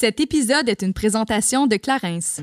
[0.00, 2.40] Cet épisode est une présentation de Clarence.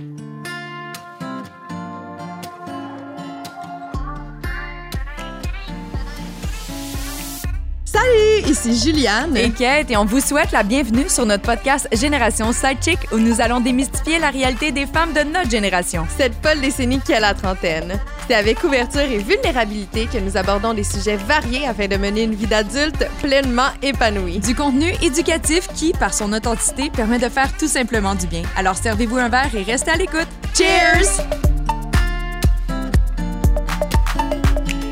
[7.83, 9.35] Salut, ici Juliane.
[9.35, 13.41] et Kate, et on vous souhaite la bienvenue sur notre podcast Génération Sidechick où nous
[13.41, 16.05] allons démystifier la réalité des femmes de notre génération.
[16.15, 17.99] Cette folle décennie qui a la trentaine.
[18.27, 22.35] C'est avec ouverture et vulnérabilité que nous abordons des sujets variés afin de mener une
[22.35, 24.39] vie d'adulte pleinement épanouie.
[24.39, 28.43] Du contenu éducatif qui, par son authenticité, permet de faire tout simplement du bien.
[28.57, 30.27] Alors servez-vous un verre et restez à l'écoute.
[30.53, 31.23] Cheers!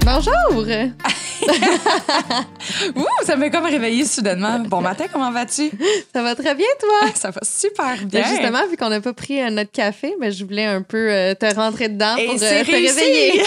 [0.06, 0.66] Bonjour!
[2.96, 4.60] Ouh, ça m'a comme réveillé soudainement.
[4.60, 5.72] Bon matin, comment vas-tu?
[6.14, 7.10] Ça va très bien, toi?
[7.16, 8.22] Ça va super bien.
[8.22, 11.12] Ben, justement, vu qu'on n'a pas pris euh, notre café, ben, je voulais un peu
[11.12, 13.44] euh, te rentrer dedans Et pour euh, te réveiller.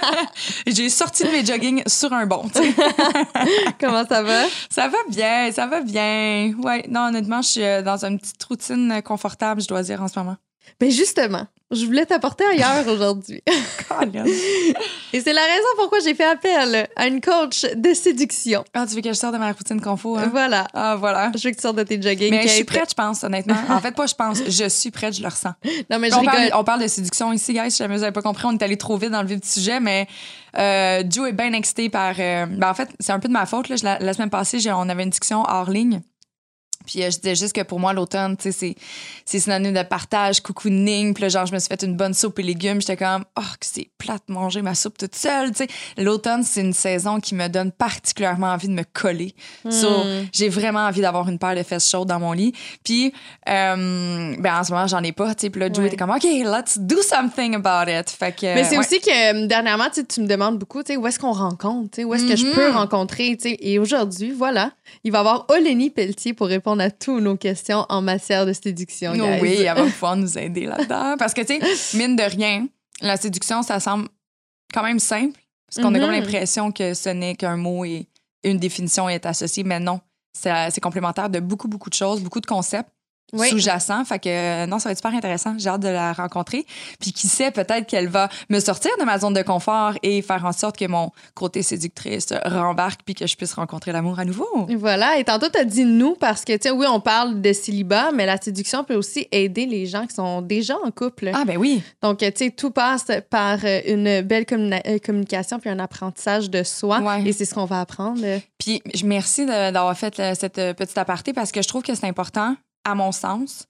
[0.66, 2.48] J'ai sorti de mes jogging sur un bon.
[2.48, 2.74] tu sais.
[3.80, 4.44] Comment ça va?
[4.70, 6.54] Ça va bien, ça va bien.
[6.62, 10.18] Ouais, non, honnêtement, je suis dans une petite routine confortable, je dois dire, en ce
[10.18, 10.36] moment.
[10.80, 13.42] Ben justement, je voulais t'apporter ailleurs aujourd'hui.
[15.12, 18.64] Et c'est la raison pourquoi j'ai fait appel à une coach de séduction.
[18.74, 20.28] Ah, tu veux que je sorte de ma routine confo, hein?
[20.30, 20.66] Voilà.
[20.74, 21.30] Ah, voilà.
[21.34, 22.30] Je veux que tu sortes de tes jogging.
[22.30, 23.56] Mais je suis prête, je pense, honnêtement.
[23.70, 25.52] En fait, pas je pense, je suis prête, je le ressens.
[25.90, 26.34] Non, mais je On rigole.
[26.34, 27.70] parle, on parle de séduction ici, guys.
[27.70, 29.48] Si jamais vous n'avez pas compris, on est allé trop vite dans le vif du
[29.48, 30.06] sujet, mais
[30.58, 32.14] euh, Joe est bien excité par.
[32.18, 33.68] euh, ben, en fait, c'est un peu de ma faute.
[33.68, 33.76] Là.
[33.82, 36.00] La, la semaine passée, on avait une discussion hors ligne.
[36.90, 38.74] Puis euh, je disais juste que pour moi, l'automne, tu sais,
[39.26, 41.12] c'est, synonyme de partage, cocooning.
[41.12, 42.80] Puis là, genre, je me suis fait une bonne soupe et légumes.
[42.80, 45.68] J'étais comme, oh, que c'est plate de manger ma soupe toute seule, tu sais.
[46.02, 49.34] L'automne, c'est une saison qui me donne particulièrement envie de me coller.
[49.70, 52.52] So, j'ai vraiment envie d'avoir une paire de fesses chaudes dans mon lit.
[52.84, 53.12] Puis,
[53.48, 55.50] euh, ben, en ce moment, j'en ai pas, tu sais.
[55.50, 55.86] Puis là, Joe Ouais.
[55.88, 58.08] était comme, OK, let's do something about it.
[58.10, 58.46] Fait que.
[58.54, 58.78] Mais c'est ouais.
[58.78, 61.96] aussi que euh, dernièrement, tu me demandes beaucoup, tu sais, où est-ce qu'on rencontre, tu
[61.96, 62.76] sais, où est-ce que je peux Mhm.
[62.76, 63.56] rencontrer, tu sais.
[63.60, 64.72] Et aujourd'hui, voilà,
[65.04, 68.52] il va y avoir Olénie Pelletier pour répondre à toutes nos questions en matière de
[68.52, 69.12] séduction.
[69.40, 71.16] Oui, elle va pouvoir nous aider là-dedans.
[71.18, 72.66] Parce que, tu sais, mine de rien,
[73.00, 74.08] la séduction, ça semble
[74.72, 75.38] quand même simple.
[75.66, 76.16] Parce qu'on a comme Mhm.
[76.20, 78.06] l'impression que ce n'est qu'un mot et
[78.44, 80.00] une définition est associée, mais non.
[80.32, 82.88] C'est complémentaire de beaucoup, beaucoup de choses, beaucoup de concepts
[83.32, 83.48] Oui.
[83.48, 84.04] sous-jacents.
[84.04, 85.54] Fait que euh, non, ça va être super intéressant.
[85.58, 86.64] J'ai hâte de la rencontrer.
[87.00, 90.44] Puis qui sait, peut-être qu'elle va me sortir de ma zone de confort et faire
[90.44, 94.66] en sorte que mon côté séductrice rembarque puis que je puisse rencontrer l'amour à nouveau.
[94.76, 97.52] Voilà, et tantôt, tu as dit nous parce que, tu sais, oui, on parle de
[97.52, 101.30] célibat, mais la séduction peut aussi aider les gens qui sont déjà en couple.
[101.34, 101.82] Ah, ben oui.
[102.02, 106.62] Donc, tu sais, tout passe par euh, une belle euh, communication puis un apprentissage de
[106.62, 107.00] soi.
[107.00, 107.22] Ouais.
[107.26, 108.20] Et c'est ce qu'on va apprendre.
[108.58, 112.56] Puis je merci d'avoir fait cette petite aparté parce que je trouve que c'est important,
[112.90, 113.66] à mon sens.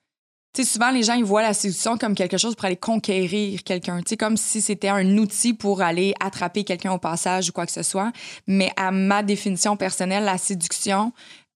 [0.65, 4.01] Souvent, les gens, ils voient la séduction comme quelque chose pour aller conquérir quelqu'un.
[4.19, 7.85] Comme si c'était un outil pour aller attraper quelqu'un au passage ou quoi que ce
[7.85, 8.13] soit.
[8.49, 11.13] Mais à ma définition personnelle, la séduction,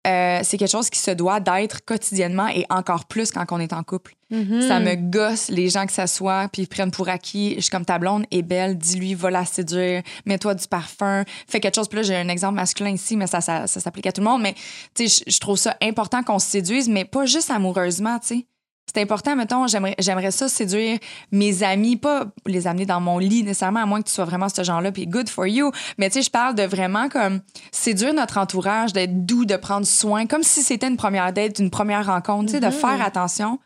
[0.07, 3.73] euh, c'est quelque chose qui se doit d'être quotidiennement et encore plus quand on est
[3.73, 4.15] en couple.
[4.31, 4.63] Mhm.
[4.67, 7.55] Ça me gosse les gens que ça soit, puis ils prennent pour acquis.
[7.57, 11.61] Je suis comme ta blonde est belle, dis-lui, va la séduire, mets-toi du parfum, fais
[11.61, 11.89] quelque chose.
[11.89, 14.27] Puis là, j'ai un exemple masculin ici, mais ça, ça, ça s'applique à tout le
[14.29, 14.43] monde.
[14.43, 14.55] Mais
[14.95, 18.27] tu sais, je- je trouve ça important qu'on se séduise, mais pas juste amoureusement, tu
[18.29, 18.47] sais.
[18.95, 20.99] C'est important, mettons, j'aimerais, ça séduire
[21.31, 24.49] mes amis, pas les amener dans mon lit nécessairement, à moins que tu sois vraiment
[24.51, 25.71] ce genre-là, puis good for you.
[25.97, 29.87] Mais tu sais, je parle de vraiment comme séduire notre entourage, d'être doux, de prendre
[29.87, 32.73] soin, comme si c'était une première date, une première rencontre, tu sais, de Mhm.
[32.73, 33.59] faire attention.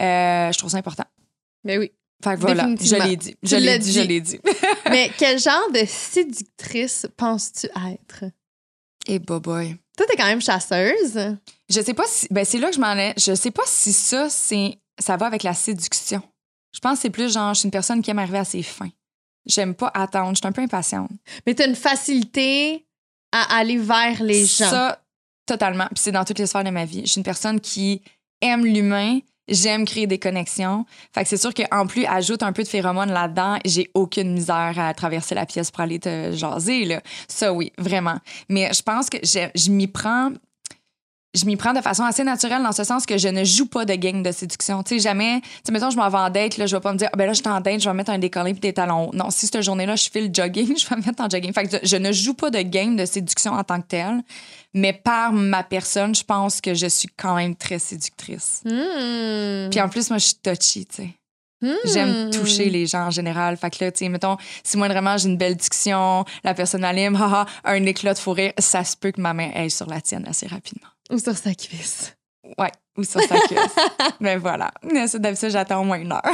[0.00, 1.04] Euh, je trouve ça important.
[1.64, 1.92] Mais oui.
[2.24, 3.36] Fait que voilà, je l'ai dit.
[3.42, 4.40] Je l'ai dit, je l'ai dit.
[4.90, 8.24] mais quel genre de séductrice penses-tu être?
[9.06, 9.76] Et boy.
[9.96, 11.36] Toi, t'es quand même chasseuse.
[11.68, 12.26] Je sais pas si.
[12.30, 13.14] Ben, c'est là que je m'en ai.
[13.16, 14.78] Je sais pas si ça, c'est.
[14.98, 16.22] Ça va avec la séduction.
[16.74, 18.62] Je pense que c'est plus genre, je suis une personne qui aime arriver à ses
[18.62, 18.90] fins.
[19.46, 20.30] J'aime pas attendre.
[20.30, 21.10] Je suis un peu impatiente.
[21.46, 22.86] Mais t'as une facilité
[23.32, 24.70] à aller vers les gens.
[24.70, 25.02] Ça,
[25.46, 25.86] totalement.
[25.86, 27.02] Puis c'est dans toutes les sphères de ma vie.
[27.04, 28.02] Je suis une personne qui
[28.40, 29.18] aime l'humain.
[29.52, 30.86] J'aime créer des connexions.
[31.14, 34.74] Fait que c'est sûr qu'en plus, ajoute un peu de phéromones là-dedans, j'ai aucune misère
[34.78, 37.02] à traverser la pièce pour aller te jaser, là.
[37.28, 38.16] Ça, oui, vraiment.
[38.48, 40.30] Mais je pense que je, je m'y prends.
[41.34, 43.86] Je m'y prends de façon assez naturelle dans ce sens que je ne joue pas
[43.86, 44.82] de game de séduction.
[44.82, 45.40] Tu sais, jamais.
[45.40, 47.16] Tu sais, mettons, je m'en vais en date, là, je vais pas me dire, Ah,
[47.16, 49.10] ben là, je suis en date, je vais mettre un décollé puis des talons.
[49.14, 51.52] Non, si cette journée-là, je fais le jogging, je vais me mettre en jogging.
[51.54, 54.22] Fait que je, je ne joue pas de game de séduction en tant que telle.
[54.74, 58.62] Mais par ma personne, je pense que je suis quand même très séductrice.
[58.64, 59.70] Hmm.
[59.70, 61.08] Puis en plus, moi, je suis touchy, tu sais.
[61.62, 61.76] Hmm.
[61.84, 63.56] J'aime toucher les gens en général.
[63.56, 66.84] Fait que là, tu sais, mettons, si moi, vraiment, j'ai une belle discussion, la personne
[66.84, 69.88] allume, haha, un éclat de fou rire, ça se peut que ma main aille sur
[69.88, 70.88] la tienne assez rapidement.
[71.12, 72.14] Ou sur sa cuisse.
[72.58, 73.76] Ouais, ou sur sa cuisse.
[74.20, 74.72] Mais voilà.
[74.82, 76.22] Mais ça, D'habitude, j'attends au moins une heure.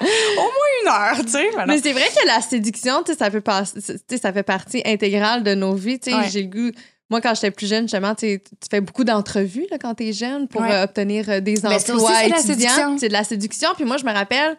[0.00, 1.48] au moins une heure, tu sais.
[1.66, 5.42] mais c'est vrai que la séduction, tu sais, ça fait, pas- ça fait partie intégrale
[5.42, 5.98] de nos vies.
[5.98, 6.16] tu sais.
[6.16, 6.28] Ouais.
[6.30, 6.70] J'ai le goût
[7.10, 8.40] Moi, quand j'étais plus jeune, justement, tu
[8.70, 10.72] fais beaucoup d'entrevues là, quand tu es jeune pour Ouais.
[10.72, 12.98] euh, obtenir euh, des aussi, emplois c'est la étudiants.
[12.98, 13.70] C'est de la séduction.
[13.74, 14.56] Puis moi, je me rappelle,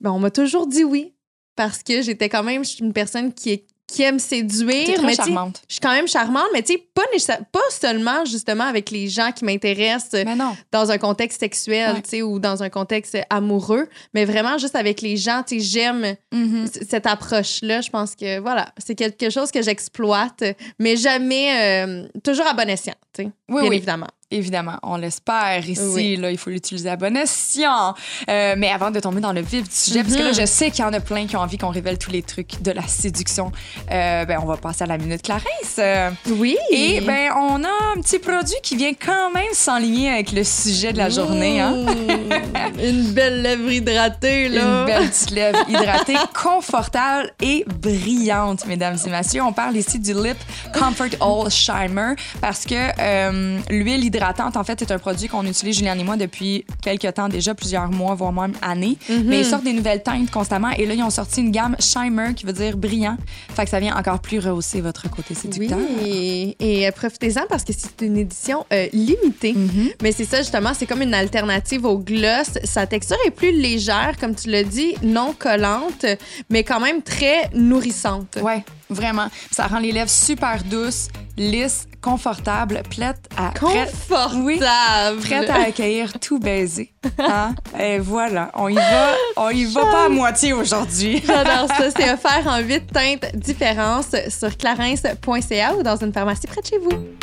[0.00, 1.14] ben, on m'a toujours dit oui
[1.56, 4.94] parce que j'étais quand même je suis une personne qui, est- qui aime séduire.
[4.94, 5.62] Très mais charmante.
[5.68, 9.44] je suis quand même charmante, mais tu sais, pas, seulement justement avec les gens qui
[9.44, 10.24] m'intéressent
[10.72, 12.02] dans un contexte sexuel, Ouais.
[12.02, 15.64] tu sais, ou dans un contexte amoureux, mais vraiment juste avec les gens, tu sais,
[15.64, 16.66] j'aime Mhm.
[16.66, 17.80] c- cette approche-là.
[17.80, 20.42] Je pense que, voilà, c'est quelque chose que j'exploite,
[20.78, 23.76] mais jamais, euh, toujours à bon escient, tu sais, Oui, bien oui.
[23.76, 24.08] évidemment.
[24.32, 25.80] Évidemment, on l'espère ici.
[25.94, 26.16] Oui.
[26.16, 27.94] Là, il faut l'utiliser à bon escient.
[28.28, 30.34] Euh, mais avant de tomber dans le vif du sujet, parce que là, Mhm.
[30.40, 32.60] je sais qu'il y en a plein qui ont envie qu'on révèle tous les trucs
[32.60, 33.52] de la séduction,
[33.92, 35.76] euh, ben, on va passer à la minute Clarisse.
[35.78, 36.56] Euh, Oui.
[36.72, 40.92] et ben, on a un petit produit qui vient quand même s'enligner avec le sujet
[40.92, 41.60] de la journée.
[41.60, 41.84] Hein?
[41.84, 44.80] Mmh, Une belle lèvre hydratée, là.
[44.80, 49.42] Une belle petite lèvre hydratée, confortable et brillante, mesdames et messieurs.
[49.42, 50.36] On parle ici du Lip
[50.74, 55.76] Comfort All Shimmer parce que euh, l'huile hydratante, en fait, c'est un produit qu'on utilise,
[55.76, 58.98] Julien et moi, depuis quelques temps déjà, plusieurs mois, voire même années.
[59.08, 59.24] Mhm.
[59.26, 62.34] Mais ils sortent des nouvelles teintes constamment et là, ils ont sorti une gamme Shimmer
[62.34, 63.16] qui veut dire brillant.
[63.54, 65.78] Fait que ça vient encore plus rehausser votre côté séducteur.
[66.02, 69.54] Oui, et euh, profitez-en parce que c'est une édition euh, limitée.
[69.54, 69.90] Mhm.
[70.02, 72.58] Mais c'est ça, justement, c'est comme une alternative au gloss.
[72.64, 76.06] Sa texture est plus légère, comme tu l'as dit, non collante,
[76.50, 78.38] mais quand même très nourrissante.
[78.42, 79.28] Ouais, vraiment.
[79.50, 83.52] Ça rend les lèvres super douces, lisses, confortables, prêtes à...
[83.58, 84.42] Confortable.
[84.42, 84.58] Oui.
[84.58, 86.92] prête à accueillir tout baiser.
[87.18, 87.54] Hein?
[87.78, 91.22] Et voilà, on y va, on y va pas à moitié aujourd'hui.
[91.26, 91.90] J'adore ça.
[91.90, 96.78] C'est offert en huit teintes différentes sur clarins.ca ou dans une pharmacie près de chez
[96.78, 97.16] vous.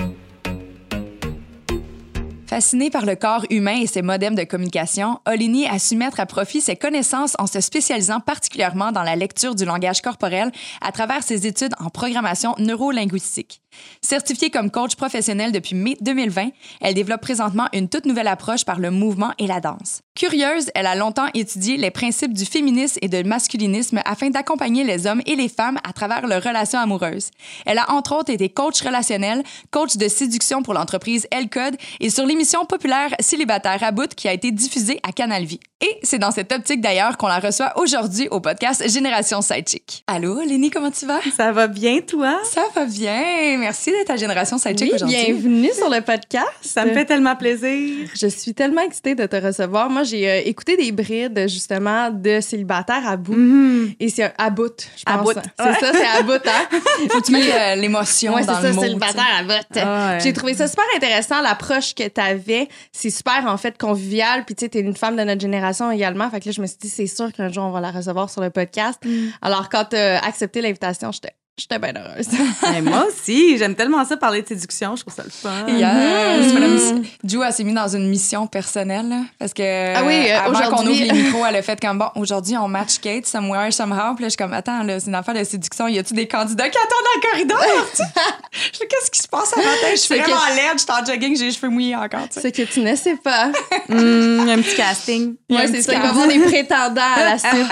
[2.54, 6.28] Fasciné par le corps humain et ses modems de communication, Olini a su mettre à
[6.28, 11.24] profit ses connaissances en se spécialisant particulièrement dans la lecture du langage corporel à travers
[11.24, 13.63] ses études en programmation neurolinguistique.
[14.02, 16.50] Certifiée comme coach professionnel depuis mai 2020,
[16.82, 20.02] elle développe présentement une toute nouvelle approche par le mouvement et la danse.
[20.16, 25.08] Curieuse, elle a longtemps étudié les principes du féminisme et de masculinisme afin d'accompagner les
[25.08, 27.32] hommes et les femmes à travers leurs relations amoureuses.
[27.66, 32.10] Elle a entre autres été coach relationnel, coach de séduction pour l'entreprise El Code et
[32.10, 35.60] sur l'émission populaire Célibataire à bout qui a été diffusée à Canal Vie.
[35.82, 40.04] Et c'est dans cette optique d'ailleurs qu'on la reçoit aujourd'hui au podcast Génération Sidechick.
[40.08, 41.20] Allô, Lénie, comment tu vas?
[41.36, 42.40] Ça va bien, toi?
[42.46, 43.63] Ça va bien.
[43.64, 45.16] Merci d'être à Génération Sidechick Oui, aujourd'hui.
[45.26, 46.50] bienvenue sur le podcast.
[46.62, 48.10] Ça me fait tellement plaisir.
[48.14, 49.90] Je suis tellement excitée de te recevoir.
[49.90, 53.32] Moi, j'ai euh, écouté des brides, justement, de célibataire à bout.
[53.38, 53.94] Mhm.
[54.02, 55.34] Et c'est à bout, je À pense.
[55.34, 55.40] bout.
[55.58, 56.78] C'est ça, c'est à bout, hein?
[57.10, 58.82] Faut que tu mettes euh, l'émotion Ouais, c'est ça, mot.
[58.82, 59.78] célibataire à bout.
[59.78, 60.20] Ah ouais.
[60.22, 62.68] J'ai trouvé ça super intéressant, l'approche que tu avais.
[62.92, 64.44] C'est super, en fait, convivial.
[64.44, 66.30] Puis, tu sais, t'es une femme de notre génération également.
[66.30, 68.30] Fait que là, je me suis dit, c'est sûr qu'un jour, on va la recevoir
[68.30, 69.00] sur le podcast.
[69.42, 72.28] Alors, quand tu as accepté l'invitation, j'étais j'étais bien heureuse.
[72.72, 75.68] Mais moi aussi, j'aime tellement ça parler de séduction, je trouve ça le fun.
[75.68, 76.54] Yes.
[76.54, 79.08] Miss- Ju, elle s'est mise dans une mission personnelle.
[79.10, 82.00] là, parce que Ah oui, euh, avant qu'on ouvre les micros, elle a fait comme
[82.00, 84.16] bon, aujourd'hui, on match Kate, somewhere, somehow.
[84.16, 85.88] Puis là, je suis comme, attends, là, c'est une affaire de séduction.
[85.88, 87.88] Y a-tu des candidats qui attendent dans le corridor?
[88.52, 89.70] je fais, qu'est-ce qui se passe à matin?
[89.92, 92.28] Je suis C'est vraiment que- laide, je suis en jogging, j'ai les cheveux mouillés encore.
[92.30, 92.42] tu sais.
[92.42, 93.52] Ce que tu ne sais pas.
[93.90, 95.36] Hum, un petit casting.
[95.50, 95.94] Ouais, c'est ça.
[95.94, 97.68] Il va y avoir des prétendants à la suite.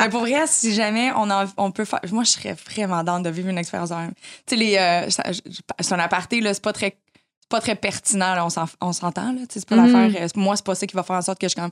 [0.00, 2.00] Mais pour vrai, si jamais on, en- on peut faire.
[2.12, 4.12] Moi, je serais vraiment dans de vivre une expérience de même.
[4.46, 4.76] Tu sais, les.
[4.76, 5.08] euh,
[5.80, 6.96] c'est un aparté, là, c'est pas très.
[7.40, 9.34] c'est Pas très pertinent, là, on s'en- on s'entend.
[9.48, 9.92] C'est pas Mhm.
[9.92, 10.22] l'affaire.
[10.24, 11.70] euh, Moi, c'est pas ça qui va faire en sorte que je suis comme.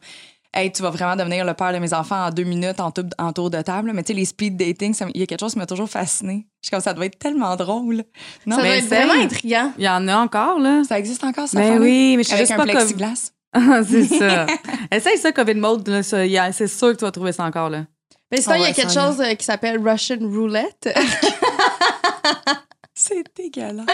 [0.52, 3.08] Hey, tu vas vraiment devenir le père de mes enfants en deux minutes en, tou-
[3.18, 3.92] en tour de table.
[3.94, 6.44] Mais tu sais, les speed dating, il y a quelque chose qui m'a toujours fasciné.
[6.60, 8.02] Je suis comme ça doit être tellement drôle.
[8.46, 9.72] Non, ça doit mais être vraiment intriguant.
[9.78, 10.82] Il y en a encore, là.
[10.82, 12.74] ça existe encore, ça Ben oui, mais je suis Avec juste un pas comme...
[12.78, 13.30] plexiglas.
[13.88, 14.46] C'est ça.
[14.90, 17.30] Essaye ça, COVID mode, là, ça, il y a- c'est sûr que tu vas trouver
[17.32, 17.84] ça encore, là.
[18.30, 20.88] Mais sinon, On il y a quelque chose euh, qui s'appelle Russian Roulette.
[23.02, 23.86] C'est dégueulasse.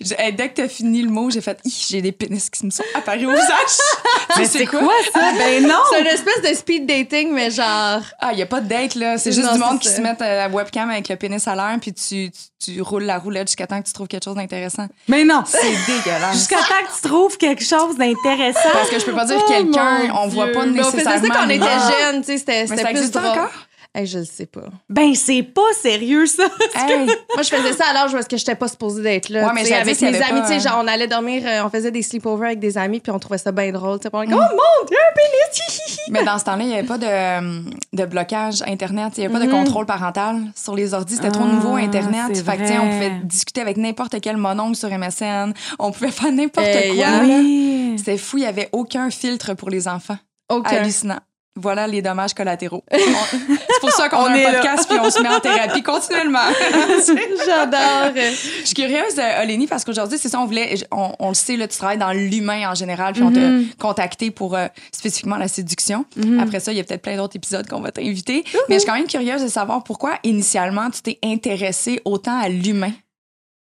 [0.00, 2.70] Je- hey, dès que t'as fini le mot, j'ai fait j'ai des pénis qui me
[2.70, 3.76] sont apparus au visage.
[4.38, 4.80] Mais c'est quoi,
[5.12, 5.32] ça?
[5.36, 5.74] Ben non!
[5.90, 8.00] c'est une espèce de speed dating, mais genre.
[8.20, 9.96] Ah, il a pas de date là, c'est juste Non, du monde c'est qui ça.
[9.96, 13.04] se met à la webcam avec le pénis à l'air puis tu, tu, tu roules
[13.04, 14.86] la roulette jusqu'à temps que tu trouves quelque chose d'intéressant.
[15.08, 15.42] Mais non!
[15.46, 16.34] C'est dégueulasse.
[16.34, 18.70] Jusqu'à temps que tu trouves quelque chose d'intéressant.
[18.72, 20.54] Parce que je peux pas dire Oh, quelqu'un, mon on voit Dieu.
[20.54, 21.28] pas Mais on faisait nécessairement.
[21.34, 21.92] ça quand on était Ah.
[22.12, 23.26] jeunes, tu sais, c'était Mais c'était ça plus existe drôle.
[23.26, 23.50] encore?
[23.96, 24.62] Hey, je le sais pas.
[24.90, 26.42] Ben, c'est pas sérieux, ça.
[26.74, 29.46] Hey, Moi, je faisais ça à l'âge est-ce que j'étais pas supposée d'être là.
[29.46, 32.02] Ouais, mais avec mes amis, pas, euh, genre, on allait dormir, euh, on faisait des
[32.02, 33.90] sleepovers avec des amis, puis on trouvait ça bien drôle.
[33.90, 34.12] on était Mm.
[34.12, 36.00] comme, oh mon Dieu, un pénis!
[36.10, 39.32] mais dans ce temps-là, il y avait pas de, de blocage internet, il y avait
[39.32, 39.52] pas de Mhm.
[39.64, 42.36] contrôle parental sur les ordis, c'était trop Ah, nouveau internet.
[42.36, 46.66] Fait que on pouvait discuter avec n'importe quel mononcle sur MSN, on pouvait faire n'importe
[46.66, 47.06] Hey, quoi.
[47.06, 47.20] là.
[47.22, 47.94] Oui.
[47.96, 50.18] C'était fou, il y avait aucun filtre pour les enfants.
[50.50, 50.78] Aucun.
[50.78, 51.20] Hallucinant.
[51.56, 52.84] Voilà les dommages collatéraux.
[52.90, 52.96] On-
[53.74, 55.82] C'est pour ça qu'on On a est un podcast puis on se met en thérapie
[55.82, 56.38] continuellement.
[57.46, 58.12] J'adore.
[58.14, 61.56] Je suis curieuse, euh, Olénie, parce qu'aujourd'hui, c'est ça, on voulait, on, on le sait,
[61.56, 63.66] là, tu travailles dans l'humain en général, puis on Mhm.
[63.68, 66.04] t'a contacté pour euh, spécifiquement la séduction.
[66.16, 66.40] Mhm.
[66.40, 68.44] Après ça, il y a peut-être plein d'autres épisodes qu'on va t'inviter.
[68.68, 72.48] Mais je suis quand même curieuse de savoir pourquoi, initialement, tu t'es intéressée autant à
[72.48, 72.92] l'humain.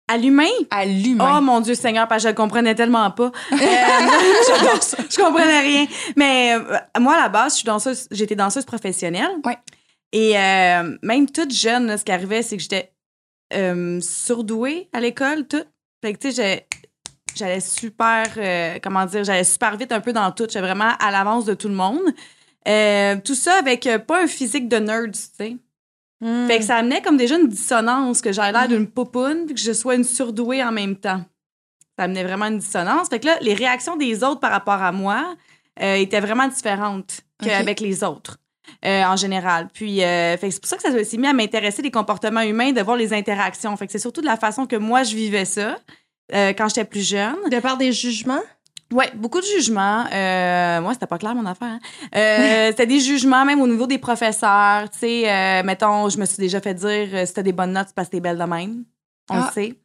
[0.07, 0.45] À l'humain?
[0.69, 1.41] À Oh l'humain.
[1.41, 3.31] mon Dieu Seigneur, parce que je le comprenais tellement pas.
[3.51, 3.57] Euh,
[4.47, 4.97] J'adore ça.
[5.09, 5.85] Je comprenais rien.
[6.15, 9.31] Mais euh, moi, à la base, je suis danseuse, j'étais danseuse professionnelle.
[9.43, 9.57] Ouais.
[10.11, 12.91] Et euh, même toute jeune, là, ce qui arrivait, c'est que j'étais
[13.53, 15.63] euh, surdouée à l'école, tout.
[16.03, 16.67] Fait que, tu sais,
[17.35, 20.43] j'allais super, comment dire, j'allais super vite un peu dans tout.
[20.43, 22.01] J'étais vraiment à l'avance de tout le monde.
[23.23, 25.57] Tout ça avec pas un physique de nerd, tu sais.
[26.21, 26.47] Hmm.
[26.47, 29.61] Fait que ça amenait comme déjà une dissonance, que j'avais l'air d'une poupoune, puis que
[29.61, 31.21] je sois une surdouée en même temps.
[31.97, 33.09] Ça amenait vraiment une dissonance.
[33.09, 35.35] Fait que là, les réactions des autres par rapport à moi
[35.81, 38.37] euh, étaient vraiment différentes qu'avec les autres.
[38.83, 39.67] euh, en général.
[39.73, 42.81] Puis, euh, c'est pour ça que ça s'est mis à m'intéresser des comportements humains, de
[42.81, 43.75] voir les interactions.
[43.77, 45.77] Fait que c'est surtout de la façon que moi, je vivais ça
[46.31, 47.35] quand j'étais plus jeune.
[47.51, 48.41] De par des jugements?
[48.95, 50.05] Ouais, beaucoup de jugements.
[50.11, 51.67] Euh, moi, c'était pas clair mon affaire.
[51.67, 51.79] hein.
[52.15, 54.89] Euh, c'était des jugements même au niveau des professeurs.
[54.89, 57.73] Tu sais, euh, mettons, je me suis déjà fait dire euh, si t'as des bonnes
[57.73, 58.85] notes, c'est parce que t'es belle de même.
[59.29, 59.75] On Ah, le sait.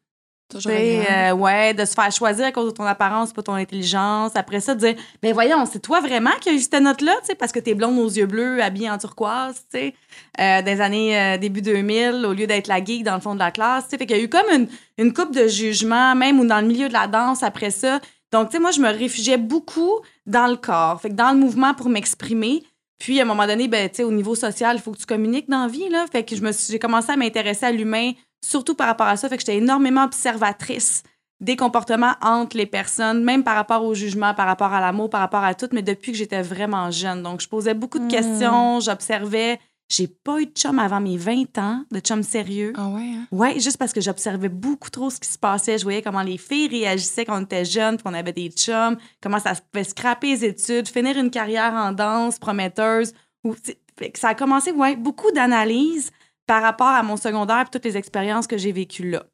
[0.48, 4.32] Tu Toujours ouais, de se faire choisir à cause de ton apparence, pas ton intelligence.
[4.34, 7.26] Après ça, de dire, ben voyons, c'est toi vraiment qui as eu cette note-là, tu
[7.26, 9.94] sais, parce que t'es blonde aux yeux bleus, habillée en turquoise, tu sais,
[10.40, 13.52] euh, des années début 2000, au lieu d'être la geek dans le fond de la
[13.52, 13.98] classe, tu sais.
[13.98, 14.66] Fait qu'il y a eu comme une,
[14.98, 18.00] une coupe de jugement, même ou dans le milieu de la danse après ça.
[18.32, 21.38] Donc, tu sais, moi, je me réfugiais beaucoup dans le corps, fait que dans le
[21.38, 22.62] mouvement pour m'exprimer.
[22.98, 25.06] Puis, à un moment donné, ben, tu sais, au niveau social, il faut que tu
[25.06, 26.04] communiques dans la vie, là.
[26.12, 28.12] Fait que je me suis- j'ai commencé à m'intéresser à l'humain,
[28.44, 29.28] surtout par rapport à ça.
[29.28, 31.02] Fait que j'étais énormément observatrice
[31.40, 35.20] des comportements entre les personnes, même par rapport au jugement, par rapport à l'amour, par
[35.22, 37.22] rapport à tout, mais depuis que j'étais vraiment jeune.
[37.22, 38.08] Donc, je posais beaucoup de Hmm.
[38.08, 39.58] questions, j'observais.
[39.90, 42.72] J'ai pas eu de chum avant mes 20 ans, de chum sérieux.
[42.76, 43.26] Ah ouais, hein?
[43.32, 45.78] Ouais, juste parce que j'observais beaucoup trop ce qui se passait.
[45.78, 49.40] Je voyais comment les filles réagissaient quand on était jeunes, qu'on avait des chums, comment
[49.40, 53.12] ça se pouvait scraper les études, finir une carrière en danse prometteuse.
[53.42, 53.54] Ou,
[53.98, 56.12] fait ça a commencé, ouais, beaucoup d'analyses
[56.46, 59.24] par rapport à mon secondaire et toutes les expériences que j'ai vécues là.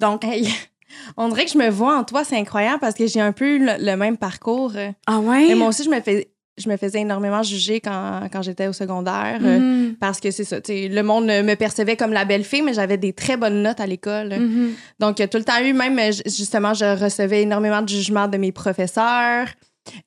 [0.00, 0.48] Donc, Hey,
[1.16, 3.58] on dirait que je me vois en toi, c'est incroyable parce que j'ai un peu
[3.58, 4.72] le, le même parcours.
[5.06, 5.46] ah ouais?
[5.46, 6.29] Mais moi aussi, je me, fais,
[6.60, 9.38] je me faisais énormément juger quand, quand j'étais au secondaire.
[9.42, 9.96] euh, Mhm.
[9.98, 12.74] Parce que c'est ça, tu sais, le monde me percevait comme la belle fille, mais
[12.74, 14.28] j'avais des très bonnes notes à l'école.
[14.38, 14.72] Mhm.
[15.00, 18.52] Donc, tout le temps eu, même euh, justement, je recevais énormément de jugements de mes
[18.52, 19.46] professeurs.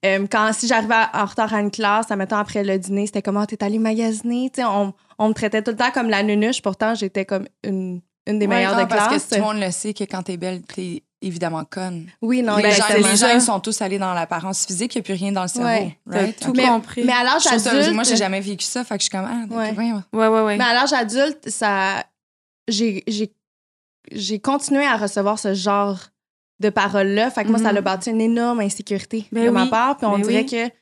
[0.05, 3.45] Euh, quand, si j'arrivais en retard à une classe, admettons après le dîner, c'était comment
[3.45, 4.50] t'es allé magasiner.
[4.53, 6.62] Tu sais, on, on me traitait tout le temps comme la nunuche.
[6.62, 9.25] Pourtant, j'étais comme une, une des Ouais, meilleures ah, de parce classe.
[9.25, 12.08] que tout le monde le sait que quand t'es belle, t'es évidemment conne.
[12.22, 15.01] Oui, non, les, gens, les gens, ils sont tous allés dans l'apparence physique, il n'y
[15.01, 15.68] a plus rien dans le cerveau.
[15.68, 15.98] Ouais.
[16.06, 16.39] Right?
[16.39, 16.58] tout Ok.
[16.58, 17.03] Mais- compris.
[17.03, 19.12] Mais à l'âge trouve ça- adulte, moi, j'ai jamais vécu ça, fait que je suis
[19.18, 19.72] comme, ah, Ouais.
[19.72, 20.58] ouais, ouais, ouais.
[20.58, 22.03] mais à l'âge adulte, ça,
[22.68, 23.34] j'ai, j'ai,
[24.12, 25.98] j'ai continué à recevoir ce genre
[26.60, 27.32] de paroles-là.
[27.32, 27.77] Fait que moi, ça Mhm.
[27.77, 29.98] a bâti une énorme insécurité Ben de ma part.
[29.98, 30.70] Puis on Ben dirait oui.
[30.70, 30.74] que.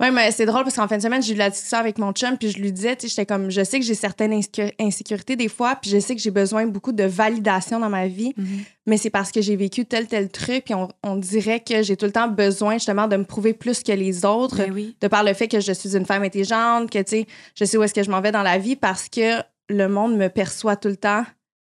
[0.00, 2.12] Ouais, mais c'est drôle parce qu'en fin de semaine, j'ai eu la discussion avec mon
[2.12, 4.72] chum, puis je lui disais, tu sais, j'étais comme, je sais que j'ai certaines insécu-
[4.80, 8.32] insécurités des fois, puis je sais que j'ai besoin beaucoup de validation dans ma vie,
[8.36, 8.46] Mhm.
[8.86, 11.96] mais c'est parce que j'ai vécu tel, tel truc, puis on, on dirait que j'ai
[11.98, 14.96] tout le temps besoin justement de me prouver plus que les autres, Ben oui.
[15.02, 17.76] de par le fait que je suis une femme intelligente, que, tu sais, je sais
[17.76, 20.76] où est-ce que je m'en vais dans la vie, parce que le monde me perçoit
[20.76, 21.24] tout le temps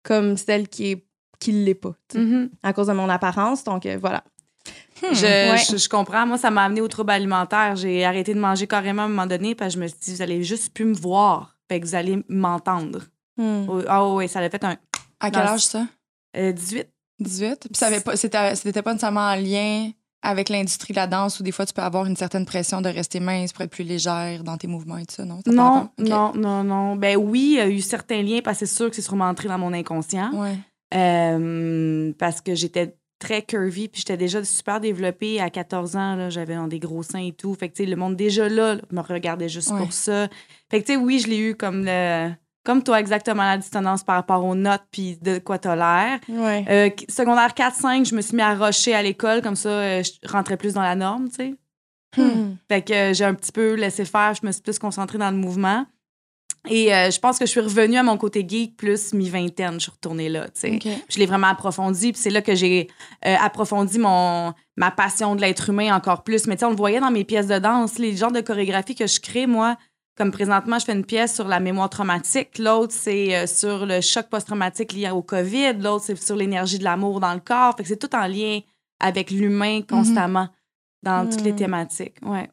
[0.04, 1.04] comme celle qui est
[1.40, 2.50] qui l'est pas, Mhm.
[2.62, 3.64] à cause de mon apparence.
[3.64, 4.22] Donc, euh, voilà.
[5.02, 5.14] Hmm.
[5.14, 5.56] Je, Ouais.
[5.70, 6.26] je, je comprends.
[6.26, 7.76] Moi, ça m'a amené aux troubles alimentaires.
[7.76, 10.14] J'ai arrêté de manger carrément à un moment donné parce que je me suis dit,
[10.14, 11.56] vous allez juste plus me voir.
[11.68, 13.00] Fait que vous allez m'entendre.
[13.36, 13.64] Hmm.
[13.68, 14.76] Oh, Ah oui, ça a fait un
[15.20, 15.86] À quel âge ça?
[16.36, 16.86] euh, 18.
[17.20, 17.58] 18?
[17.60, 19.90] Puis ça pas, c'était, pas nécessairement en lien
[20.22, 22.88] avec l'industrie de la danse où des fois tu peux avoir une certaine pression de
[22.90, 25.40] rester mince pour être plus légère dans tes mouvements et tout ça, non?
[25.46, 26.96] Ça non, non, non.
[26.96, 29.28] Ben oui, il y a eu certains liens parce que c'est sûr que c'est sûrement
[29.28, 30.30] entré dans mon inconscient.
[30.34, 30.58] Ouais.
[31.14, 36.16] Euh, parce que j'étais très curvy, puis j'étais déjà super développée à 14 ans.
[36.16, 37.54] là, J'avais des gros seins et tout.
[37.54, 39.78] Fait que, le monde déjà là, là, me regardait juste Ouais.
[39.78, 40.26] pour ça.
[40.70, 42.30] Fait que, tu sais, oui, je l'ai eu comme le...
[42.62, 46.20] Comme toi, exactement, la dissonance par rapport aux notes, puis de quoi t'as l'air.
[46.28, 46.64] Ouais.
[46.68, 50.28] Euh, secondaire 4-5, je me suis mis à rusher à l'école, comme ça, euh, je
[50.30, 51.54] rentrais plus dans la norme, tu sais.
[52.18, 52.56] Hmm.
[52.68, 55.30] Fait que euh, j'ai un petit peu laissé faire, je me suis plus concentrée dans
[55.30, 55.86] le mouvement.
[56.68, 59.84] Et euh, je pense que je suis revenue à mon côté geek plus mi-vingtaine, je
[59.84, 60.78] suis retournée là, tu sais.
[61.08, 62.88] Je l'ai vraiment approfondi, puis c'est là que j'ai
[63.26, 66.46] euh, approfondi mon ma passion de l'être humain encore plus.
[66.46, 68.94] Mais tu sais, on le voyait dans mes pièces de danse, les genres de chorégraphie
[68.94, 69.76] que je crée, moi.
[70.16, 72.58] Comme présentement, je fais une pièce sur la mémoire traumatique.
[72.58, 75.74] L'autre, c'est euh, sur le choc post-traumatique lié au COVID.
[75.80, 77.74] L'autre, c'est sur l'énergie de l'amour dans le corps.
[77.76, 78.60] Fait que c'est tout en lien
[78.98, 80.48] avec l'humain constamment
[81.02, 81.58] dans toutes les Mhm.
[81.58, 82.16] thématiques.
[82.22, 82.50] Ouais.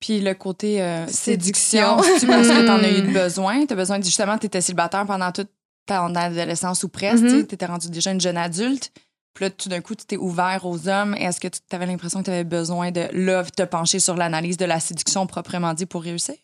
[0.00, 2.02] Puis le côté euh, Séduction.
[2.18, 3.64] c'est parce que t'en as eu besoin.
[3.66, 5.48] T'as besoin, de, justement, t'étais célibataire pendant toute
[5.86, 7.22] ton adolescence ou presque.
[7.24, 7.40] Mhm.
[7.42, 8.92] tu T'étais rendu déjà une jeune adulte.
[9.34, 11.14] Puis là, tout d'un coup, tu t'es ouvert aux hommes.
[11.14, 14.56] Est-ce que tu avais l'impression que tu avais besoin de, là, te pencher sur l'analyse
[14.56, 16.34] de la séduction proprement dit pour réussir?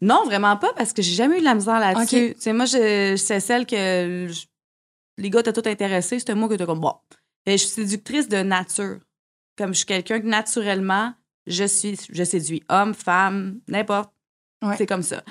[0.00, 2.28] Non, vraiment pas, parce que j'ai jamais eu de la misère là-dessus.
[2.30, 2.34] Ok.
[2.36, 4.46] Tu sais, moi, c'est celle que je-
[5.18, 6.18] les gars t'ont tout intéressé.
[6.18, 6.94] C'était moi que t'as comme, bon.
[7.44, 8.98] Et je suis séductrice de nature.
[9.58, 11.12] Comme je suis quelqu'un que naturellement,
[11.48, 14.12] je suis, je séduis homme, femme, n'importe.
[14.62, 14.76] Ouais.
[14.76, 15.22] C'est comme ça.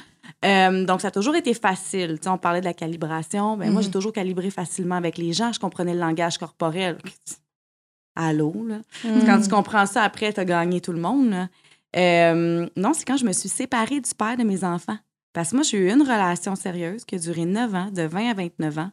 [0.45, 2.17] Euh, donc, ça a toujours été facile.
[2.17, 3.57] Tu sais, on parlait de la calibration.
[3.57, 5.51] Ben, Moi, j'ai toujours calibré facilement avec les gens.
[5.51, 6.97] Je comprenais le langage corporel.
[8.15, 8.77] Allô, là?
[9.03, 9.25] Mm.
[9.25, 11.29] Quand tu comprends ça, après, tu as gagné tout le monde.
[11.29, 11.47] là.
[11.95, 14.97] Euh, non, c'est quand je me suis séparée du père de mes enfants.
[15.33, 18.31] Parce que moi, j'ai eu une relation sérieuse qui a duré 9 ans, de 20
[18.31, 18.91] à 29 ans,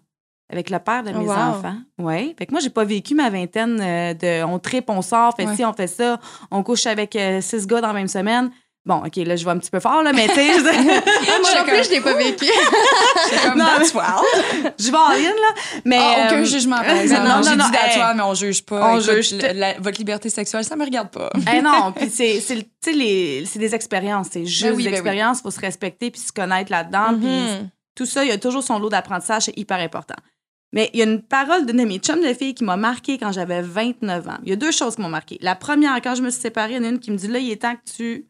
[0.51, 1.33] avec le père de Oh, mes wow.
[1.33, 1.77] enfants.
[1.99, 2.35] Oui.
[2.39, 5.47] Fait que moi, j'ai pas vécu ma vingtaine euh, de on tripe, on sort, fait
[5.47, 5.57] Ouais.
[5.57, 6.19] ci, on fait ça,
[6.51, 8.51] on couche avec euh, six gars dans la même semaine.
[8.87, 10.61] Bon, OK, là, je vais un petit peu fort, là, mais tu sais, je,
[11.41, 12.45] Moi non plus, je l'ai pas vécu.
[13.31, 14.75] C'est comme Non, that's wild.
[14.79, 15.81] je vais en ligne, là.
[15.87, 17.23] Mais, Ah, aucun euh, jugement, par exemple.
[17.27, 17.97] non, Non, non, non, dit hey.
[17.99, 18.91] wild, mais on juge pas.
[18.93, 21.31] On Écoute, juge le- la- votre liberté sexuelle, ça me regarde pas.
[21.51, 24.99] Eh non, puis c'est c'est c'est des expériences, c'est juste Ben oui, des ben oui.
[24.99, 27.71] expériences, il faut se respecter puis se connaître là-dedans, puis Mhm.
[27.97, 30.17] tout ça, il y a toujours son lot d'apprentissage, c'est hyper important.
[30.75, 33.17] Mais il y a une parole d'une de mes chums de filles qui m'a marqué
[33.17, 34.39] quand j'avais 29 ans.
[34.43, 35.39] Il y a deux choses qui m'ont marqué.
[35.41, 37.29] La première, quand je me suis séparée, il y en a une qui me dit
[37.29, 38.27] là, il est temps que tu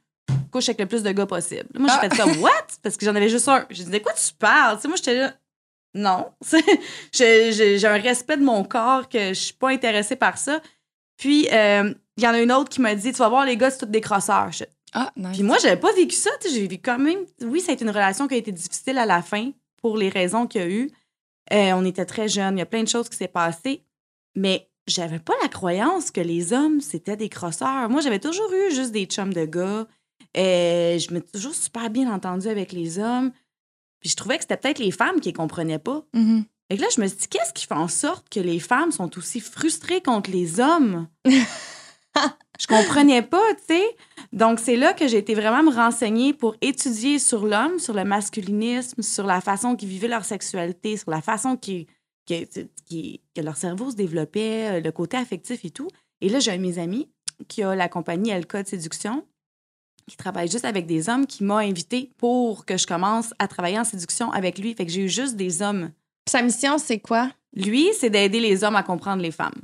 [0.52, 1.64] couches avec le plus de gars possible.
[1.74, 2.08] Moi, j'ai Ah.
[2.10, 2.50] fait comme what?
[2.82, 3.64] Parce que j'en avais juste un.
[3.70, 4.76] J'ai dit de quoi tu parles?
[4.76, 5.32] Tu sais, moi, j'étais là.
[5.94, 6.26] Non.
[7.12, 10.60] j'ai un respect de mon corps que je suis pas intéressée par ça.
[11.16, 13.56] Puis, euh, il y en a une autre qui m'a dit Tu vas voir, les
[13.56, 14.50] gars, c'est tous des crosseurs.
[14.92, 15.32] Ah, nice.
[15.34, 16.30] puis moi, j'avais pas vécu ça.
[16.48, 17.20] J'ai vécu quand même.
[17.42, 20.08] Oui, ça a été une relation qui a été difficile à la fin pour les
[20.08, 20.90] raisons qu'il y a eu.
[21.52, 22.56] Euh, on était très jeunes.
[22.56, 23.84] Il y a plein de choses qui s'est passées.
[24.34, 27.88] Mais j'avais pas la croyance que les hommes, c'était des crosseurs.
[27.88, 29.86] Moi, j'avais toujours eu juste des chums de gars.
[30.36, 33.32] Euh, je me suis toujours super bien entendue avec les hommes.
[34.00, 36.04] Puis je trouvais que c'était peut-être les femmes qui les comprenaient pas.
[36.70, 39.16] Et là, je me suis dit, qu'est-ce qui fait en sorte que les femmes sont
[39.18, 41.08] aussi frustrées contre les hommes?
[42.60, 43.96] je comprenais pas, tu sais.
[44.32, 48.04] Donc, c'est là que j'ai été vraiment me renseigner pour étudier sur l'homme, sur le
[48.04, 51.86] masculinisme, sur la façon qu'ils vivaient leur sexualité, sur la façon qui,
[52.26, 52.46] qui-
[52.86, 55.88] qui- que leur cerveau se développait, euh, le côté affectif et tout.
[56.20, 57.08] Et là, j'ai un de mes amis
[57.48, 59.26] qui a la compagnie Elka de séduction,
[60.08, 63.78] qui travaille juste avec des hommes, qui m'a invité pour que je commence à travailler
[63.78, 64.74] en séduction avec lui.
[64.74, 65.90] Fait que j'ai eu juste des hommes.
[66.28, 67.30] Sa mission, c'est quoi?
[67.54, 69.60] Lui, c'est d'aider les hommes à comprendre les femmes.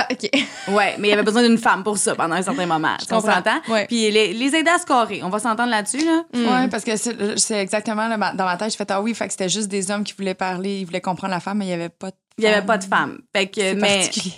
[0.00, 0.30] Ah, OK.
[0.68, 2.94] Ouais, mais il y avait besoin d'une femme pour ça pendant un certain moment.
[3.00, 3.60] Je on s'entend?
[3.68, 3.86] Ouais.
[3.86, 5.22] Puis les, les aider à scorer.
[5.22, 6.22] On va s'entendre là-dessus, là?
[6.34, 6.44] Mm.
[6.46, 9.32] Ouais, parce que c'est exactement là, dans ma tête, je fais ah oui, fait que
[9.32, 11.72] c'était juste des hommes qui voulaient parler, ils voulaient comprendre la femme, mais il y
[11.72, 12.66] avait pas de Il n'y avait femme.
[12.66, 13.18] pas de femme.
[13.34, 14.34] Fait que, C'est mais particulier.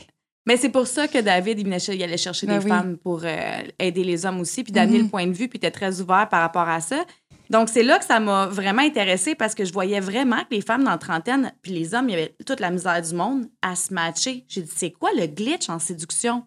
[0.47, 2.71] mais c'est pour ça que David, il, venait ch- il allait chercher Ben des oui.
[2.71, 5.05] femmes pour euh, aider les hommes aussi, puis d'amener Mhm.
[5.05, 7.05] le point de vue, puis il était très ouvert par rapport à ça.
[7.51, 10.61] Donc, c'est là que ça m'a vraiment intéressée parce que je voyais vraiment que les
[10.61, 13.51] femmes dans la trentaine, puis les hommes, il y avait toute la misère du monde
[13.61, 14.45] à se matcher.
[14.49, 16.47] J'ai dit, c'est quoi le glitch en séduction?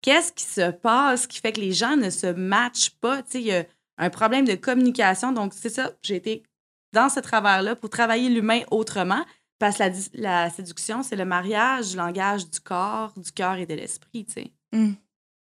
[0.00, 3.20] Qu'est-ce qui se passe qui fait que les gens ne se matchent pas?
[3.34, 3.64] Il y a
[3.98, 5.32] un problème de communication.
[5.32, 6.42] Donc, c'est ça, j'ai été
[6.94, 9.24] dans ce travers-là pour travailler l'humain autrement.
[9.58, 13.74] Parce que la, séduction, c'est le mariage du langage du corps, du cœur et de
[13.74, 14.26] l'esprit.
[14.72, 14.92] Mm.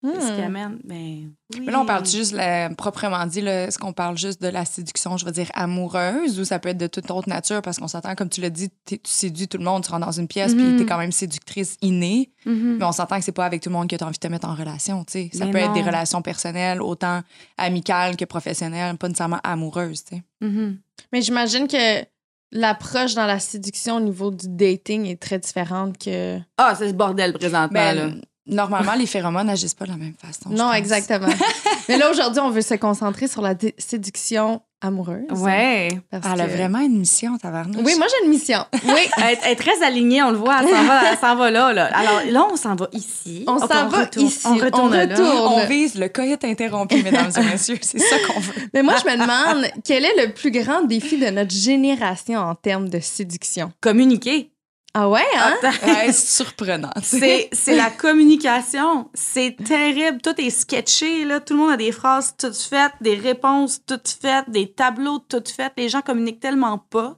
[0.01, 0.43] Qu'est-ce qui Hmm.
[0.45, 0.79] amène?
[0.85, 1.61] Ben, oui.
[1.65, 2.33] Mais là, on parle juste,
[2.77, 6.45] proprement dit, là, est-ce qu'on parle juste de la séduction, je veux dire, amoureuse, ou
[6.45, 8.97] ça peut être de toute autre nature, parce qu'on s'entend, comme tu l'as dit, tu
[9.03, 12.31] séduis tout le monde, tu rentres dans une pièce, puis t'es quand même séductrice innée,
[12.45, 12.77] Mhm.
[12.79, 14.27] mais on s'entend que c'est pas avec tout le monde que t'as envie de te
[14.29, 15.29] mettre en relation, tu sais.
[15.33, 17.21] Ça Mais peut être des relations personnelles, autant
[17.57, 20.23] amicales que professionnelles, pas nécessairement amoureuses, tu sais.
[20.39, 20.77] Mhm.
[21.11, 22.05] Mais j'imagine que
[22.51, 26.39] l'approche dans la séduction au niveau du dating est très différente que.
[26.57, 28.11] Ah, c'est ce bordel présentement, Ben, là.
[28.49, 30.49] Normalement, les phéromones n'agissent pas de la même façon.
[30.49, 31.27] Non, exactement.
[31.89, 35.25] Mais là, aujourd'hui, on veut se concentrer sur la séduction amoureuse.
[35.31, 35.89] Ouais.
[36.09, 37.81] Parce Elle a vraiment une mission, tabarnouche.
[37.83, 38.63] Oui, moi, j'ai une mission.
[38.85, 39.01] Oui.
[39.17, 40.57] Elle, est- très alignée, on le voit.
[40.61, 41.85] Elle s'en va, elle s'en va là, là.
[41.93, 43.43] Alors là, on s'en va ici.
[43.47, 44.47] On s'en va retourne- ici.
[44.47, 45.01] On retourne, On là.
[45.01, 45.53] retourne.
[45.63, 47.77] On vise le coyote interrompu, mesdames et messieurs.
[47.81, 48.53] C'est ça qu'on veut.
[48.73, 52.55] Mais moi, je me demande quel est le plus grand défi de notre génération en
[52.55, 53.73] termes de séduction?
[53.81, 54.51] Communiquer.
[54.93, 55.55] Ah ouais, hein?
[55.83, 56.89] Ouais, c'est surprenant.
[57.03, 59.09] C'est, la communication.
[59.13, 60.19] C'est terrible.
[60.21, 61.39] Tout est sketché, là.
[61.39, 65.49] Tout le monde a des phrases toutes faites, des réponses toutes faites, des tableaux toutes
[65.49, 65.73] faits.
[65.77, 67.17] Les gens communiquent tellement pas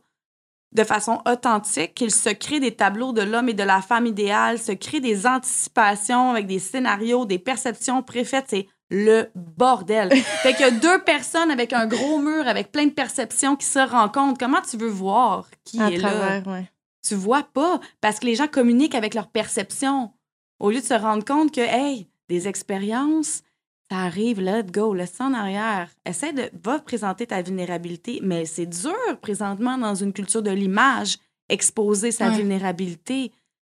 [0.73, 4.57] de façon authentique qu'ils se créent des tableaux de l'homme et de la femme idéale,
[4.57, 8.45] se créent des anticipations avec des scénarios, des perceptions préfaites.
[8.47, 10.13] C'est le bordel.
[10.43, 13.65] fait qu'il y a deux personnes avec un gros mur, avec plein de perceptions qui
[13.65, 14.38] se rencontrent.
[14.38, 16.10] Comment tu veux voir qui À est là?
[16.10, 16.70] travers, ouais.
[17.01, 20.11] Tu vois pas parce que les gens communiquent avec leur perception
[20.59, 23.41] au lieu de se rendre compte que hey des expériences
[23.89, 25.89] T'arrives, let go, laisse ça en arrière.
[26.05, 26.49] Essaie de.
[26.63, 31.17] Va présenter ta vulnérabilité, mais c'est dur présentement dans une culture de l'image,
[31.49, 32.37] exposer sa Ouais.
[32.37, 33.33] vulnérabilité.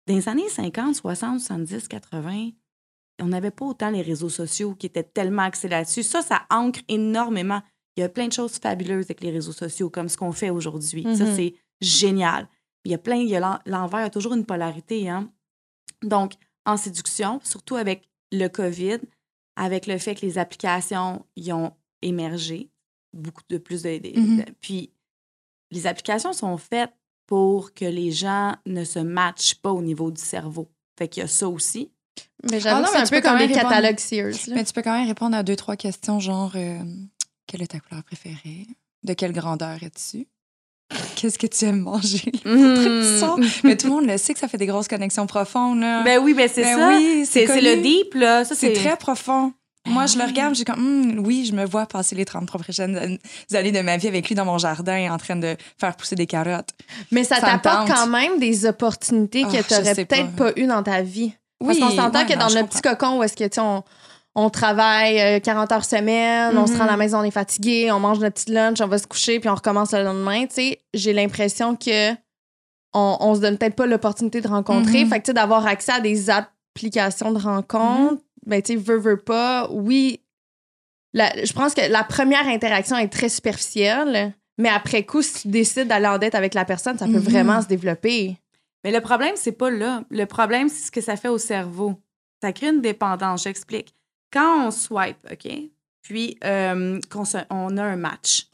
[0.07, 2.51] Dans les années 50, 60, 70, 80,
[3.23, 6.03] on n'avait pas autant les réseaux sociaux qui étaient tellement axés là-dessus.
[6.03, 7.63] Ça, ça ancre énormément.
[7.97, 10.51] Il y a plein de choses fabuleuses avec les réseaux sociaux, comme ce qu'on fait
[10.51, 11.05] aujourd'hui.
[11.17, 11.35] Ça, Mhm.
[11.37, 12.49] c'est génial.
[12.85, 15.09] Il y a plein, il y a l'en- l'envers, il y a toujours une polarité.
[15.09, 15.31] Hein?
[16.03, 16.33] Donc,
[16.67, 18.99] en séduction, surtout avec le COVID,
[19.57, 22.71] avec le fait que les applications y ont émergé,
[23.13, 23.99] beaucoup de plus de.
[23.99, 24.45] de- Mhm.
[24.45, 24.93] de- puis,
[25.71, 26.93] les applications sont faites
[27.27, 30.69] pour que les gens ne se matchent pas au niveau du cerveau.
[30.99, 31.91] Fait qu'il y a ça aussi.
[32.51, 33.55] Mais j'avoue Ah non, que c'est mais un tu peu peux quand comme les même
[33.57, 33.75] répondre.
[33.75, 34.49] catalogues Sears.
[34.49, 34.55] là.
[34.57, 36.79] Mais tu peux quand même répondre à deux, trois questions, genre euh,
[37.47, 38.67] quelle est ta couleur préférée?
[39.05, 40.27] De quelle grandeur es-tu?
[41.17, 42.33] Qu'est-ce que tu aimes manger?
[42.45, 43.19] Mhm.
[43.21, 43.37] Ça.
[43.65, 45.81] Mais tout le monde le sait que ça fait des grosses connexions profondes.
[45.81, 46.03] Là.
[46.03, 46.89] Ben oui, ben c'est Ben ça.
[46.89, 48.45] oui, c'est le deep, là.
[48.45, 49.53] C'est très profond.
[49.87, 50.31] Moi, je le oui.
[50.31, 53.81] regarde, j'ai comme, Hum, oui, je me vois passer les 33 prochaines an- années de
[53.81, 56.71] ma vie avec lui dans mon jardin en train de faire pousser des carottes.
[57.11, 60.67] Mais ça, t'apporte quand même des opportunités Ah, que je t'aurais sais peut-être pas, eues
[60.67, 61.33] dans ta vie.
[61.65, 62.67] Parce qu'on s'entend ouais, que non, dans comprends.
[62.67, 63.83] petit cocon où est-ce que, tu on,
[64.35, 66.79] on travaille euh, 40 heures semaine, on se Mhm.
[66.79, 69.07] rend à la maison, on est fatigué, on mange notre petit lunch, on va se
[69.07, 70.47] coucher, puis on recommence le lendemain.
[70.47, 72.13] Tu sais, j'ai l'impression que
[72.95, 75.05] on, on se donne peut-être pas l'opportunité de rencontrer.
[75.05, 75.11] Mhm.
[75.11, 78.99] Fait que, tu sais, d'avoir accès à des applications de rencontre, ben, tu sais, veux,
[78.99, 80.21] veux pas, oui.
[81.15, 85.49] la- je pense que la première interaction est très superficielle, mais après coup, si tu
[85.49, 87.19] décides d'aller en dette avec la personne, ça peut Mhm.
[87.19, 88.39] vraiment se développer.
[88.85, 90.05] Mais le problème, c'est pas là.
[90.11, 92.01] Le problème, c'est ce que ça fait au cerveau.
[92.43, 93.43] Ça crée une dépendance.
[93.45, 93.95] J'explique.
[94.33, 95.49] Quand on swipe, OK,
[96.03, 98.49] puis euh, qu'on se- on a un match,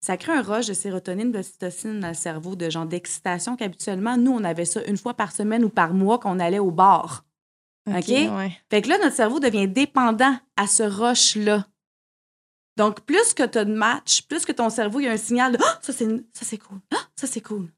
[0.00, 4.32] ça crée un rush de sérotonine, d'ocytocine dans le cerveau, de genre d'excitation qu'habituellement, nous,
[4.32, 7.24] on avait ça une fois par semaine ou par mois qu'on allait au bar.
[7.86, 7.94] OK?
[8.08, 8.52] ouais.
[8.70, 11.66] Fait que là, notre cerveau devient dépendant à ce rush-là.
[12.76, 15.16] Donc, plus que tu as de match, plus que ton cerveau, il y a un
[15.16, 16.78] signal de Ah, ça, c'est ça, c'est cool.
[16.94, 17.68] Ah, ça, c'est cool.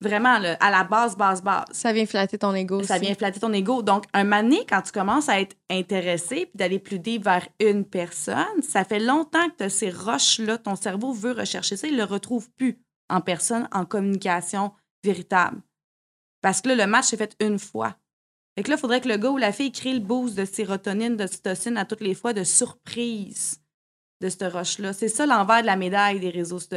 [0.00, 1.64] Vraiment, là, à la base, base, base.
[1.72, 3.04] Ça vient flatter ton ego Ça aussi.
[3.06, 3.82] vient flatter ton ego.
[3.82, 7.84] Donc, un donné, quand tu commences à être intéressé puis d'aller plus deep vers une
[7.84, 10.58] personne, ça fait longtemps que tu as ces roches-là.
[10.58, 11.88] Ton cerveau veut rechercher ça.
[11.88, 12.78] Il le retrouve plus
[13.10, 15.60] en personne, en communication véritable.
[16.42, 17.96] Parce que là, le match s'est fait une fois.
[18.56, 20.44] Fait que là, il faudrait que le gars ou la fille crée le boost de
[20.44, 23.60] sérotonine, de cytocine à toutes les fois, de surprise
[24.20, 24.92] de cette roche-là.
[24.92, 26.76] C'est ça l'envers de la médaille des réseaux de,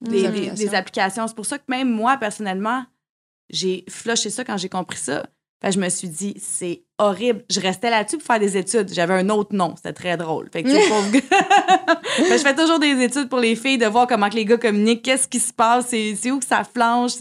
[0.00, 1.26] des, des- des applications.
[1.28, 2.84] C'est pour ça que même moi, personnellement,
[3.50, 5.24] j'ai flushé ça quand j'ai compris ça.
[5.62, 7.44] Fait je me suis dit, c'est horrible.
[7.50, 8.94] Je restais là-dessus pour faire des études.
[8.94, 9.74] J'avais un autre nom.
[9.76, 10.48] C'était très drôle.
[10.50, 10.70] Fait que,
[12.18, 15.02] je fais toujours des études pour les filles, de voir comment que les gars communiquent,
[15.02, 17.12] qu'est-ce qui se passe, c'est où que ça flanche,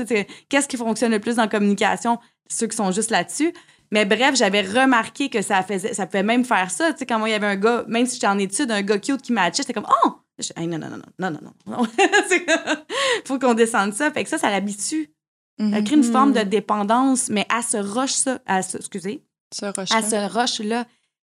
[0.48, 2.18] qu'est-ce qui fonctionne le plus dans la communication,
[2.50, 3.54] ceux qui sont juste là-dessus.
[3.92, 6.92] Mais bref, j'avais remarqué que ça faisait, ça pouvait même faire ça.
[6.94, 8.82] Tu sais, quand moi, il y avait un gars, même si j'étais en études, un
[8.84, 10.12] gars cute qui matchait, j'étais comme, oh!
[10.38, 11.88] Je- Hey, non, non, non, non, non, non, non.
[13.26, 14.12] Faut qu'on descende ça.
[14.12, 15.10] Fait que ça, ça l'habitue.
[15.60, 15.74] Mhm.
[15.74, 16.12] Ça crée une Mhm.
[16.12, 19.24] forme de dépendance, mais à ce rush, ça, à ce, excusez,
[19.54, 20.86] Ce rush à ce rush-là.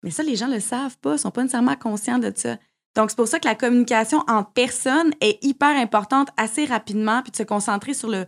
[0.03, 2.57] Mais ça, les gens le savent pas, sont pas nécessairement conscients de ça.
[2.95, 7.31] Donc, c'est pour ça que la communication en personne est hyper importante assez rapidement, puis
[7.31, 8.25] de se concentrer sur le,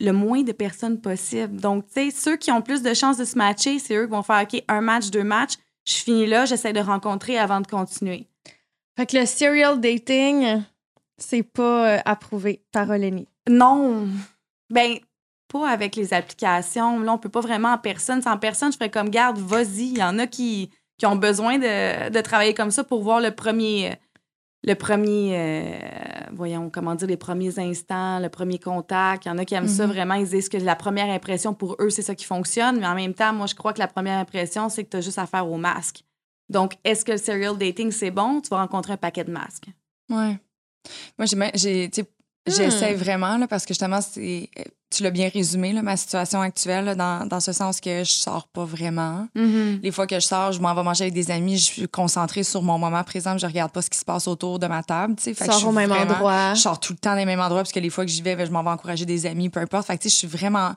[0.00, 1.60] le moins de personnes possible.
[1.60, 4.12] Donc, tu sais, ceux qui ont plus de chances de se matcher, c'est eux qui
[4.12, 5.54] vont faire, OK, un match, deux matchs,
[5.84, 8.28] je finis là, j'essaie de rencontrer avant de continuer.
[8.96, 10.62] Fait que le serial dating,
[11.18, 13.28] c'est pas euh, approuvé par Olénie.
[13.48, 14.08] Non.
[14.70, 14.98] Ben,
[15.48, 16.98] pas avec les applications.
[17.00, 18.20] Là, on peut pas vraiment en personne.
[18.26, 19.90] En personne, je ferais comme garde, vas-y.
[19.90, 23.20] Il y en a qui, qui ont besoin de, de travailler comme ça pour voir
[23.20, 23.98] le premier.
[24.66, 25.78] Le premier, euh,
[26.32, 29.24] voyons, comment dire, les premiers instants, le premier contact.
[29.24, 29.92] Il y en a qui aiment ça Mhm.
[29.92, 30.14] vraiment.
[30.14, 32.80] Ils disent que la première impression, pour eux, c'est ça qui fonctionne.
[32.80, 35.00] Mais en même temps, moi, je crois que la première impression, c'est que tu as
[35.00, 36.02] juste affaire au masque.
[36.48, 38.40] Donc, est-ce que le serial dating, c'est bon?
[38.40, 39.66] Tu vas rencontrer un paquet de masques.
[40.10, 40.38] Ouais.
[41.18, 41.88] Moi, j'ai,
[42.52, 42.70] sais, Hmm.
[42.70, 44.48] j'essaie vraiment, là, parce que justement, c'est,
[44.90, 48.10] tu l'as bien résumé, là, ma situation actuelle, là, dans, dans ce sens que je
[48.12, 49.26] sors pas vraiment.
[49.34, 52.44] Les fois que je sors, je m'en vais manger avec des amis, je suis concentrée
[52.44, 55.16] sur mon moment présent, je regarde pas ce qui se passe autour de ma table,
[55.16, 55.34] tu sais.
[55.34, 56.54] Fait que je Sors au même vraiment- endroit.
[56.54, 58.36] Je sors tout le temps des mêmes endroits parce que les fois que j'y vais,
[58.36, 59.86] ben, je m'en vais encourager des amis, peu importe.
[59.86, 60.72] Fait que, tu sais, je suis vraiment,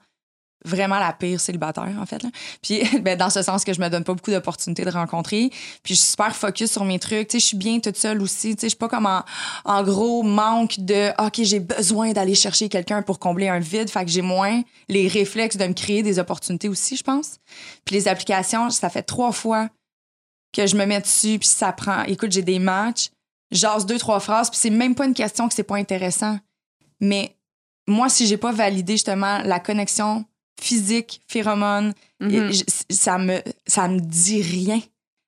[0.66, 2.22] vraiment la pire célibataire, en fait.
[2.62, 5.50] Puis, ben, dans ce sens que je me donne pas beaucoup d'opportunités de rencontrer.
[5.84, 7.30] Puis, je suis super focus sur mes trucs.
[7.30, 8.56] Tu sais, je suis bien toute seule aussi.
[8.56, 9.24] Tu sais, je suis pas comme en,
[9.66, 13.90] en gros manque de, OK, j'ai besoin d'aller chercher quelqu'un pour combler un vide.
[13.90, 17.38] Fait que j'ai moins les réflexes de me créer des opportunités aussi, je pense.
[17.86, 19.70] Puis, les applications, ça fait trois fois
[20.52, 22.04] que je me mets dessus, puis ça prend.
[22.04, 23.10] Écoute, j'ai des matchs,
[23.52, 26.40] j'ose deux, trois phrases, puis c'est même pas une question que c'est pas intéressant.
[27.00, 27.36] Mais
[27.88, 30.26] moi, si j'ai pas validé justement la connexion
[30.60, 34.80] physique, phéromone, et j- ça me ça me dit rien.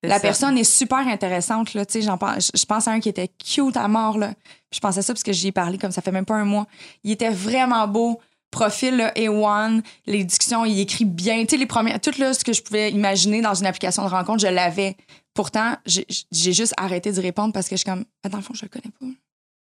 [0.04, 0.22] La ça.
[0.22, 1.86] personne est super intéressante, là.
[1.86, 4.34] Tu sais, j'en pense, je pense à un qui était cute à mort, là.
[4.74, 6.66] Je pensais ça parce que j'y ai parlé comme ça fait même pas un mois.
[7.04, 8.20] Il était vraiment beau.
[8.50, 11.40] Profil là, A1, les discussions, il écrit bien.
[11.46, 14.10] Tu sais, les premières, tout là, ce que je pouvais imaginer dans une application de
[14.10, 14.98] rencontre, je l'avais.
[15.34, 18.44] Pourtant, j'ai j'ai juste arrêté de répondre parce que je suis comme, Ah, dans le
[18.44, 19.06] fond, je le connais pas.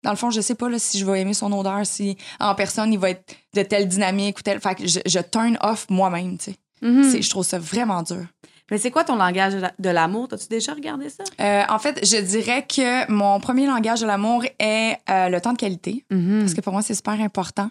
[0.03, 2.55] Dans le fond, je sais pas là, si je vais aimer son odeur, si en
[2.55, 4.59] personne, il va être de telle dynamique ou telle.
[4.59, 6.55] Fait que je, je turn off moi-même, tu sais.
[6.81, 7.21] Mhm.
[7.21, 8.25] Je trouve ça vraiment dur.
[8.71, 10.29] Mais c'est quoi ton langage de la- de l'amour?
[10.29, 11.23] T'as-tu déjà regardé ça?
[11.41, 15.51] Euh, en fait, je dirais que mon premier langage de l'amour est euh, le temps
[15.53, 17.69] de qualité, parce que pour moi, c'est super important.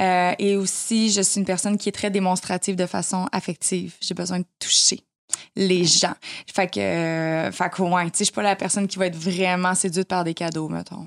[0.00, 3.94] Euh, et aussi, je suis une personne qui est très démonstrative de façon affective.
[4.00, 5.00] J'ai besoin de toucher
[5.54, 6.14] les gens.
[6.52, 9.16] Fait que, fait que ouais, tu sais, je suis pas la personne qui va être
[9.16, 11.06] vraiment séduite par des cadeaux, mettons.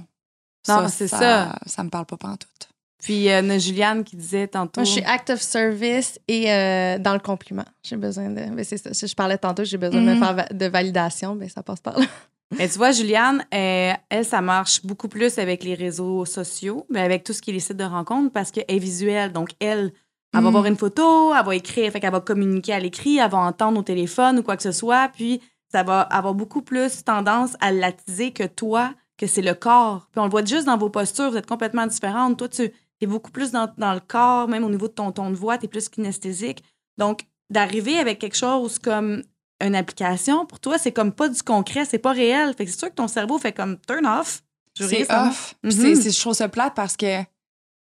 [0.67, 1.56] Non, c'est ça.
[1.65, 2.69] Ça me parle pas pantoute.
[3.01, 4.82] Puis, euh, il y a Juliane qui disait tantôt.
[4.82, 7.65] Moi, je suis act of service et euh, dans le compliment.
[7.84, 8.41] J'ai besoin de.
[8.51, 8.93] Mais c'est ça.
[8.93, 11.82] Si je parlais tantôt, j'ai besoin de me faire va- de validation, mais ça passe
[11.82, 12.06] par là.
[12.58, 17.01] Mais tu vois, Juliane, euh, elle, ça marche beaucoup plus avec les réseaux sociaux, mais
[17.01, 19.32] avec tout ce qui est les sites de rencontres parce qu'elle est visuelle.
[19.34, 19.91] Donc, elle,
[20.34, 20.51] elle va Mm.
[20.54, 23.80] voir une photo, elle va écrire, fait qu'elle va communiquer à l'écrit, elle va entendre
[23.80, 27.71] au téléphone ou quoi que ce soit, puis ça va avoir beaucoup plus tendance à
[27.71, 30.08] l'attiser que toi, que c'est le corps.
[30.12, 32.38] Puis on le voit juste dans vos postures, vous êtes complètement différentes.
[32.38, 35.30] Toi, tu es beaucoup plus dans, dans le corps, même au niveau de ton ton
[35.30, 36.63] de voix, tu es plus kinesthésique.
[36.97, 39.23] Donc, d'arriver avec quelque chose comme
[39.63, 42.54] une application, pour toi, c'est comme pas du concret, c'est pas réel.
[42.58, 44.41] Fait que c'est sûr que ton cerveau fait comme turn off.
[44.78, 45.56] C'est off.
[45.63, 45.71] Mhm.
[45.95, 47.28] c'est- je trouve ça plate parce que, tu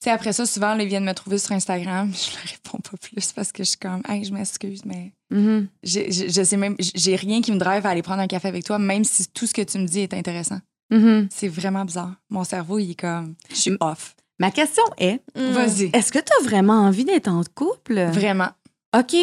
[0.04, 2.12] sais, après ça, souvent, ils viennent me trouver sur Instagram.
[2.14, 5.68] Je leur réponds pas plus parce que je suis comme, hey, je m'excuse, mais Mhm.
[5.82, 8.64] je je sais même, j'ai rien qui me drive à aller prendre un café avec
[8.64, 10.58] toi, même si tout ce que tu me dis est intéressant.
[10.90, 11.28] Mhm.
[11.30, 12.14] C'est vraiment bizarre.
[12.30, 13.78] Mon cerveau, il est comme, je suis Mm.
[13.80, 14.14] off.
[14.38, 15.90] Ma question est, Vas-y.
[15.94, 18.00] est-ce que tu as vraiment envie d'être en couple?
[18.12, 18.50] Vraiment.
[18.96, 19.16] OK.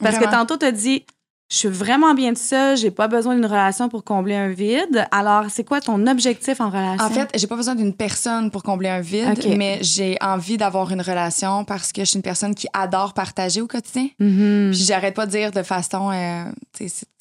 [0.00, 1.04] Parce que tantôt, tu as dit,
[1.50, 5.06] je suis vraiment bien de ça, j'ai pas besoin d'une relation pour combler un vide.
[5.10, 7.04] Alors, c'est quoi ton objectif en relation?
[7.04, 10.90] En fait, j'ai pas besoin d'une personne pour combler un vide, mais j'ai envie d'avoir
[10.90, 14.08] une relation parce que je suis une personne qui adore partager au quotidien.
[14.18, 14.70] Mhm.
[14.72, 16.44] Puis j'arrête pas de dire de façon euh,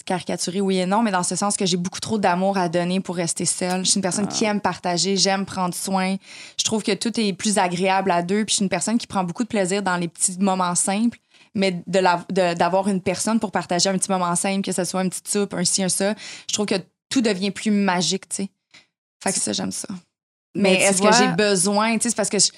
[0.06, 3.00] caricaturée oui et non, mais dans ce sens que j'ai beaucoup trop d'amour à donner
[3.00, 3.86] pour rester seule.
[3.86, 6.16] Je suis une personne qui aime partager, j'aime prendre soin.
[6.58, 8.46] Je trouve que tout est plus agréable à deux.
[8.46, 11.18] Puis je suis une personne qui prend beaucoup de plaisir dans les petits moments simples.
[11.56, 14.84] Mais de la- de- d'avoir une personne pour partager un petit moment simple, que ce
[14.86, 16.16] soit une petite soupe, un ci, un ça,
[16.50, 16.76] je trouve que
[17.10, 18.50] tout devient plus magique, tu sais.
[19.24, 19.88] Fait que ça, j'aime ça.
[20.56, 22.52] Mais est-ce vois- que j'ai besoin, tu sais, c'est parce que je-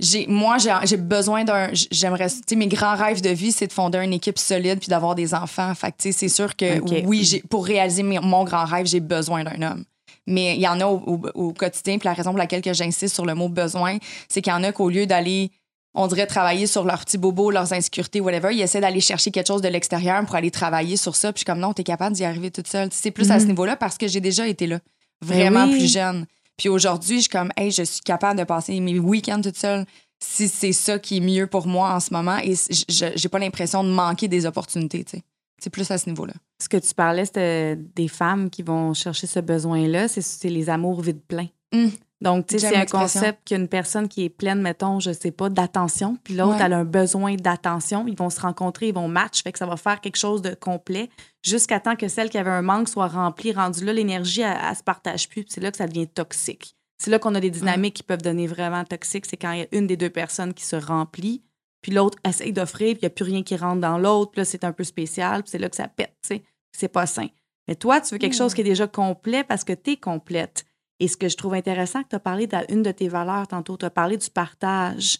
[0.00, 3.66] j'ai moi j'ai j'ai besoin d'un j'aimerais tu sais mes grands rêves de vie c'est
[3.68, 6.56] de fonder une équipe solide puis d'avoir des enfants fait que tu sais c'est sûr
[6.56, 6.64] que
[7.06, 9.84] oui j'ai pour réaliser mes- mon grand rêve j'ai besoin d'un homme
[10.26, 12.72] mais il y en a au, au- au quotidien puis la raison pour laquelle que
[12.72, 15.52] j'insiste sur le mot besoin c'est qu'il y en a qu'au lieu d'aller
[15.94, 18.54] on dirait travailler sur leurs petits bobos, leurs insécurités, whatever.
[18.54, 21.32] Ils essaient d'aller chercher quelque chose de l'extérieur pour aller travailler sur ça.
[21.32, 22.88] Puis je suis comme non, t'es capable d'y arriver toute seule.
[22.92, 23.50] C'est plus à ce Mhm.
[23.50, 24.80] niveau-là parce que j'ai déjà été là,
[25.20, 25.78] vraiment oui.
[25.78, 26.26] plus jeune.
[26.56, 29.84] Puis aujourd'hui, je suis comme, hey, je suis capable de passer mes week-ends toute seule
[30.22, 32.38] si c'est ça qui est mieux pour moi en ce moment.
[32.38, 32.54] Et
[32.88, 35.22] j'ai pas l'impression de manquer des opportunités, tu sais.
[35.60, 36.32] C'est plus à ce niveau-là.
[36.60, 41.00] Ce que tu parlais, c'était des femmes qui vont chercher ce besoin-là, c'est- les amours
[41.02, 41.48] vides pleins.
[41.72, 41.86] Mm.
[42.22, 45.48] Donc, tu sais, c'est un concept qu'une personne qui est pleine, mettons, je sais pas,
[45.50, 46.62] d'attention, puis l'autre, Ouais.
[46.64, 48.06] elle a un besoin d'attention.
[48.06, 50.54] Ils vont se rencontrer, ils vont match, fait que ça va faire quelque chose de
[50.54, 51.10] complet
[51.42, 53.52] jusqu'à temps que celle qui avait un manque soit remplie.
[53.52, 56.76] Rendu là, l'énergie, elle, elle se partage plus, puis c'est là que ça devient toxique.
[56.98, 59.26] C'est là qu'on a des dynamiques qui peuvent donner vraiment toxiques.
[59.26, 61.42] C'est quand il y a une des deux personnes qui se remplit,
[61.82, 64.40] puis l'autre essaye d'offrir, puis il n'y a plus rien qui rentre dans l'autre, puis
[64.42, 66.42] là, c'est un peu spécial, puis c'est là que ça pète, tu sais.
[66.70, 67.26] C'est pas sain.
[67.66, 70.64] Mais toi, tu veux quelque chose qui est déjà complet parce que tu es complète.
[71.02, 73.76] Et ce que je trouve intéressant, que tu as parlé d'une de tes valeurs tantôt,
[73.76, 75.18] tu as parlé du partage.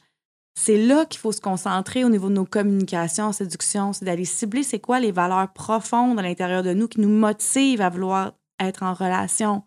[0.55, 4.63] C'est là qu'il faut se concentrer au niveau de nos communications, séduction, c'est d'aller cibler
[4.63, 8.85] c'est quoi les valeurs profondes à l'intérieur de nous qui nous motivent à vouloir être
[8.85, 9.65] en relation.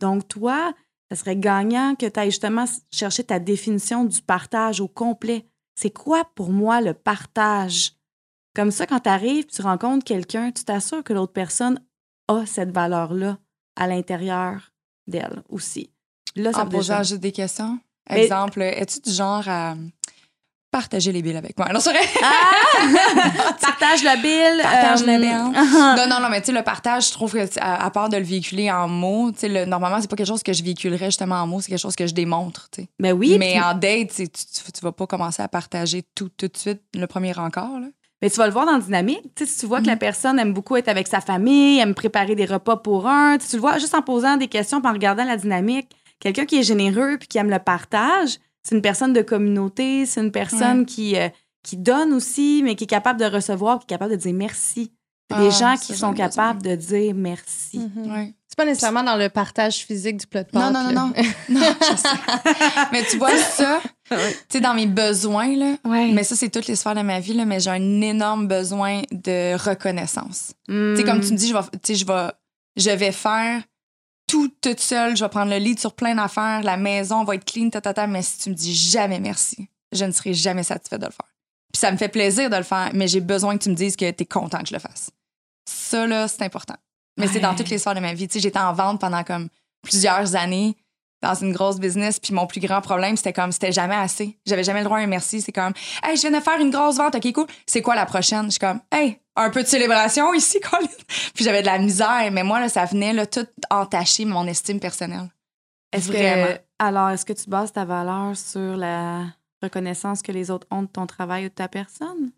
[0.00, 0.72] Donc, toi,
[1.10, 5.44] ça serait gagnant que tu ailles justement chercher ta définition du partage au complet.
[5.74, 7.92] C'est quoi pour moi le partage?
[8.56, 11.78] Comme ça, quand tu arrives, tu rencontres quelqu'un, tu t'assures que l'autre personne
[12.28, 13.36] a cette valeur-là
[13.76, 14.72] à l'intérieur
[15.08, 15.90] d'elle aussi.
[16.36, 17.02] Là, ça En posant déjà...
[17.02, 17.78] juste des questions?
[18.10, 19.74] Mais- Exemple, es-tu du genre à
[20.70, 21.68] partager les billes avec moi?
[21.72, 22.06] Non, c'est vrai.
[22.22, 23.52] Ah!
[23.60, 24.62] Partage la bille.
[24.62, 25.30] Partage la euh, bille.
[25.96, 28.16] non, non, non, mais tu sais, le partage, je trouve que, à, à part de
[28.16, 31.06] le véhiculer en mots, tu sais, le- normalement, c'est pas quelque chose que je véhiculerais
[31.06, 32.88] justement en mots, c'est quelque chose que je démontre, tu sais.
[32.98, 36.82] Mais oui, mais en date, tu vas pas commencer à partager tout, tout de suite
[36.94, 37.86] le premier encore, là.
[38.20, 39.22] Mais tu vas le voir dans la dynamique.
[39.36, 41.94] Tu sais, si tu vois que la personne aime beaucoup être avec sa famille, aime
[41.94, 44.80] préparer des repas pour un, tu sais, tu le vois juste en posant des questions
[44.84, 45.88] en regardant la dynamique.
[46.18, 50.20] Quelqu'un qui est généreux puis qui aime le partage, c'est une personne de communauté, c'est
[50.20, 51.28] une personne qui, euh,
[51.62, 54.92] qui donne aussi, mais qui est capable de recevoir, qui est capable de dire merci.
[55.30, 56.28] Des Ah, gens qui sont besoin.
[56.28, 57.78] capables de dire merci.
[57.78, 58.10] Mhm.
[58.12, 58.34] Ouais.
[58.48, 61.12] C'est pas nécessairement dans le partage physique du plat de Non, pâtes, non, non, non.
[61.50, 62.08] non je sais.
[62.92, 64.16] mais tu vois ça, tu
[64.48, 66.10] sais, dans mes besoins, là, Ouais.
[66.12, 69.02] mais ça, c'est toutes les sphères de ma vie, là, mais j'ai un énorme besoin
[69.12, 70.52] de reconnaissance.
[70.66, 72.28] Tu sais, comme tu me dis, je vais, tu sais, je vais,
[72.76, 73.62] je vais faire
[74.26, 77.44] tout toute seule, je vais prendre le lead sur plein d'affaires, la maison va être
[77.44, 80.62] clean, ta, ta, ta, mais si tu me dis jamais merci, je ne serai jamais
[80.62, 81.28] satisfaite de le faire.
[81.72, 83.94] Puis ça me fait plaisir de le faire, mais j'ai besoin que tu me dises
[83.94, 85.10] que tu es content que je le fasse.
[85.68, 86.76] Ça, là, c'est important.
[87.18, 88.26] Mais c'est dans toutes les sphères de ma vie.
[88.28, 89.48] Tu sais, j'étais en vente pendant comme
[89.82, 90.76] plusieurs années
[91.20, 94.38] dans une grosse business, puis mon plus grand problème, c'était comme, c'était jamais assez.
[94.46, 95.40] J'avais jamais le droit à un merci.
[95.40, 95.72] C'est comme,
[96.04, 97.46] hey, je viens de faire une grosse vente, ok, cool.
[97.66, 98.44] C'est quoi la prochaine?
[98.44, 100.86] Je suis comme, hey, un peu de célébration ici, Colin.
[101.34, 104.78] Puis j'avais de la misère, mais moi, là, ça venait, là, tout entacher mon estime
[104.78, 105.28] personnelle.
[105.92, 106.46] Est-ce Vraiment.
[106.46, 109.24] que, alors, est-ce que tu bases ta valeur sur la
[109.60, 112.30] reconnaissance que les autres ont de ton travail ou de ta personne?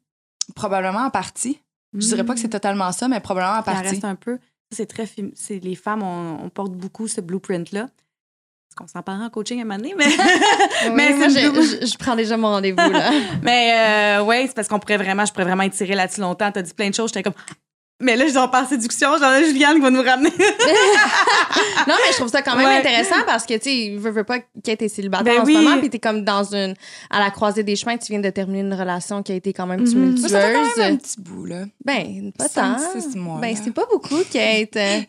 [0.54, 1.60] Probablement en partie.
[1.94, 3.64] Je dirais pas que c'est totalement ça, mais probablement en Hmm.
[3.64, 4.38] Ça reste un peu.
[4.72, 5.09] C'est très.
[5.50, 7.83] les femmes, on, on porte beaucoup ce blueprint-là.
[7.83, 9.94] Est-ce qu'on s'en parle en coaching à un moment donné?
[9.98, 10.05] Mais,
[10.87, 13.11] Oui, Mais moi, c'est je, le- je- je prends déjà mon rendez-vous, là.
[13.42, 16.53] mais euh, ouais, c'est parce qu'on pourrait vraiment, je pourrais vraiment étirer là-dessus longtemps.
[16.53, 17.11] T'as dit plein de choses.
[17.12, 17.35] J'étais comme.
[18.00, 19.10] Mais là, je dois par séduction.
[19.18, 20.32] J'en ai Juliane qui va nous ramener.
[21.86, 22.76] Non, mais je trouve ça quand même Ouais.
[22.78, 25.54] intéressant parce que, tu sais, veux, veux pas qu'elle était célibataire Ben en oui.
[25.54, 26.74] ce moment, puis t'es comme dans une.
[27.10, 29.66] à la croisée des chemins, tu viens de terminer une relation qui a été quand
[29.66, 29.88] même Mhm.
[29.88, 30.20] tumultueuse.
[30.20, 31.64] Moi, ça fait quand même un petit bout, là.
[31.84, 32.76] Ben, pas tant.
[32.98, 34.70] six mois, Ben, c'est pas beaucoup, Kate.
[34.72, 35.06] tu sais,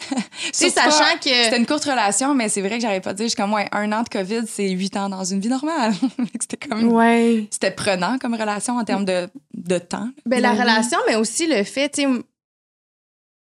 [0.54, 1.58] Surtout pas- sachant C'était que.
[1.58, 3.68] une courte relation, mais c'est vrai que j'arrivais pas à dire, je suis comme, ouais,
[3.72, 5.94] un an de COVID, c'est huit ans dans une vie normale.
[6.40, 7.48] C'était comme, Ouais.
[7.52, 10.10] c'était prenant comme relation en termes de, de temps.
[10.26, 12.08] Ben, la Ben relation, mais aussi le fait, tu sais.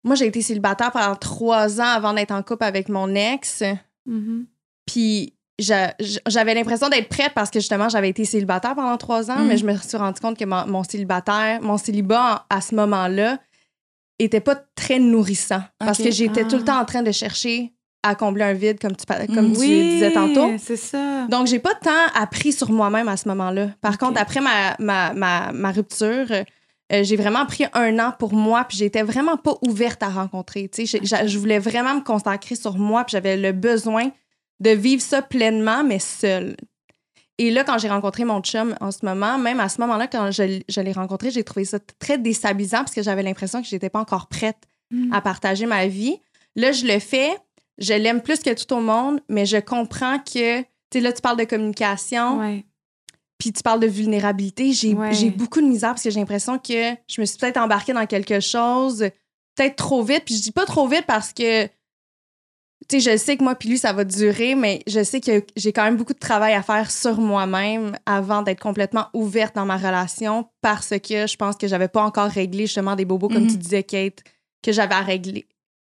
[0.03, 3.63] Moi, j'ai été célibataire pendant trois ans avant d'être en couple avec mon ex.
[4.05, 4.45] Mhm.
[4.85, 5.93] Puis j'a-
[6.27, 9.47] j'avais l'impression d'être prête parce que justement, j'avais été célibataire pendant trois ans, Mm.
[9.47, 13.37] mais je me suis rendu compte que mon, mon célibataire, mon célibat à ce moment-là
[14.17, 16.49] était pas très nourrissant parce que j'étais Ah.
[16.49, 19.53] tout le temps en train de chercher à combler un vide, comme tu, comme Mm.
[19.53, 20.51] tu Oui, disais tantôt.
[20.57, 21.27] c'est ça.
[21.27, 23.69] Donc, j'ai pas tant appris sur moi-même à ce moment-là.
[23.81, 26.25] Par contre, après ma, ma, ma, ma rupture,
[26.91, 30.69] euh, j'ai vraiment pris un an pour moi, puis j'étais vraiment pas ouverte à rencontrer.
[30.75, 34.11] Je voulais vraiment me consacrer sur moi, puis j'avais le besoin
[34.59, 36.55] de vivre ça pleinement, mais seule.
[37.37, 40.29] Et là, quand j'ai rencontré mon chum en ce moment, même à ce moment-là, quand
[40.31, 43.89] je, je l'ai rencontré, j'ai trouvé ça très déstabilisant parce que j'avais l'impression que j'étais
[43.89, 44.57] pas encore prête
[44.93, 45.13] Mm.
[45.13, 46.17] à partager ma vie.
[46.57, 47.29] Là, je le fais.
[47.77, 51.21] Je l'aime plus que tout au monde, mais je comprends que, tu sais, là, tu
[51.21, 52.65] parles de communication, Ouais.
[53.41, 54.71] Puis tu parles de vulnérabilité.
[54.71, 55.29] J'ai Ouais.
[55.31, 58.39] beaucoup de misère parce que j'ai l'impression que je me suis peut-être embarquée dans quelque
[58.39, 58.99] chose,
[59.55, 60.21] peut-être trop vite.
[60.25, 61.65] Puis je dis pas trop vite parce que,
[62.87, 65.43] tu sais, je sais que moi puis lui, ça va durer, mais je sais que
[65.55, 69.65] j'ai quand même beaucoup de travail à faire sur moi-même avant d'être complètement ouverte dans
[69.65, 73.45] ma relation parce que je pense que j'avais pas encore réglé justement des bobos, comme
[73.45, 73.49] Mhm.
[73.51, 74.19] tu disais, Kate,
[74.61, 75.47] que j'avais à régler.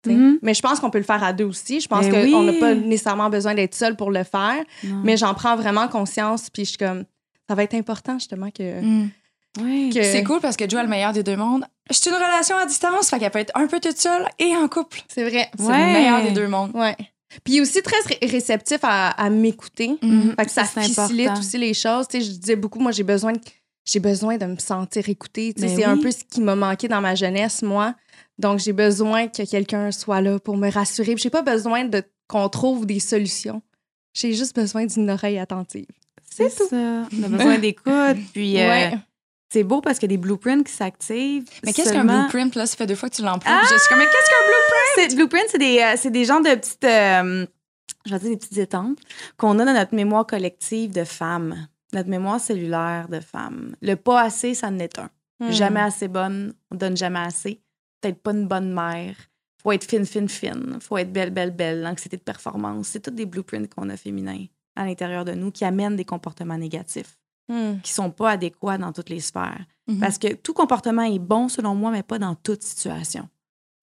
[0.07, 0.39] Mhm.
[0.41, 1.79] Mais je pense qu'on peut le faire à deux aussi.
[1.79, 2.45] Je pense Ben qu'on oui.
[2.45, 5.01] n'a pas nécessairement besoin d'être seul pour le faire, Non.
[5.03, 6.49] mais j'en prends vraiment conscience.
[6.49, 7.05] Puis je suis comme,
[7.49, 8.81] ça va être important justement que.
[8.81, 9.09] Mm.
[9.57, 11.63] Que- C'est cool parce que Joe a le meilleur des deux mondes.
[11.89, 14.67] C'est une relation à distance, fait qu'elle peut être un peu toute seule et en
[14.67, 14.99] couple.
[15.07, 15.49] C'est vrai.
[15.57, 15.77] C'est Ouais.
[15.87, 16.71] le meilleur des deux mondes.
[16.75, 16.95] Ouais.
[17.43, 19.97] Puis il est aussi très ré- réceptif à, à m'écouter.
[20.01, 20.31] Mm.
[20.37, 21.39] Fait que ça, Ça, facilite important.
[21.39, 22.07] aussi les choses.
[22.09, 23.39] Tu sais, je disais beaucoup, moi, j'ai besoin de,
[23.85, 25.53] j'ai besoin de me sentir écoutée.
[25.53, 26.01] Tu sais, Ben c'est un oui.
[26.03, 27.95] peu ce qui m'a manqué dans ma jeunesse, moi.
[28.37, 31.15] Donc, j'ai besoin que quelqu'un soit là pour me rassurer.
[31.17, 33.61] J'ai pas besoin de qu'on trouve des solutions.
[34.13, 35.85] J'ai juste besoin d'une oreille attentive.
[36.35, 36.65] C'est ça.
[36.75, 38.17] On a besoin d'écoute.
[38.33, 38.91] Puis euh,
[39.49, 41.45] c'est beau parce qu'il y a des blueprints qui s'activent.
[41.63, 42.55] Mais qu'est-ce qu'un blueprint?
[42.55, 43.57] Là, ça fait deux fois que tu l'emploies.
[43.59, 45.11] puis Je suis comme, mais qu'est-ce qu'un blueprint?
[45.11, 47.45] C'est, blueprint, c'est des, euh, c'est des genres de petites, euh,
[48.05, 48.99] je vais dire des petites étampes
[49.37, 53.75] qu'on a dans notre mémoire collective de femmes, notre mémoire cellulaire de femmes.
[53.81, 55.09] Le pas assez, ça en est un.
[55.39, 55.51] Hmm.
[55.51, 57.61] Jamais assez bonne, on donne jamais assez.
[58.01, 59.15] Peut-être pas une bonne mère.
[59.63, 60.77] Faut être fine, fine, fine.
[60.79, 61.81] Faut être belle, belle, belle.
[61.81, 62.89] L'anxiété de performance.
[62.89, 66.57] C'est tous des blueprints qu'on a féminins à l'intérieur de nous qui amènent des comportements
[66.57, 67.79] négatifs, Hmm.
[67.83, 69.65] qui sont pas adéquats dans toutes les sphères.
[69.87, 69.99] Mhm.
[69.99, 73.29] Parce que tout comportement est bon selon moi, mais pas dans toute situation.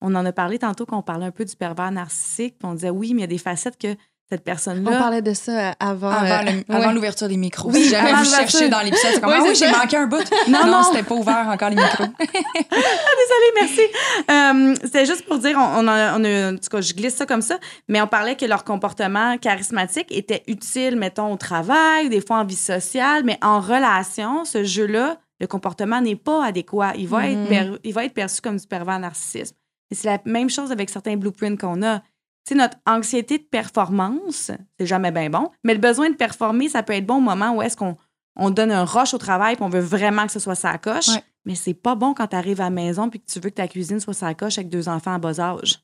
[0.01, 2.73] On en a parlé tantôt quand on parlait un peu du pervers narcissique, puis on
[2.73, 3.95] disait oui, mais il y a des facettes que
[4.37, 6.09] cette On parlait de ça euh, avant.
[6.11, 6.93] Avant, euh, avant ouais.
[6.93, 7.69] l'ouverture des micros.
[7.71, 10.07] Oui, si jamais vous cherchez dans l'épisode, c'est comme, Oui, ah oui, j'ai manqué un
[10.07, 10.23] bout.
[10.47, 10.83] Non, non, non.
[10.83, 12.05] c'était pas ouvert encore les micros.
[12.19, 13.81] Désolée, merci.
[14.31, 17.15] Euh, C'était juste pour dire, on, on a, on a- en tout cas, je glisse
[17.15, 17.57] ça comme ça,
[17.87, 22.45] mais on parlait que leur comportement charismatique était utile, mettons, au travail, des fois en
[22.45, 26.93] vie sociale, mais en relation, ce jeu-là, le comportement n'est pas adéquat.
[26.97, 29.55] Il va, être, per- il va être perçu comme du pervers narcissisme.
[29.91, 32.01] Et c'est la même chose avec certains blueprints qu'on a.
[32.45, 36.83] Sais, notre anxiété de performance, c'est jamais bien bon, mais le besoin de performer, ça
[36.83, 37.95] peut être bon au moment où est-ce qu'on
[38.35, 41.09] on donne un rush au travail puis on veut vraiment que ce soit sa coche.
[41.09, 41.23] Ouais.
[41.45, 43.55] Mais c'est pas bon quand tu arrives à la maison puis que tu veux que
[43.55, 45.79] ta cuisine soit sa coche avec deux enfants à bas âge.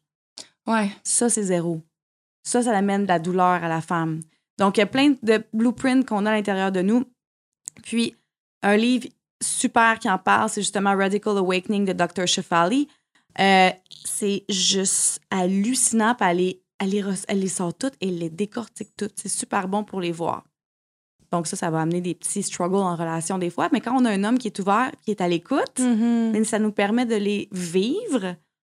[0.67, 0.89] Ouais.
[1.03, 1.81] Ça, c'est zéro.
[2.43, 4.21] Ça, ça amène de la douleur à la femme.
[4.57, 7.05] Donc, il y a plein de blueprints qu'on a à l'intérieur de nous.
[7.83, 8.15] Puis,
[8.61, 9.07] un livre
[9.41, 12.27] super qui en parle, c'est justement Radical Awakening de Dr.
[12.27, 12.87] Shefali.
[13.39, 13.69] Euh,
[14.05, 16.15] c'est juste hallucinant.
[16.15, 19.13] Puis elle les, elle, les, re- elle les sort toutes et elle les décortique toutes.
[19.15, 20.43] C'est super bon pour les voir.
[21.31, 23.69] Donc, ça, ça va amener des petits struggles en relation des fois.
[23.71, 26.57] Mais quand on a un homme qui est ouvert, qui est à l'écoute, mais ça
[26.57, 28.35] nous permet de les vivre.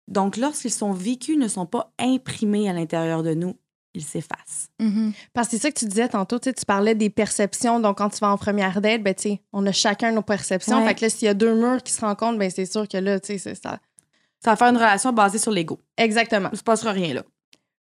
[0.10, 3.56] Donc, lorsqu'ils sont vécus, ils ne sont pas imprimés à l'intérieur de nous,
[3.94, 4.70] ils s'effacent.
[4.80, 5.14] Mhm.
[5.34, 7.80] Parce que c'est ça que tu disais tantôt, tu parlais des perceptions.
[7.80, 10.80] Donc, quand tu vas en première date, ben, tu sais, on a chacun nos perceptions.
[10.80, 10.88] Ouais.
[10.88, 12.98] Fait que là, s'il y a deux murs qui se rencontrent, ben, c'est sûr que
[12.98, 13.80] là, tu sais, c'est ça.
[14.44, 15.80] Ça va faire une relation basée sur l'ego.
[15.98, 16.50] Exactement.
[16.50, 17.24] Il ne se passera rien là.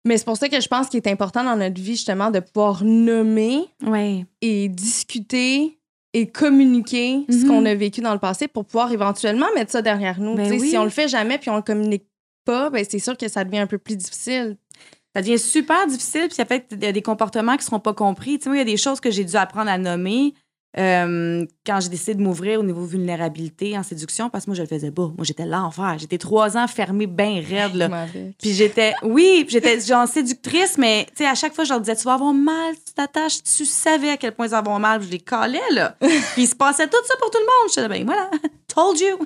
[0.06, 2.40] Mais c'est pour ça que je pense qu'il est important dans notre vie, justement, de
[2.40, 3.66] pouvoir nommer
[4.42, 5.80] et discuter
[6.14, 7.48] et communiquer ce Mhm.
[7.48, 10.36] qu'on a vécu dans le passé pour pouvoir éventuellement mettre ça derrière nous.
[10.36, 10.70] Ben oui.
[10.70, 12.06] Si on le fait jamais puis on le communique
[12.46, 14.58] pas, ben, c'est sûr que ça devient un peu plus difficile.
[15.16, 17.80] Ça devient super difficile, puis ça fait qu'il y a des comportements qui ne seront
[17.80, 18.38] pas compris.
[18.40, 20.34] Tu sais, moi, il y a des choses que j'ai dû apprendre à nommer
[20.78, 24.62] euh, quand j'ai décidé de m'ouvrir au niveau vulnérabilité en séduction, parce que moi, je
[24.62, 25.08] le faisais pas.
[25.08, 25.96] Moi, j'étais l'enfer.
[25.98, 28.06] J'étais trois ans fermée, bien raide, là.
[28.40, 31.96] Puis j'étais, oui, j'étais genre séductrice, mais tu sais, à chaque fois, je leur disais,
[31.96, 35.00] tu vas avoir mal, tu t'attaches, tu savais à quel point ils vont avoir mal,
[35.00, 35.96] puis je les calais, là.
[36.00, 37.72] puis il se passait tout ça pour tout le monde.
[37.74, 38.30] J'étais, ben voilà,
[38.68, 39.18] told you.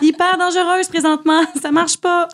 [0.00, 2.28] Hyper dangereuse présentement, ça marche pas.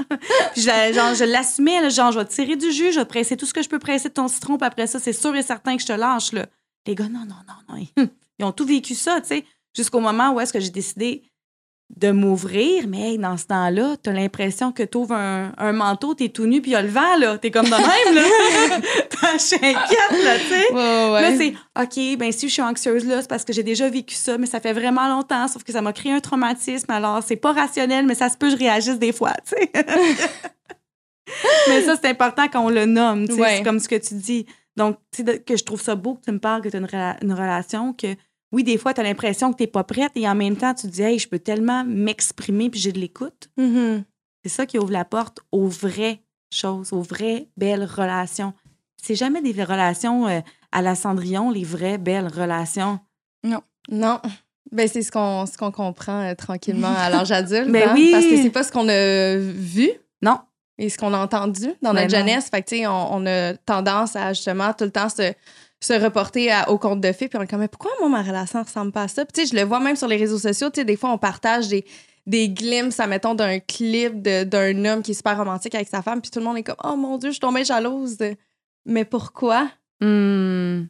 [0.53, 3.39] puis je, genre, je l'assumais, là, genre, je vais tirer du jus, je vais presser
[3.39, 5.43] tout ce que je peux presser de ton citron, puis après ça, c'est sûr et
[5.43, 6.47] certain que je te lâche, là.
[6.87, 8.09] Les gars, non, non, non, non.
[8.41, 9.45] Ils ont tout vécu ça, tu sais,
[9.77, 11.23] jusqu'au moment où est-ce que j'ai décidé
[11.97, 16.29] de m'ouvrir, mais hey, dans ce temps-là, t'as l'impression que t'ouvres un, un manteau, t'es
[16.29, 17.37] tout nu, puis il y a le vent, là.
[17.37, 18.81] T'es comme de même, là.
[19.11, 20.73] T'as inquiète, là, tu sais.
[20.73, 21.21] Ouais, ouais.
[21.21, 24.15] Là, c'est OK, ben si je suis anxieuse là, c'est parce que j'ai déjà vécu
[24.15, 26.93] ça, mais ça fait vraiment longtemps, sauf que ça m'a créé un traumatisme.
[26.93, 29.73] Alors, c'est pas rationnel, mais ça se peut je réagisse des fois, tu sais.
[31.69, 33.41] mais ça, c'est important quand on le nomme, tu sais.
[33.41, 33.57] Ouais.
[33.57, 34.47] C'est comme ce que tu dis.
[34.77, 36.79] Donc, tu sais, que je trouve ça beau que tu me parles que tu as
[36.81, 38.15] une, rela- une relation, que
[38.53, 40.87] oui, des fois, tu as l'impression que tu pas prête et en même temps, tu
[40.89, 43.49] te dis, hey, je peux tellement m'exprimer puis j'ai de l'écoute.
[43.57, 44.05] Mhm.
[44.45, 46.23] C'est ça qui ouvre la porte aux vraies
[46.53, 48.53] choses, aux vraies belles relations.
[49.01, 50.41] C'est jamais des relations euh,
[50.73, 52.99] à la Cendrillon, les vraies belles relations.
[53.91, 54.21] Non.
[54.73, 57.69] Ben, c'est ce qu'on ce qu'on comprend euh, tranquillement à l'âge adulte.
[57.73, 58.11] Ben hein, oui.
[58.13, 59.91] Parce que c'est pas ce qu'on a vu
[60.23, 60.39] Non.
[60.79, 62.19] et ce qu'on a entendu dans Ben notre non.
[62.21, 62.49] jeunesse.
[62.51, 65.33] Fait que, on, on a tendance à justement tout le temps se,
[65.83, 67.29] se reporter à- au conte de fées.
[67.29, 69.25] Puis on est comme, mais pourquoi moi, ma relation ressemble pas à ça?
[69.25, 70.69] Puis, tu sais, je le vois même sur les réseaux sociaux.
[70.71, 71.85] Tu sais, des fois, on partage des,
[72.27, 76.21] des glimpses, mettons, d'un clip de- d'un homme qui est super romantique avec sa femme.
[76.21, 78.19] Puis tout le monde est comme, oh mon Dieu, je suis tombée jalouse.
[78.87, 79.71] Mais pourquoi?
[80.01, 80.85] Hmm.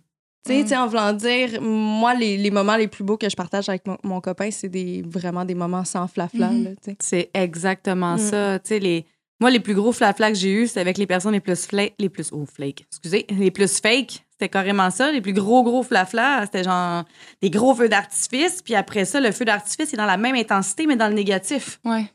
[0.47, 3.29] Tu sais, tu sais, en voulant dire, moi, les, les moments les plus beaux que
[3.29, 6.51] je partage avec mon, mon copain, c'est des, vraiment des moments sans flafla.
[6.51, 6.97] Là, tu sais.
[6.99, 8.19] C'est exactement Mm.
[8.19, 8.59] ça.
[8.61, 9.05] Tu sais, les...
[9.41, 11.95] Moi, les plus gros flaflas que j'ai eus, c'est avec les personnes les plus flake,
[11.99, 14.25] les plus oh, flake, excusez, les plus fake.
[14.33, 15.11] C'était carrément ça.
[15.13, 17.05] Les plus gros, gros flaflas, c'était genre
[17.43, 18.63] des gros feux d'artifice.
[18.63, 21.79] Puis après ça, le feu d'artifice est dans la même intensité, mais dans le négatif.
[21.85, 22.11] Ouais.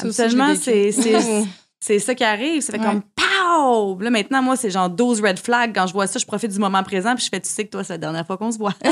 [0.00, 1.44] Absolument, c'est c'est-
[1.80, 2.62] c'est ça qui arrive.
[2.62, 2.84] Ça fait Ouais.
[2.84, 3.02] comme
[3.46, 3.98] pow!
[4.00, 5.72] Là, maintenant, moi, c'est genre 12 red flags.
[5.74, 7.14] Quand je vois ça, je profite du moment présent.
[7.14, 8.74] Puis je fais, tu sais que toi, c'est la dernière fois qu'on se voit.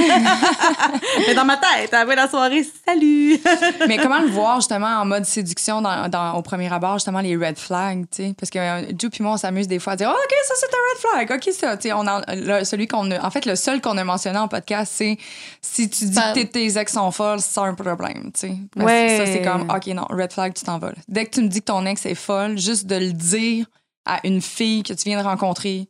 [1.26, 3.38] Mais dans ma tête, après la soirée, salut!
[3.88, 7.36] Mais comment le voir justement en mode séduction dans, dans- au premier abord, justement les
[7.36, 8.34] red flags, tu sais?
[8.38, 10.54] Parce que euh, Joe puis moi, on s'amuse des fois à dire oh, OK, ça
[10.58, 11.76] c'est un red flag, OK, ça.
[11.76, 14.38] Tu sais, on en- le- celui qu'on a, en fait, le seul qu'on a mentionné
[14.38, 15.16] en podcast, c'est
[15.60, 18.56] si tu dis que tes- ex sont folles, c'est un problème, tu sais.
[18.76, 19.16] Ouais.
[19.18, 20.92] Ça, c'est comme OK, non, red flag, tu t'en vas.
[21.08, 23.66] Dès que tu me dis que ton ex est folle, juste de le dire
[24.04, 25.88] à une fille que tu viens de rencontrer,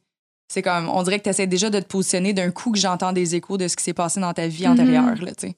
[0.48, 3.12] c'est comme, on dirait que tu essaies déjà de te positionner d'un coup que j'entends
[3.12, 4.72] des échos de ce qui s'est passé dans ta vie Mhm.
[4.72, 5.56] antérieure, là, tu sais.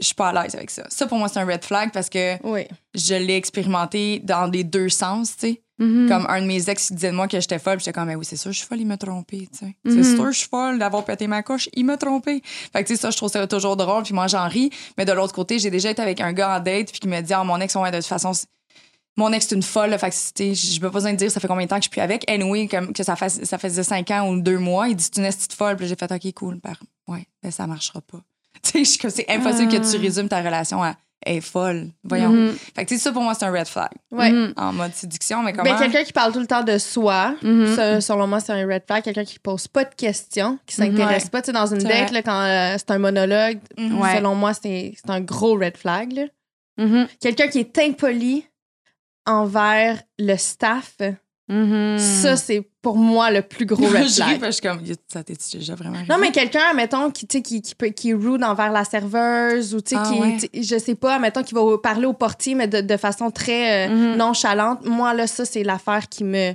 [0.00, 0.84] Je suis pas à l'aise avec ça.
[0.90, 2.66] Ça, pour moi, c'est un red flag parce que Oui.
[2.94, 5.62] je l'ai expérimenté dans les deux sens, tu sais.
[5.80, 6.08] Mhm.
[6.08, 8.14] Comme un de mes ex qui disait de moi que j'étais folle, j'étais comme, mais
[8.14, 9.76] oui, c'est sûr, je suis folle, il m'a trompé, tu sais.
[9.84, 10.02] Mhm.
[10.02, 12.42] C'est sûr, je suis folle d'avoir pété ma coche, il m'a trompé.
[12.72, 14.70] Fait que, tu sais, ça, je trouve ça toujours drôle, puis moi, j'en ris.
[14.96, 17.20] Mais de l'autre côté, j'ai déjà été avec un gars en date, puis qui me
[17.20, 18.32] dit, ah, mon ex, ouais, de toute façon,
[19.18, 21.48] mon ex, c'est une folle, là, fait que, j'ai pas besoin de dire ça fait
[21.48, 22.28] combien de temps que je suis plus avec.
[22.30, 25.20] Anyway, comme que ça, fait, ça faisait cinq ans ou deux mois, il dit, c'est
[25.20, 26.76] une petite folle, puis j'ai fait, OK, cool, par...
[27.08, 28.18] ouais, ben, ça marchera pas.
[28.62, 29.78] Tu sais, c'est impossible Ah.
[29.78, 30.94] que tu résumes ta relation à,
[31.26, 31.88] elle est folle.
[32.04, 32.30] Voyons.
[32.30, 32.52] Mhm.
[32.74, 34.30] Fait que, tu sais, ça, pour moi, c'est un red flag Ouais.
[34.30, 34.54] Mhm.
[34.56, 35.64] en mode séduction, mais comment?
[35.64, 37.74] Ben, quelqu'un qui parle tout le temps de soi, Mhm.
[37.76, 39.02] ça, selon moi, c'est un red flag.
[39.04, 41.30] Quelqu'un qui pose pas de questions, qui s'intéresse Ouais.
[41.30, 41.42] pas.
[41.42, 43.58] Tu sais, dans une date, là, quand euh, c'est un monologue.
[43.78, 44.16] Ouais.
[44.16, 46.30] selon moi, c'est c'est un gros red flag.
[47.20, 48.44] Quelqu'un qui est impoli
[49.28, 50.96] envers le staff
[51.50, 51.96] Mhm.
[51.98, 54.38] Ça, c'est pour moi le plus gros red flag.
[54.44, 57.86] je suis comme, ça t'es déjà vraiment Non, mais quelqu'un, mettons, qui, qui, qui, peut,
[57.86, 60.36] qui est rude envers la serveuse ou, tu sais, Ah qui, ouais.
[60.62, 63.94] je sais pas, mettons, qui va parler au portier, mais de, de façon très euh,
[63.94, 64.16] Mhm.
[64.18, 64.84] nonchalante.
[64.84, 66.52] Moi, là, ça, c'est l'affaire qui me,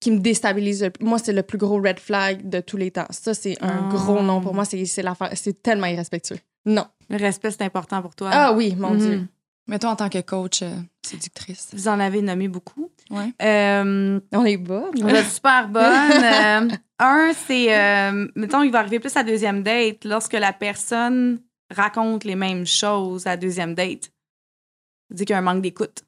[0.00, 0.82] qui me déstabilise.
[0.82, 1.02] le plus.
[1.06, 3.06] Moi, c'est le plus gros red flag de tous les temps.
[3.08, 3.88] Ça, c'est un Ah.
[3.90, 4.66] gros non pour moi.
[4.66, 5.30] C'est c'est l'affaire.
[5.34, 6.38] C'est tellement irrespectueux.
[6.66, 6.84] Non.
[7.08, 8.28] Le respect, c'est important pour toi.
[8.32, 8.98] Ah oui, mon Mhm.
[8.98, 9.28] Dieu.
[9.68, 10.70] Mais toi, en tant que coach euh,
[11.02, 11.70] séductrice.
[11.72, 12.90] Vous en avez nommé beaucoup.
[13.10, 13.32] Ouais.
[13.42, 14.84] Euh, On est bas.
[14.94, 15.82] Vous êtes super bonne.
[15.82, 21.40] Euh, un, c'est, euh, mettons, il va arriver plus à deuxième date lorsque la personne
[21.74, 24.12] raconte les mêmes choses à la deuxième date.
[25.10, 26.04] Dit qu'il y a un manque d'écoute.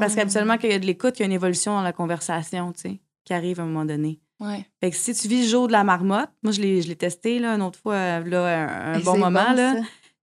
[0.00, 1.92] Parce qu'habituellement, quand il y a de l'écoute, il y a une évolution dans la
[1.92, 4.18] conversation, tu sais, qui arrive à un moment donné.
[4.40, 4.64] Ouais.
[4.80, 6.96] Fait que si tu vis le jour de la marmotte, moi, je l'ai, je l'ai
[6.96, 9.74] testé, là, une autre fois, là, un, bon moment, là.
[9.74, 9.80] ça.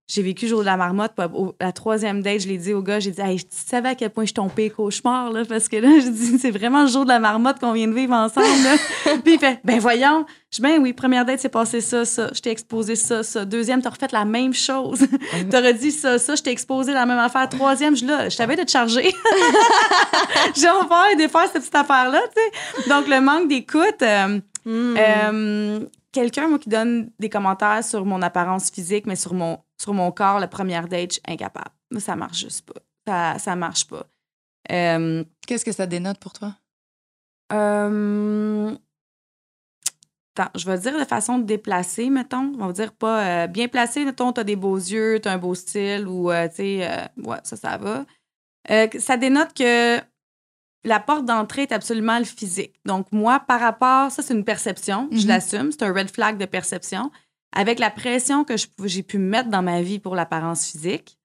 [0.08, 1.12] J'ai vécu le jour de la marmotte.
[1.60, 4.10] la troisième date, je l'ai dit au gars, j'ai dit, hey, tu savais à quel
[4.10, 7.08] point je pire cauchemar, là, parce que là, je dis, c'est vraiment le jour de
[7.08, 8.76] la marmotte qu'on vient de vivre ensemble, là.
[9.24, 10.24] Puis il fait, ben voyons.
[10.52, 12.30] Je dis, ben oui, première date, c'est passé ça, ça.
[12.32, 13.44] Je t'ai exposé ça, ça.
[13.44, 15.00] Deuxième, t'as refait la même chose.
[15.50, 16.36] T'aurais dit ça, ça.
[16.36, 17.48] Je t'ai exposé la même affaire.
[17.48, 19.12] Troisième, je là, je t'avais de te charger.
[20.56, 22.88] J'ai envie de faire cette petite affaire-là, tu sais.
[22.88, 24.02] Donc, le manque d'écoute.
[24.02, 24.96] euh, Mm.
[24.98, 25.80] euh,
[26.10, 30.10] Quelqu'un, moi, qui donne des commentaires sur mon apparence physique, mais sur mon, sur mon
[30.12, 31.70] corps, la première date, je suis incapable.
[31.98, 32.80] Ça marche juste pas.
[33.06, 34.06] Ça, ça marche pas.
[34.72, 36.54] Euh, Qu'est-ce que ça dénote pour toi?
[37.52, 38.74] euh,
[40.38, 42.52] Attends, je vais dire de façon déplacée, mettons.
[42.58, 45.54] On va dire pas euh, bien placé, mettons, t'as des beaux yeux, t'as un beau
[45.54, 48.04] style, ou, tu sais, ouais, ça, ça va.
[48.98, 49.98] Ça dénote que
[50.84, 52.74] la porte d'entrée est absolument le physique.
[52.84, 55.28] Donc, moi, par rapport, ça, c'est une perception, je Mhm.
[55.28, 57.10] l'assume, c'est un red flag de perception.
[57.56, 58.54] Avec la pression que
[58.84, 61.18] j'ai pu mettre dans ma vie pour l'apparence physique,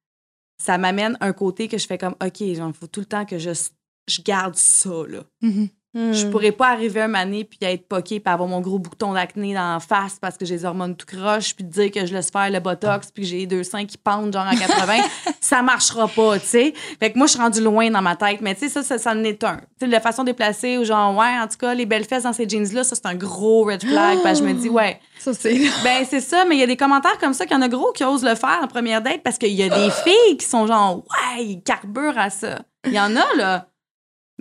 [0.58, 3.38] ça m'amène un côté que je fais comme, OK, il faut tout le temps que
[3.38, 3.52] je,
[4.08, 5.24] je garde ça, là.
[5.42, 5.66] Mm.
[5.94, 9.54] Je pourrais pas arriver un mané puis être poqué puis avoir mon gros bouton d'acné
[9.54, 12.30] dans la face parce que j'ai les hormones tout croche puis dire que je laisse
[12.32, 15.04] faire le botox puis que j'ai les deux seins qui pendent genre à 80
[15.42, 16.74] ça marchera pas tu sais.
[17.00, 18.98] Fait que moi je suis rendue loin dans ma tête mais tu sais ça ça,
[18.98, 19.58] ça en est un.
[19.58, 22.34] Tu sais la façon déplacée ou genre ouais en tout cas les belles fesses dans
[22.34, 24.98] ces jeans là ça c'est un gros red flag que je me dis ouais.
[25.20, 25.60] Ça, c'est.
[25.84, 27.68] ben c'est ça mais il y a des commentaires comme ça qu'il y en a
[27.68, 30.46] gros qui osent le faire en première date parce qu'il y a des filles qui
[30.46, 32.60] sont genre ouais ils carburent à ça.
[32.86, 33.68] Il y en a là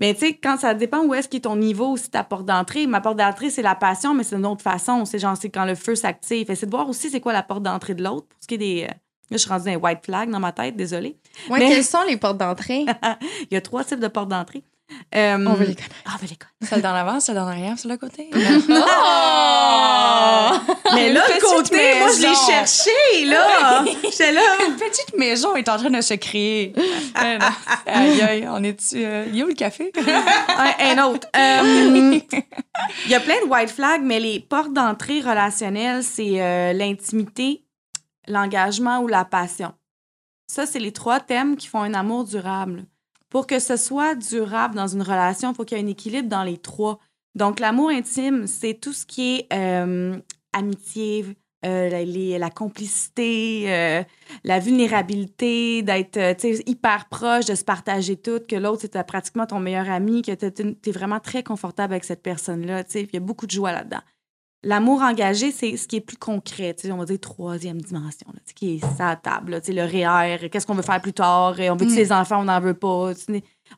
[0.00, 2.86] mais tu sais, quand ça dépend où est-ce qu'est ton niveau, aussi ta porte d'entrée.
[2.86, 5.04] Ma porte d'entrée, c'est la passion, mais c'est d'une autre façon.
[5.04, 6.50] C'est genre, c'est quand le feu s'active.
[6.50, 8.26] Et c'est de voir aussi c'est quoi la porte d'entrée de l'autre.
[8.28, 8.82] Pour ce qui est des.
[8.84, 8.94] euh,
[9.30, 11.16] Là, je suis rendue un white flag dans ma tête, désolée.
[11.48, 12.84] Ouais, Mais- Quelles sont les portes d'entrée?
[13.42, 14.64] Il y a trois types de portes d'entrée.
[15.14, 15.94] Euh, On veut les connaître.
[16.06, 16.54] Ah, on veut les connaître.
[16.62, 18.30] Celle dans l'avant, celle dans l'arrière, celle à côté?
[18.72, 20.52] Oh!
[20.94, 22.46] Mais là, le côté, moi, je l'ai maison.
[22.48, 23.84] cherché, là.
[24.02, 24.40] J'étais là.
[24.68, 26.72] Une petite maison est en train de se créer.
[26.76, 27.46] Euh, non.
[27.86, 29.04] aïe, aïe, on est-tu...
[29.04, 29.92] Euh, il est où le café?
[29.98, 31.28] un, un autre.
[31.36, 32.20] Euh,
[33.06, 37.64] Il y a plein de white flags, mais les portes d'entrée relationnelles, c'est euh, l'intimité,
[38.26, 39.72] l'engagement ou la passion.
[40.48, 42.84] Ça, c'est les trois thèmes qui font un amour durable.
[43.30, 46.28] Pour que ce soit durable dans une relation, il faut qu'il y ait un équilibre
[46.28, 46.98] dans les trois.
[47.36, 50.18] Donc, l'amour intime, c'est tout ce qui est euh,
[50.52, 51.24] amitié,
[51.64, 54.02] euh, la, complicité, euh,
[54.42, 56.18] la vulnérabilité, d'être
[56.66, 60.90] hyper proche, de se partager tout, que l'autre, c'est pratiquement ton meilleur ami, que tu
[60.90, 62.82] es vraiment très confortable avec cette personne-là.
[62.94, 64.00] Il y a beaucoup de joie là-dedans.
[64.62, 68.74] L'amour engagé, c'est ce qui est plus concret, on va dire troisième dimension, là, qui
[68.76, 69.82] est sa table, là, le
[70.36, 71.96] REER, qu'est-ce qu'on veut faire plus tard, on veut-tu Mm.
[71.96, 73.12] des enfants, on n'en veut pas,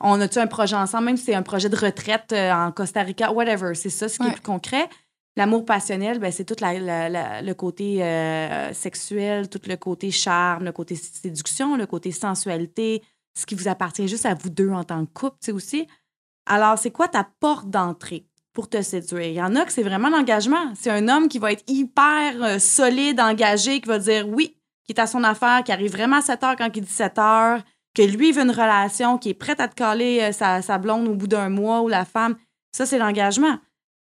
[0.01, 3.03] on a-tu un projet ensemble, même si c'est un projet de retraite euh, en Costa
[3.03, 4.30] Rica, whatever, c'est ça, ce qui Ouais.
[4.30, 4.89] est plus concret.
[5.37, 10.11] L'amour passionnel, ben, c'est tout la- la- la- le côté euh, sexuel, tout le côté
[10.11, 13.03] charme, le côté séduction, le côté sensualité,
[13.39, 15.87] ce qui vous appartient juste à vous deux en tant que couple, tu sais aussi.
[16.45, 18.26] Alors, c'est quoi ta porte d'entrée?
[18.53, 19.27] Pour te séduire?
[19.27, 20.73] Il y en a que c'est vraiment l'engagement.
[20.79, 24.93] C'est un homme qui va être hyper euh, solide, engagé, qui va dire oui, qui
[24.93, 27.63] est à son affaire, qui arrive vraiment à 7 heures quand il dit 7 heures,
[27.95, 30.79] que lui il veut une relation, qui est prête à te caler euh, sa, sa
[30.79, 32.37] blonde au bout d'un mois ou la femme.
[32.77, 33.59] Ça, c'est l'engagement.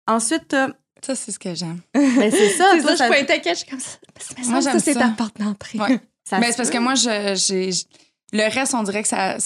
[0.07, 0.67] Ensuite, euh,
[1.03, 1.79] Ça, c'est ce que j'aime.
[1.93, 2.71] ben, c'est ça.
[2.73, 3.97] C'est ça, ça- je pointais que je suis comme ça.
[4.37, 5.79] Mais Moi, ça, c'est ta porte d'entrée.
[5.79, 5.99] Ouais.
[6.33, 7.85] Mais c'est parce que moi, je, j'ai, j'-
[8.33, 9.37] le reste, on dirait que ça.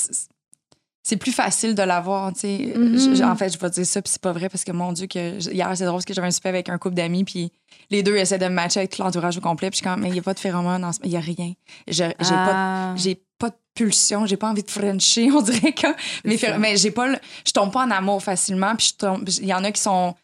[1.05, 2.73] C'est- plus facile de l'avoir, tu sais.
[2.75, 3.15] Mhm.
[3.15, 5.07] Je- En fait, je vais dire ça, puis c'est pas vrai parce que mon Dieu,
[5.07, 7.51] que hier, c'est drôle parce que j'avais un souper avec un couple d'amis, puis
[7.89, 10.01] les deux essaient de me matcher avec tout l'entourage au complet, puis je suis comme,
[10.01, 11.53] mais il n'y a pas de phéromones, en ce- il n'y a rien.
[11.87, 12.93] Je- J'ai pas, Ah.
[12.97, 15.87] j'ai pas de pulsion, j'ai pas envie de frencher, on dirait que.
[16.23, 19.27] Mais, mais j'ai pas le- je tombe pas en amour facilement, puis je tombe.
[19.41, 20.15] Il y en a qui sont.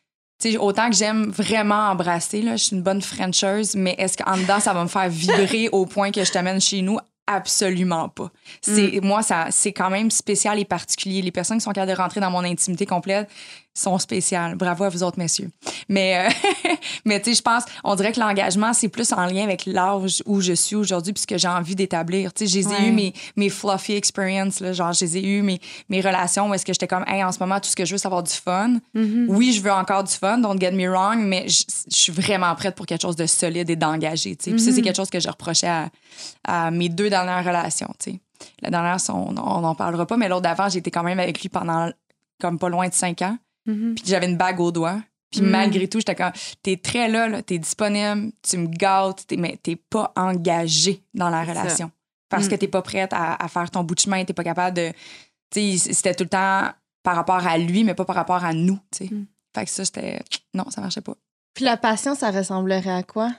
[0.41, 4.17] Tu sais, autant que j'aime vraiment embrasser, là, je suis une bonne frencheuse, mais est-ce
[4.17, 6.97] qu'en dedans, ça va me faire vibrer au point que je t'amène chez nous?
[7.27, 8.31] Absolument pas.
[8.61, 11.21] C'est moi ça c'est quand même spécial et particulier.
[11.21, 13.29] Les personnes qui sont capables de rentrer dans mon intimité complète
[13.73, 14.55] sont spéciales.
[14.55, 15.49] Bravo à vous autres messieurs.
[15.87, 16.51] Mais euh,
[17.05, 20.21] mais tu sais je pense on dirait que l'engagement c'est plus en lien avec l'âge
[20.25, 22.33] où je suis aujourd'hui puisque j'ai envie d'établir.
[22.33, 22.87] Tu sais j'ai Ouais.
[22.87, 25.59] eu mes mes fluffy experiences là, genre j'ai eu mes
[25.89, 27.93] mes relations où est-ce que j'étais comme hey en ce moment tout ce que je
[27.93, 28.77] veux c'est avoir du fun.
[28.93, 29.27] Mhm.
[29.29, 32.75] Oui, je veux encore du fun, don't get me wrong, mais je, suis vraiment prête
[32.75, 34.35] pour quelque chose de solide et d'engagé.
[34.35, 34.51] tu sais.
[34.51, 35.89] Puis ça, c'est quelque chose que je reprochais à,
[36.47, 37.93] à mes deux dernières relations.
[37.99, 38.19] tu sais.
[38.61, 41.91] La dernière, on n'en parlera pas, mais l'autre d'avant, été quand même avec lui pendant
[42.39, 43.37] comme pas loin de cinq ans.
[43.65, 43.95] Mhm.
[43.95, 45.01] Puis j'avais une bague au doigt.
[45.31, 45.49] Puis Mhm.
[45.49, 46.31] malgré tout, j'étais comme,
[46.61, 51.29] t'es très là, là t'es disponible, tu me gâtes, t'es- mais t'es pas engagé dans
[51.29, 51.61] la C'est ça.
[51.61, 51.91] relation.
[52.29, 52.59] Parce que Mhm.
[52.59, 54.91] t'es pas prête à, à faire ton bout de chemin, t'es pas capable de.
[55.51, 56.69] Tu sais, c'était tout le temps
[57.03, 59.13] par rapport à lui, mais pas par rapport à nous, tu sais.
[59.13, 59.25] Mhm.
[59.55, 60.21] Fait que ça, c'était.
[60.53, 61.15] Non, ça marchait pas.
[61.53, 63.29] Puis la passion, ça ressemblerait à quoi?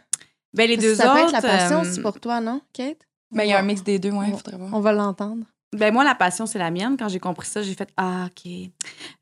[0.54, 1.14] Ben, les Parce que deux ça autres.
[1.14, 2.98] peut être la passion euh, aussi pour toi, non, Kate?
[3.30, 4.70] Mais il y a un mix des deux, ouais, on- faudrait voir.
[4.74, 5.46] On va l'entendre.
[5.74, 6.96] Ben moi, la passion, c'est la mienne.
[6.98, 8.52] Quand j'ai compris ça, j'ai fait Ah, OK.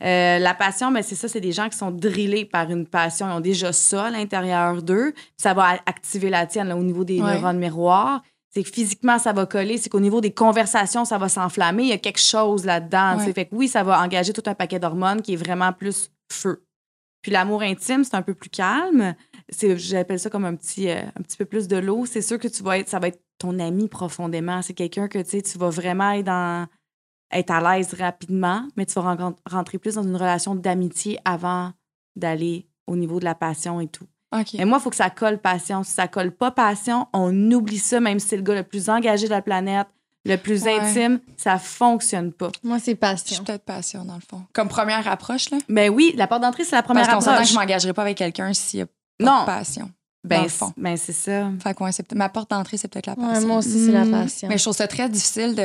[0.02, 3.28] Euh, la passion, ben, c'est ça, c'est des gens qui sont drillés par une passion.
[3.28, 5.14] Ils ont déjà ça à l'intérieur d'eux.
[5.36, 7.34] Ça va activer la tienne là, au niveau des Ouais.
[7.34, 8.22] neurones miroirs.
[8.52, 9.78] C'est que physiquement, ça va coller.
[9.78, 11.84] C'est qu'au niveau des conversations, ça va s'enflammer.
[11.84, 13.18] Il y a quelque chose là-dedans.
[13.18, 13.32] Ouais.
[13.32, 16.64] Fait que oui, ça va engager tout un paquet d'hormones qui est vraiment plus feu.
[17.22, 19.14] Puis l'amour intime, c'est un peu plus calme.
[19.76, 22.06] J'appelle ça comme un petit, euh, un petit peu plus de l'eau.
[22.06, 24.62] C'est sûr que tu vas être, ça va être ton ami profondément.
[24.62, 26.66] C'est quelqu'un que tu sais, tu vas vraiment être dans
[27.32, 31.72] être à l'aise rapidement, mais tu vas ren- rentrer plus dans une relation d'amitié avant
[32.16, 34.06] d'aller au niveau de la passion et tout.
[34.56, 35.82] Mais moi, il faut que ça colle passion.
[35.84, 38.88] Si ça colle pas passion, on oublie ça, même si c'est le gars le plus
[38.88, 39.86] engagé de la planète,
[40.24, 40.78] le plus Ouais.
[40.78, 42.50] intime, ça fonctionne pas.
[42.62, 43.44] Moi, c'est Je suis passion.
[43.44, 44.42] peut-être passion, dans le fond.
[44.52, 45.58] Comme première approche, là?
[45.68, 47.52] Ben oui, la porte d'entrée, c'est la première Parce qu'on s'entend que approche.
[47.54, 48.92] je m'engagerai pas avec quelqu'un s'il y a pas
[49.24, 49.40] Non.
[49.42, 49.90] de passion.
[50.22, 50.46] Ben,
[50.76, 51.50] ben, c'est ça.
[51.62, 53.48] Fait que ouais, c'est peut- ma porte d'entrée, c'est peut-être la Ouais, passion.
[53.48, 54.10] moi aussi, c'est la Mm.
[54.10, 54.48] passion.
[54.48, 55.62] Mais je trouve ça très difficile de,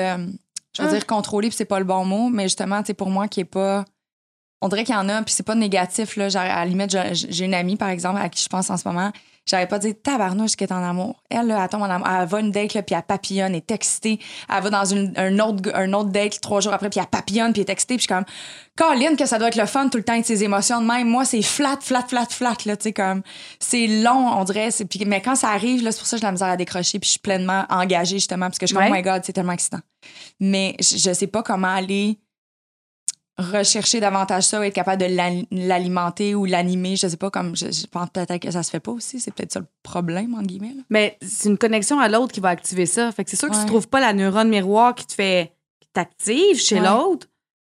[0.73, 0.91] je veux Ah.
[0.93, 3.41] dire, contrôler, puis c'est pas le bon mot, mais justement, tu sais, pour moi, qui
[3.41, 3.83] est pas.
[4.61, 6.29] On dirait qu'il y en a, puis c'est pas négatif, là.
[6.29, 8.87] Genre, à la limite, j'ai une amie, par exemple, à qui je pense en ce
[8.87, 9.11] moment.
[9.45, 11.21] J'avais pas dit tabarnouche qu'elle est en amour.
[11.29, 12.07] Elle, là, elle tombe en amour.
[12.07, 14.19] Elle va une date, là, puis elle papillonne, elle est excitée.
[14.49, 17.53] Elle va dans une, un, autre, un autre date trois jours après, puis elle papillonne,
[17.53, 17.95] puis elle est excitée.
[17.95, 18.25] Puis je suis comme,
[18.75, 21.07] Colin, que ça doit être le fun tout le temps avec ses émotions de même.
[21.07, 23.21] Moi, c'est flat, flat, flat, flat, là, tu sais, comme,
[23.59, 24.69] c'est long, on dirait.
[24.89, 26.97] Puis, mais quand ça arrive, là, c'est pour ça que j'ai la misère à décrocher,
[26.99, 28.91] puis je suis pleinement engagée, justement, parce que je suis comme, Ouais.
[28.91, 29.79] oh my God, c'est tellement excitant.
[30.39, 32.19] Mais je, je sais pas comment aller
[33.37, 36.95] rechercher davantage ça ou être capable de l'al- l'alimenter ou l'animer.
[36.95, 39.19] Je sais pas, comme, je, je pense peut-être que ça se fait pas aussi.
[39.19, 40.73] C'est peut-être ça le problème, entre guillemets.
[40.75, 40.83] là.
[40.89, 43.11] Mais c'est une connexion à l'autre qui va activer ça.
[43.11, 43.61] Fait que c'est sûr que Ouais.
[43.61, 46.87] tu trouves pas la neurone miroir qui te fait qui t'active chez Ouais.
[46.87, 47.27] l'autre.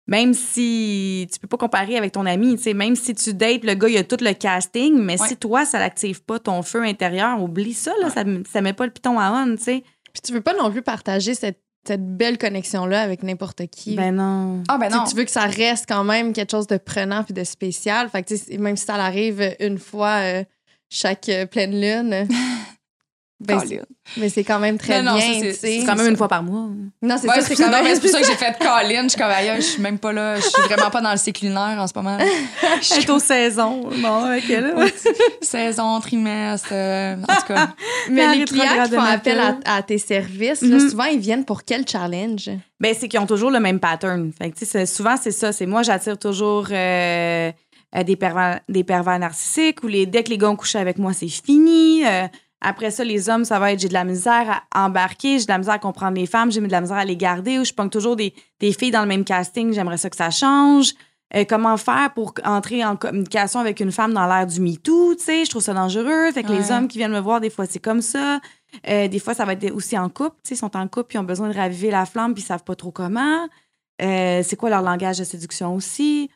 [0.06, 3.64] Même si tu peux pas comparer avec ton ami, tu sais, même si tu dates,
[3.64, 5.28] le gars, il a tout le casting, mais Ouais.
[5.30, 8.86] si toi, ça l'active pas ton feu intérieur, oublie ça, là, ça, ça met pas
[8.86, 9.84] le piton à on, tu sais.
[10.12, 13.96] Puis tu veux pas non plus partager cette, cette belle connexion-là avec n'importe qui.
[13.96, 14.64] Ben non.
[14.70, 15.04] Ah, ben non.
[15.06, 18.10] Tu veux que ça reste quand même quelque chose de prenant puis de spécial.
[18.10, 20.44] Fait que tu sais, même si ça arrive une fois euh,
[20.90, 22.28] chaque euh, pleine lune,
[23.46, 23.62] ben,
[24.18, 25.52] mais c'est quand même très Non, non, bien.
[25.54, 26.68] c'est- quand même une fois par mois.
[27.02, 27.96] Non, c'est Ouais, ça, c'est quand non, mais même.
[27.96, 29.04] c'est pour ça que j'ai fait Colin.
[29.04, 30.36] Je suis comme, aïe, je suis même pas là.
[30.36, 32.18] Je suis vraiment pas dans le cycle lunaire en ce moment.
[32.82, 33.90] Je suis aux saisons.
[34.02, 34.86] Bon, ok, là.
[35.42, 37.70] saison, trimestre, euh, en tout cas.
[38.10, 40.90] Mais La les clients qui font appel à, à tes services, là, Mhm.
[40.90, 42.50] souvent, ils viennent pour quel challenge?
[42.80, 44.32] Ben, c'est qu'ils ont toujours le même pattern.
[44.38, 45.52] Fait que, souvent, c'est ça.
[45.52, 47.52] C'est moi, j'attire toujours euh,
[47.96, 50.98] euh, des, pervers, des pervers narcissiques ou les, dès que les gars ont couché avec
[50.98, 52.06] moi, c'est fini.
[52.06, 52.28] Euh,
[52.64, 55.52] après ça, les hommes, ça va être j'ai de la misère à embarquer, j'ai de
[55.52, 57.74] la misère à comprendre les femmes, j'ai de la misère à les garder ou je
[57.74, 60.94] pogne toujours des, des filles dans le même casting, j'aimerais ça que ça change.
[61.36, 65.24] Euh, comment faire pour entrer en communication avec une femme dans l'ère du MeToo, tu
[65.24, 66.32] sais, je trouve ça dangereux.
[66.32, 68.40] Fait que les hommes qui viennent me voir, des fois, c'est comme ça.
[68.88, 70.36] Euh, des fois, ça va être aussi en couple.
[70.44, 72.44] Tu sais, ils sont en couple, puis ils ont besoin de raviver la flamme, puis
[72.44, 73.48] ils savent pas trop comment.
[74.02, 76.30] Euh, c'est quoi leur langage de séduction aussi?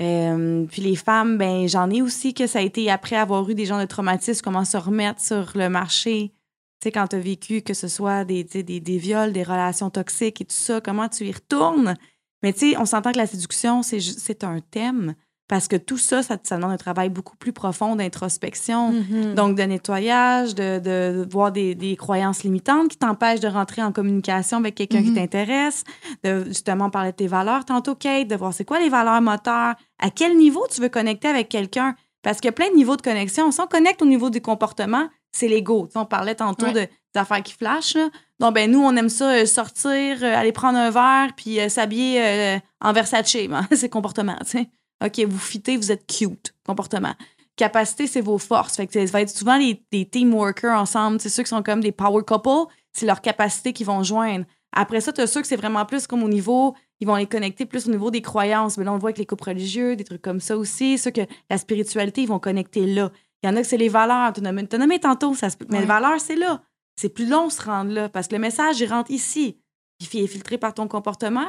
[0.00, 3.54] Euh, puis les femmes, ben j'en ai aussi que ça a été après avoir eu
[3.54, 6.32] des gens de traumatisme, comment se remettre sur le marché.
[6.80, 9.90] Tu sais, quand tu as vécu que ce soit des, des, des viols, des relations
[9.90, 11.96] toxiques et tout ça, comment tu y retournes?
[12.42, 15.14] Mais tu sais, on s'entend que la séduction, c'est un thème.
[15.52, 18.92] Parce que tout ça, ça, ça demande un travail beaucoup plus profond d'introspection.
[18.92, 19.34] Mhm.
[19.34, 23.82] Donc, de nettoyage, de, de, de voir des, des croyances limitantes qui t'empêchent de rentrer
[23.82, 25.16] en communication avec quelqu'un qui Mhm.
[25.16, 25.84] t'intéresse,
[26.24, 29.74] de justement parler de tes valeurs tantôt, Kate, de voir c'est quoi les valeurs moteurs,
[29.98, 31.96] à quel niveau tu veux connecter avec quelqu'un?
[32.22, 33.50] Parce qu'il y a plein de niveaux de connexion.
[33.50, 35.84] Si on connecte au niveau du comportement, c'est l'ego.
[35.86, 36.72] Tu sais, on parlait tantôt Ouais.
[36.72, 37.94] de, des affaires qui flashent.
[37.96, 38.08] Là.
[38.40, 41.68] Donc, ben, nous, on aime ça euh, sortir, euh, aller prendre un verre, puis euh,
[41.68, 43.36] s'habiller en Versace.
[43.50, 44.68] Ben, c'est comportement, tu sais.
[45.04, 46.54] OK, vous fitez, vous êtes cute.
[46.66, 47.14] Comportement.
[47.56, 48.76] Capacité, c'est vos forces.
[48.76, 51.20] Fait que ça va être souvent les, des team workers ensemble.
[51.20, 52.72] C'est ceux qui sont comme des power couples.
[52.92, 54.44] c'est leur capacité qu'ils vont joindre.
[54.74, 57.26] Après ça, tu as ceux que c'est vraiment plus comme au niveau, ils vont les
[57.26, 58.78] connecter plus au niveau des croyances.
[58.78, 60.96] Mais là, on le voit avec les couples religieux, des trucs comme ça aussi.
[60.96, 63.12] Ceux que la spiritualité, ils vont connecter là.
[63.42, 64.32] Il y en a que c'est les valeurs.
[64.32, 66.62] Tu as nommé, nommé tantôt, ça se- mais les valeurs, c'est là.
[66.96, 69.58] C'est plus long se rendre là parce que le message, il rentre ici.
[70.00, 71.46] Il est filtré par ton comportement,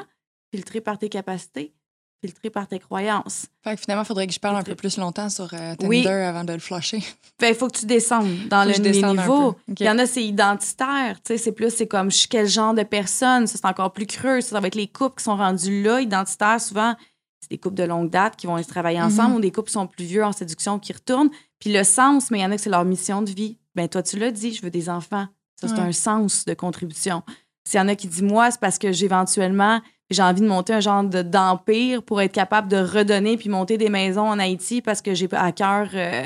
[0.54, 1.74] filtré par tes capacités,
[2.24, 3.47] filtré par tes croyances.
[3.63, 5.88] Fait que finalement, il faudrait que je parle un peu plus longtemps sur euh, Tinder
[5.88, 6.07] Oui.
[6.07, 7.01] avant de le flusher.
[7.39, 8.71] Fait il faut que tu descendes dans le.
[8.71, 9.57] OK.
[9.80, 11.17] Il y en a, c'est identitaire.
[11.24, 13.47] Tu sais, c'est plus, c'est comme, je suis quel genre de personne?
[13.47, 14.41] Ça, c'est encore plus creux.
[14.41, 15.99] Ça, ça va être les couples qui sont rendus là.
[16.01, 16.95] Identitaires, souvent,
[17.41, 19.36] c'est des couples de longue date qui vont se travailler ensemble Mhm.
[19.38, 21.30] ou des couples qui sont plus vieux en séduction qui retournent.
[21.59, 23.57] Puis le sens, mais il y en a que c'est leur mission de vie.
[23.76, 25.28] Ben toi, tu l'as dit, je veux des enfants.
[25.59, 25.80] Ça, c'est Ouais.
[25.82, 27.24] un sens de contribution.
[27.65, 30.74] S'il y en a qui disent, moi, c'est parce que j'éventuellement, j'ai envie de monter
[30.74, 34.82] un genre de- d'empire pour être capable de redonner puis monter des maisons en Haïti
[34.82, 36.24] parce que j'ai à cœur euh,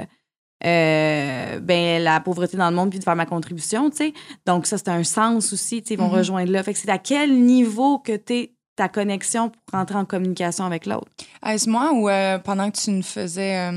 [0.65, 4.13] euh, ben, la pauvreté dans le monde puis de faire ma contribution, tu sais.
[4.45, 6.15] Donc, ça, c'est un sens aussi, tu sais, ils vont Mhm.
[6.15, 6.63] rejoindre là.
[6.63, 10.85] Fait que c'est à quel niveau que tu ta connexion pour rentrer en communication avec
[10.85, 11.07] l'autre?
[11.45, 13.71] Est-ce moi ou euh, pendant que tu nous faisais,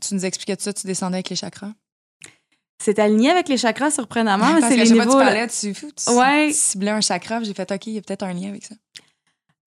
[0.00, 1.72] tu nous expliquais tout ça, tu descendais avec les chakras?
[2.82, 5.18] C'est aligné avec les chakras, surprenamment, mais Parce c'est que les je sais pas, niveaux.
[5.18, 5.24] tu là.
[5.32, 6.48] parlais, tu, fou, tu, Ouais.
[6.48, 8.74] tu ciblais un chakra, j'ai fait OK, il y a peut-être un lien avec ça.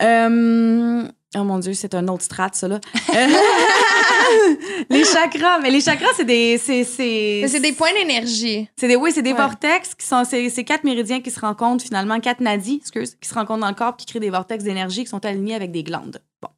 [0.01, 2.81] Euh, Oh mon Dieu, c'est un autre strat, ça, là.
[4.89, 6.57] les chakras, mais les chakras, c'est des.
[6.57, 8.67] C'est, c'est, Mais c'est des points d'énergie.
[8.77, 9.37] C'est des, oui, c'est des Ouais.
[9.37, 13.33] vortex qui sont, c'est, quatre méridiens qui se rencontrent finalement, quatre nadis, excuse, qui se
[13.33, 16.21] rencontrent dans le corps qui créent des vortex d'énergie qui sont alignés avec des glandes.
[16.41, 16.49] Bon.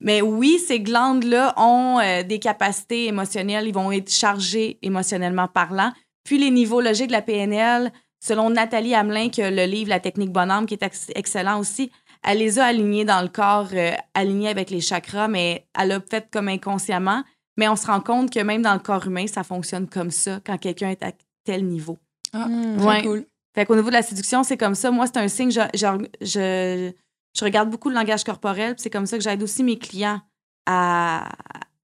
[0.00, 5.92] Mais oui, ces glandes-là ont euh, des capacités émotionnelles, ils vont être chargés émotionnellement parlant.
[6.24, 10.32] Puis les niveaux logiques de la PNL, selon Nathalie Hamelin, que le livre La technique
[10.32, 11.92] bonhomme, qui est ex- excellent aussi,
[12.26, 16.00] elle les a alignés dans le corps, euh, alignés avec les chakras, mais elle l'a
[16.00, 17.22] fait comme inconsciemment.
[17.56, 20.40] Mais on se rend compte que même dans le corps humain, ça fonctionne comme ça
[20.44, 21.12] quand quelqu'un est à
[21.44, 21.96] tel niveau.
[22.34, 22.76] Ah, Mm.
[22.76, 23.02] très Ouais.
[23.02, 23.24] cool.
[23.54, 24.90] Fait qu'au niveau de la séduction, c'est comme ça.
[24.90, 25.50] Moi, c'est un signe.
[25.50, 25.86] Je, je,
[26.20, 26.92] je,
[27.38, 28.74] je regarde beaucoup le langage corporel.
[28.74, 30.20] puis C'est comme ça que j'aide aussi mes clients
[30.66, 31.30] à,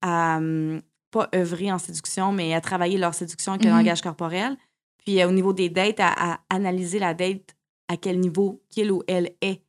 [0.02, 3.76] à, hum, pas œuvrer en séduction, mais à travailler leur séduction avec le Mhm.
[3.78, 4.56] langage corporel.
[4.98, 7.54] Puis euh, au niveau des dates, à, à analyser la date
[7.88, 9.62] à quel niveau qu'il ou elle est.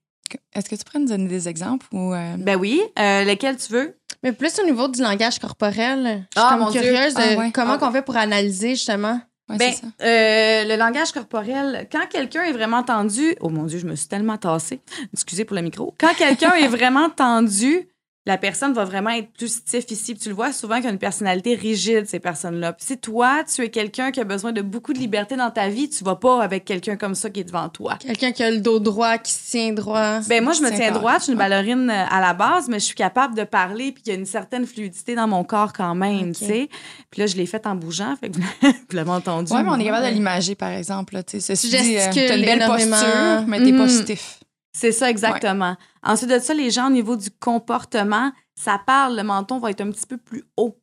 [0.53, 2.81] Est-ce que tu pourrais nous donner des exemples ou euh, Ben oui.
[2.99, 3.97] Euh, lequel tu veux?
[4.23, 6.81] Mais plus au niveau du langage corporel, je suis Ah, mon comme Dieu.
[6.81, 7.51] curieuse de Ah, ouais.
[7.53, 7.77] comment Ah.
[7.77, 9.19] qu'on fait pour analyser justement.
[9.49, 9.87] ouais, Ben, ça.
[10.01, 14.07] euh, le langage corporel, quand quelqu'un est vraiment tendu, oh mon Dieu, je me suis
[14.07, 14.79] tellement tassée.
[15.13, 15.93] Excusez pour le micro.
[15.99, 17.87] Quand quelqu'un est vraiment tendu,
[18.25, 20.13] la personne va vraiment être plus stiff ici.
[20.13, 22.71] Puis tu le vois souvent qu'il y a une personnalité rigide, ces personnes-là.
[22.73, 25.67] Puis si toi, tu es quelqu'un qui a besoin de beaucoup de liberté dans ta
[25.67, 27.97] vie, tu vas pas avec quelqu'un comme ça qui est devant toi.
[27.99, 30.19] Quelqu'un qui a le dos droit, qui se tient droit.
[30.29, 32.79] Ben moi, je me Tiens droite, je suis une ballerine euh, à la base, mais
[32.79, 35.73] je suis capable de parler, puis il y a une certaine fluidité dans mon corps
[35.73, 36.69] quand même, tu sais.
[37.11, 39.51] Puis là, je l'ai fait en bougeant, fait que vous l'avez entendu.
[39.53, 40.09] Ouais, mais on est capable ouais.
[40.11, 41.21] de l'imager, par exemple.
[41.27, 41.53] Tu sais.
[41.53, 42.91] Dit, euh, une belle énormément.
[42.97, 43.89] posture, mais t'es pas Mhm.
[43.89, 44.39] stiff.
[44.75, 45.75] C'est ça, exactement.
[46.01, 49.81] Ensuite de ça, les gens, au niveau du comportement, ça parle, le menton va être
[49.81, 50.77] un petit peu plus haut.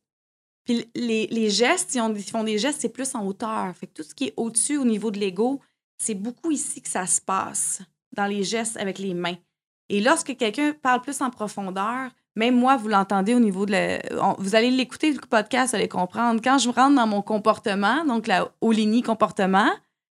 [0.63, 3.73] Puis les, les gestes, ils, ont- ils font des gestes, c'est plus en hauteur.
[3.75, 5.59] Fait que tout ce qui est au-dessus, au niveau de l'ego,
[5.97, 7.81] c'est beaucoup ici que ça se passe,
[8.15, 9.35] dans les gestes avec les mains.
[9.89, 13.99] Et lorsque quelqu'un parle plus en profondeur, même moi, vous l'entendez au niveau de
[14.41, 16.39] vous allez l'écouter, le podcast, vous allez comprendre.
[16.41, 19.69] Quand je rentre dans mon comportement, donc la Olini comportement,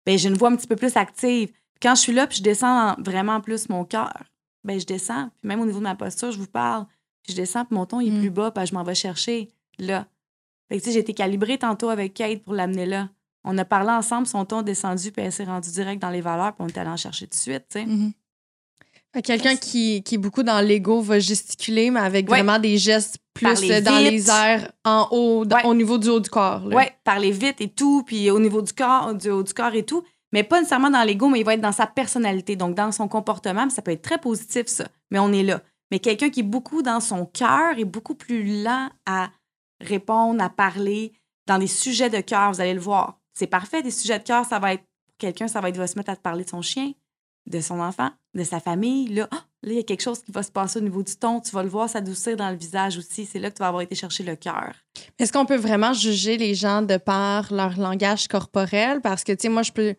[0.06, 1.52] ben j'ai une voix un petit peu plus active.
[1.82, 4.14] Quand je suis là, puis je descends en- vraiment plus mon cœur,
[4.64, 5.30] ben je descends.
[5.42, 6.86] Puis même au niveau de ma posture, je vous parle.
[7.24, 8.22] Puis je descends, puis mon ton il est Mm.
[8.22, 9.50] plus bas, puis je m'en vais chercher
[9.80, 10.06] là.
[10.70, 13.10] Fait que tu sais, j'ai été calibrée tantôt avec Kate pour l'amener là.
[13.44, 16.22] On a parlé ensemble, son ton est descendu, puis elle s'est rendue direct dans les
[16.22, 17.86] valeurs, puis on est allé en chercher tout de suite, tu sais.
[17.86, 18.12] Mhm.
[19.14, 22.42] Que Quelqu'un qui, qui est beaucoup dans l'ego va gesticuler, mais avec Ouais.
[22.42, 24.12] vraiment des gestes plus euh, dans vite.
[24.12, 25.66] les airs, en haut, dans- Ouais.
[25.66, 26.66] au niveau du haut du corps.
[26.66, 29.84] Ouais, parler vite et tout, puis au niveau du corps, du haut du corps et
[29.84, 30.04] tout,
[30.36, 33.08] mais pas nécessairement dans l'ego, mais il va être dans sa personnalité, donc dans son
[33.08, 35.62] comportement, ça peut être très positif ça, mais on est là.
[35.92, 39.30] Mais quelqu'un qui est beaucoup dans son cœur est beaucoup plus lent à
[39.80, 41.14] répondre, à parler
[41.48, 43.18] dans des sujets de cœur, vous allez le voir.
[43.34, 44.84] C'est parfait, des sujets de cœur, ça va être
[45.20, 46.92] quelqu'un, ça va être il va se mettre à te parler de son chien,
[47.50, 49.08] de son enfant, de sa famille.
[49.08, 49.46] Là, Ah!
[49.64, 51.40] là, il y a quelque chose qui va se passer au niveau du ton.
[51.40, 53.26] Tu vas le voir s'adoucir dans le visage aussi.
[53.26, 54.74] C'est là que tu vas avoir été chercher le cœur.
[55.18, 59.00] Est-ce qu'on peut vraiment juger les gens de par leur langage corporel?
[59.00, 59.96] Parce que, tu sais, moi, je peux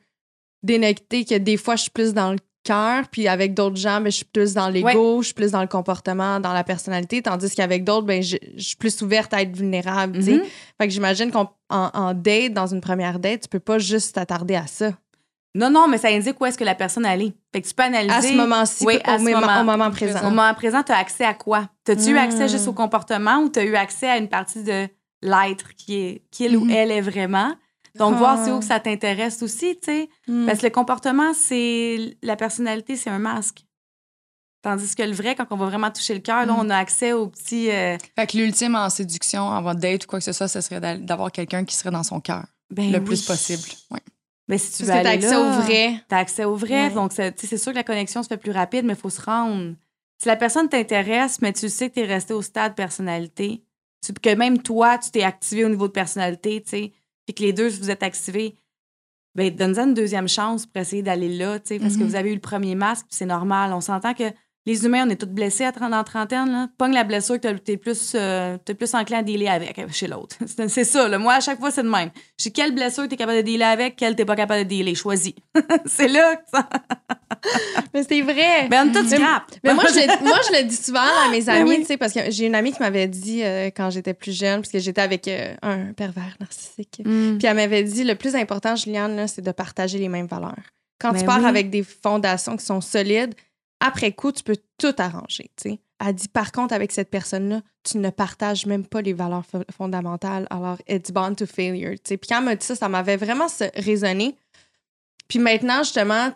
[0.67, 4.07] dénecter que des fois, je suis plus dans le cœur, puis avec d'autres gens, ben,
[4.11, 7.55] je suis plus dans l'ego, je suis plus dans le comportement, dans la personnalité, tandis
[7.55, 10.33] qu'avec d'autres, ben, je, je suis plus ouverte à être vulnérable, sais.
[10.35, 10.43] Mhm.
[10.81, 14.57] Fait que j'imagine qu'en en date, dans une première date, tu peux pas juste t'attarder
[14.57, 14.93] à ça.
[15.55, 17.33] Non, non, mais ça indique où est-ce que la personne allait.
[17.51, 18.15] Fait que tu peux analyser.
[18.15, 19.61] À ce moment-ci, Oui, au, moment, moment.
[19.61, 20.21] au moment présent.
[20.21, 21.71] Au moment présent, tu as accès à quoi?
[21.85, 22.19] T'as-tu eu Mm.
[22.19, 24.87] accès juste au comportement ou tu as eu accès à une partie de
[25.23, 26.71] l'être qui est qu'il ou Mhm.
[26.73, 27.53] elle est vraiment?
[27.99, 28.19] Donc, Ah.
[28.19, 30.09] voir c'est où que ça t'intéresse aussi, tu sais.
[30.29, 30.47] Hmm.
[30.47, 32.17] Parce que le comportement, c'est.
[32.23, 33.65] La personnalité, c'est un masque.
[34.63, 36.57] Tandis que le vrai, quand on va vraiment toucher le cœur, là, Mm.
[36.59, 37.71] on a accès aux petits.
[37.71, 40.61] euh, Fait que l'ultime en séduction, en votre date ou quoi que ce soit, ce
[40.61, 43.05] serait d'a- d'avoir quelqu'un qui serait dans son cœur ben le oui.
[43.05, 43.63] plus possible.
[43.93, 44.01] Ouais.
[44.49, 46.05] Ben, si tu Parce veux que t'as aller accès là, au vrai.
[46.09, 46.89] T'as accès au vrai.
[46.89, 46.95] Ouais.
[46.95, 48.99] Donc, c'est tu sais, c'est sûr que la connexion se fait plus rapide, mais il
[48.99, 49.75] faut se rendre.
[50.19, 53.63] Si la personne t'intéresse, mais tu sais que tu es resté au stade personnalité,
[54.23, 56.93] que même toi, tu t'es activé au niveau de personnalité, tu sais,
[57.27, 58.57] puis que les deux, vous êtes activés,
[59.35, 62.09] ben, donne-en une deuxième chance pour essayer d'aller là, tu sais, parce que Mhm.
[62.09, 63.73] vous avez eu le premier masque, c'est normal.
[63.75, 64.25] On s'entend que
[64.67, 66.69] les humains, on est tous blessés à 30, dans trentaine, là.
[66.77, 70.09] Pogne la blessure que t'es plus, euh, t'es plus enclin à dealer avec euh, chez
[70.09, 70.37] l'autre.
[70.69, 71.19] C'est ça, là.
[71.19, 72.11] Moi, à chaque fois, c'est de même.
[72.37, 74.97] J'ai quelle blessure t'es capable de dealer avec, quelle t'es pas capable de dealer.
[74.97, 75.35] Choisis.
[75.87, 76.69] c'est là que ça.
[77.95, 78.69] Mais c'est vrai.
[78.69, 79.19] Ben, on tout Mais-.
[79.63, 81.79] Mais moi, je, le- moi, je le dis souvent à mes Ben amis, oui.
[81.81, 84.61] tu sais, parce que j'ai une amie qui m'avait dit euh, quand j'étais plus jeune,
[84.63, 87.03] parce que j'étais avec euh, un pervers narcissique.
[87.05, 87.39] Mm.
[87.39, 90.55] Puis elle m'avait dit le plus important, Juliane, c'est de partager les mêmes valeurs.
[90.99, 91.47] Quand Ben tu pars oui.
[91.47, 93.35] avec des fondations qui sont solides,
[93.81, 95.51] après coup, tu peux tout arranger.
[95.57, 95.81] tu sais.
[96.05, 99.65] Elle dit par contre, avec cette personne-là, tu ne partages même pas les valeurs fo-
[99.73, 100.47] fondamentales.
[100.51, 101.95] Alors, it's bound to failure.
[102.05, 104.37] Puis quand elle m'a dit ça, ça m'avait vraiment résonné.
[105.29, 106.31] Puis maintenant, justement,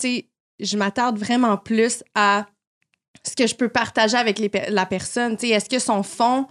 [0.59, 2.47] je m'attarde vraiment plus à
[3.27, 5.37] ce que je peux partager avec les la personne.
[5.43, 6.47] Est-ce que son fond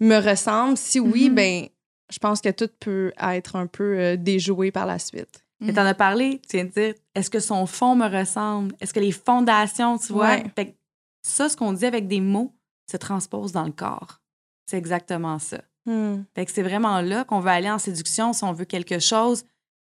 [0.00, 0.76] me ressemble?
[0.76, 1.34] Si oui, Mhm.
[1.36, 1.66] ben,
[2.12, 5.44] je pense que tout peut être un peu euh, déjoué par la suite.
[5.60, 8.74] Mais t'en as parlé, tu viens de dire, est-ce que son fond me ressemble?
[8.80, 10.30] Est-ce que les fondations, tu vois?
[10.36, 10.44] Ouais.
[10.56, 10.76] Fait que
[11.22, 12.54] ça, ce qu'on dit avec des mots,
[12.90, 14.20] se transpose dans le corps.
[14.66, 15.60] C'est exactement ça.
[15.86, 16.22] Hmm.
[16.34, 19.44] Fait que c'est vraiment là qu'on veut aller en séduction si on veut quelque chose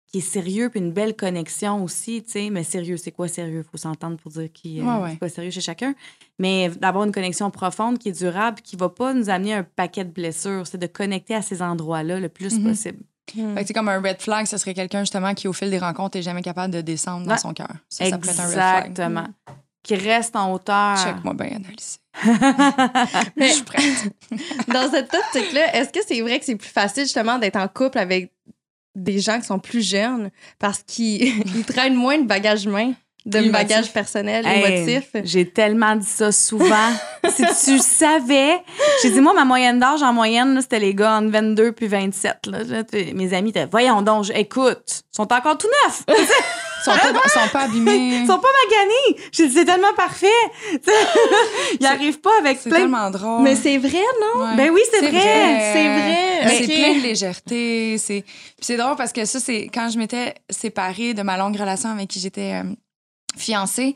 [0.06, 2.50] qui est sérieux puis une belle connexion aussi, tu sais.
[2.50, 3.64] Mais sérieux, c'est quoi sérieux?
[3.68, 5.94] Faut s'entendre pour dire qui euh, Ouais, c'est pas sérieux chez chacun.
[6.38, 10.04] Mais d'avoir une connexion profonde qui est durable qui va pas nous amener un paquet
[10.04, 10.66] de blessures.
[10.66, 12.64] C'est de connecter à ces endroits-là le plus Mhm.
[12.64, 13.02] possible.
[13.34, 13.54] Hmm.
[13.54, 15.78] Fait que c'est comme un red flag, ce serait quelqu'un justement qui, au fil des
[15.78, 17.38] rencontres, est jamais capable de descendre dans Ouais.
[17.38, 17.68] son cœur.
[17.88, 18.86] Ça, ça peut être un red flag.
[18.90, 19.26] Exactement.
[19.82, 20.96] Qui reste en hauteur.
[21.02, 21.58] Check-moi bien.
[23.36, 23.82] Mais- Je suis prête.
[24.68, 27.98] Dans cette optique-là, est-ce que c'est vrai que c'est plus facile justement d'être en couple
[27.98, 28.32] avec
[28.94, 31.22] des gens qui sont plus jeunes parce qu'ils
[31.56, 32.92] ils traînent moins de bagages humains,
[33.26, 33.52] de Émotifs.
[33.52, 35.10] bagages personnels, Hey, émotifs?
[35.24, 36.90] J'ai tellement dit ça souvent.
[37.30, 38.58] si tu savais.
[39.02, 42.46] J'ai dit, moi, ma moyenne d'âge, en moyenne, c'était les gars entre 22 puis 27.
[42.46, 42.58] Là.
[43.14, 46.02] Mes amis étaient, voyons donc, écoute, ils sont encore tout neufs.
[46.86, 47.96] Ils sont pas, sont pas abîmés.
[48.20, 49.26] Ils sont pas maganés.
[49.32, 50.26] J'ai dit, c'est tellement parfait.
[51.80, 52.82] Ils arrivent pas avec C'est plein de...
[52.84, 53.42] tellement drôle.
[53.42, 54.44] Mais c'est vrai, non?
[54.44, 54.56] Ouais.
[54.56, 55.72] Ben oui, c'est vrai.
[55.72, 56.40] C'est vrai.
[56.44, 56.52] Ok.
[56.66, 57.96] C'est plein de légèreté.
[57.96, 61.56] C'est Puis c'est drôle parce que ça, c'est quand je m'étais séparée de ma longue
[61.56, 62.64] relation avec qui j'étais euh,
[63.36, 63.94] fiancée.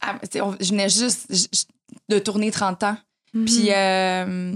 [0.00, 1.28] ah, Je venais juste
[2.08, 2.96] de tourner 30 ans.
[3.34, 3.44] Mhm.
[3.44, 4.54] Puis euh,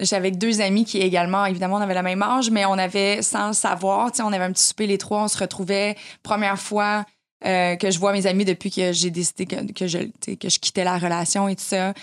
[0.00, 3.48] j'avais deux amis qui également, évidemment, on avait le même âge, mais on avait, sans
[3.48, 5.96] le savoir, on avait un petit souper les trois, on se retrouvait.
[6.22, 7.04] Première fois
[7.46, 9.98] euh, que je vois mes amis depuis que j'ai décidé que, que, je,
[10.34, 11.94] que je quittais la relation et tout ça.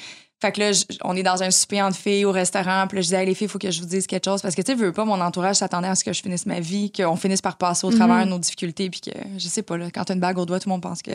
[0.42, 2.86] Fait que là, je- on est dans un souper entre filles au restaurant.
[2.88, 4.42] Puis là, je disais, Hey, les filles, il faut que je vous dise quelque chose.
[4.42, 6.60] Parce que, tu sais, veux pas, mon entourage s'attendait à ce que je finisse ma
[6.60, 8.90] vie, qu'on finisse par passer au travers de nos difficultés.
[8.90, 10.82] Puis que, je sais pas, là, quand t'as une bague au doigt, tout le monde
[10.82, 11.12] pense que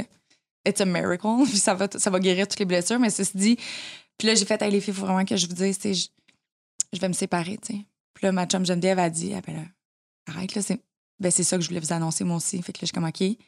[0.66, 1.44] it's a miracle.
[1.44, 2.98] Puis ça va, ça va guérir toutes les blessures.
[2.98, 3.56] Mais ceci dit,
[4.18, 6.06] puis là, j'ai fait, hey, les filles, il faut vraiment que je vous dise, je,
[6.92, 7.58] je vais me séparer.
[7.58, 7.80] Puis
[8.22, 9.62] là, ma chum Geneviève a dit, ah ben là,
[10.26, 10.80] arrête, là, c'est
[11.18, 12.60] ben, ça que je voulais vous annoncer, moi aussi.
[12.62, 13.38] Fait que là, je suis comme, OK.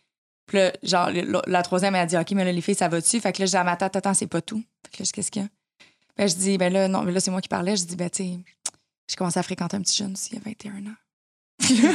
[0.46, 2.88] Puis là, genre, le- la troisième, elle a dit, OK, mais là, les filles, ça
[2.88, 3.20] va-tu?
[3.20, 4.62] Fait que là, je dis, ah, attends, attends, c'est pas tout.
[4.86, 5.48] Fait que là, qu'est-ce qu'il y a?
[6.16, 7.76] Ben, je dis, ben là, non, mais là, c'est moi qui parlais.
[7.76, 8.38] Je dis, ben, tu sais,
[9.08, 10.94] j'ai commencé à fréquenter un petit jeune aussi, il y a 21 ans.
[11.58, 11.92] Puis là,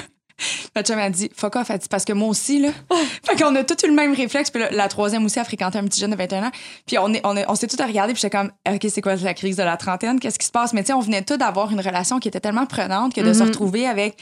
[0.76, 2.70] ma chum a dit, fuck off, elle dit, parce que moi aussi, là.
[3.24, 4.52] fait qu'on a tous eu le même réflexe.
[4.52, 6.52] Puis là, la troisième aussi a fréquenté un petit jeune de 21 ans.
[6.86, 9.16] Puis on, est, on, est- on s'est tous regardés, puis j'étais comme, OK, c'est quoi
[9.16, 10.20] la crise de la trentaine?
[10.20, 10.74] Qu'est-ce qui se passe?
[10.74, 13.34] Mais tu sais, on venait tous d'avoir une relation qui était tellement prenante que de
[13.34, 13.48] se Mhm.
[13.48, 14.18] retrouver avec,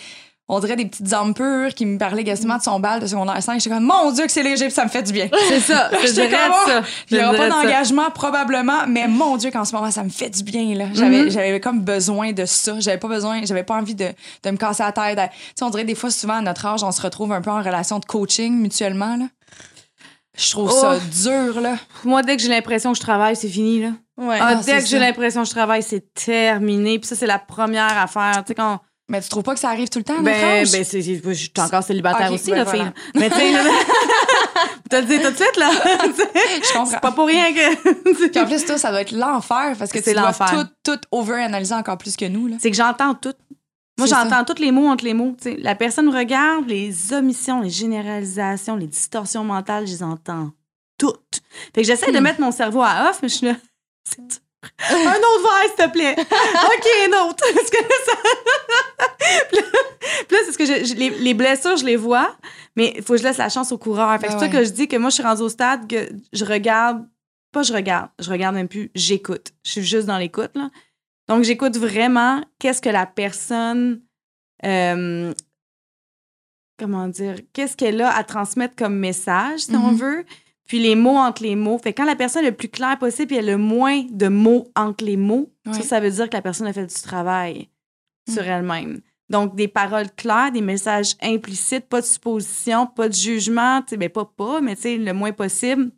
[0.48, 3.42] on dirait des petites âmes pures qui me parlaient quasiment de son bal de secondaire
[3.42, 3.60] 5.
[3.60, 5.28] J'étais comme, mon Dieu, que c'est léger, puis ça me fait du bien.
[5.50, 5.90] C'est ça.
[6.02, 6.82] Je J'étais comme, ça.
[7.10, 10.30] Il n'y aura pas d'engagement, probablement, mais mon Dieu, qu'en ce moment, ça me fait
[10.30, 10.76] du bien.
[10.76, 10.86] là.
[10.94, 12.80] J'avais comme besoin de ça.
[12.80, 14.10] J'avais pas besoin, j'avais pas envie de,
[14.44, 15.18] de me casser la tête.
[15.18, 17.50] Tu sais, on dirait des fois, souvent, à notre âge, on se retrouve un peu
[17.52, 19.16] en relation de coaching mutuellement.
[19.18, 19.26] Là.
[20.38, 21.00] Je trouve ça Oh.
[21.24, 21.76] dur, là.
[22.04, 23.90] Moi, dès que j'ai l'impression que je travaille, c'est fini, là.
[24.18, 24.38] Ouais.
[24.40, 27.00] Ah, Ah, dès que j'ai l'impression que je travaille, c'est terminé.
[27.00, 28.44] Puis ça, c'est la première affaire.
[28.46, 28.80] Tu sais, quand.
[29.08, 31.52] Mais tu trouves pas que ça arrive tout le temps Ben, ben c'est, je suis
[31.60, 32.86] encore célibataire aussi, ben voilà.
[32.86, 32.92] fille.
[33.14, 33.54] Mais tu sais,
[34.90, 35.70] te le dis tout de suite, là.
[35.72, 36.86] Je comprends.
[36.86, 38.28] c'est pas pour rien que.
[38.30, 40.68] Puis en plus, toi, ça doit être l'enfer parce que C'est l'enfer.
[40.84, 42.48] tout, tout over-analyser encore plus que nous.
[42.48, 42.56] Là.
[42.60, 43.34] c'est que j'entends tout.
[44.00, 45.38] Moi, j'entends tous les mots entre les mots.
[45.60, 50.50] La personne regarde, les omissions, les généralisations, les distorsions mentales, je les entends
[50.98, 51.42] toutes.
[51.74, 52.24] Fait que j'essaie de Hmm.
[52.24, 53.54] mettre mon cerveau à off, mais je suis là.
[54.90, 56.16] Un autre verre, s'il te plaît.
[56.20, 57.44] OK, un autre.
[57.54, 59.08] Parce que ça...
[59.50, 59.58] puis
[60.38, 62.36] là, c'est ce que je- je- les, les blessures, je les vois,
[62.76, 64.12] mais il faut que je laisse la chance au coureur.
[64.20, 65.88] Fait que Ben c'est ça que je dis que moi, je suis rendue au stade
[65.90, 67.06] que je regarde,
[67.52, 69.54] pas je regarde, je regarde même plus, j'écoute.
[69.64, 70.70] Je suis juste dans l'écoute, là.
[71.28, 74.02] Donc, j'écoute vraiment qu'est-ce que la personne.
[74.66, 75.34] euh,
[76.78, 77.36] comment dire?
[77.54, 79.96] Qu'est-ce qu'elle a à transmettre comme message, si on Mhm.
[79.98, 80.26] veut.
[80.66, 81.78] Puis les mots entre les mots.
[81.78, 84.28] Fait que quand la personne est le plus claire possible elle a le moins de
[84.28, 87.70] mots entre les mots, ça, ça veut dire que la personne a fait du travail
[88.28, 88.48] sur Mm.
[88.48, 89.02] elle-même.
[89.30, 93.98] Donc, des paroles claires, des messages implicites, pas de supposition, pas de jugement, tu sais,
[93.98, 95.92] ben pas pas, mais tu sais, le moins possible.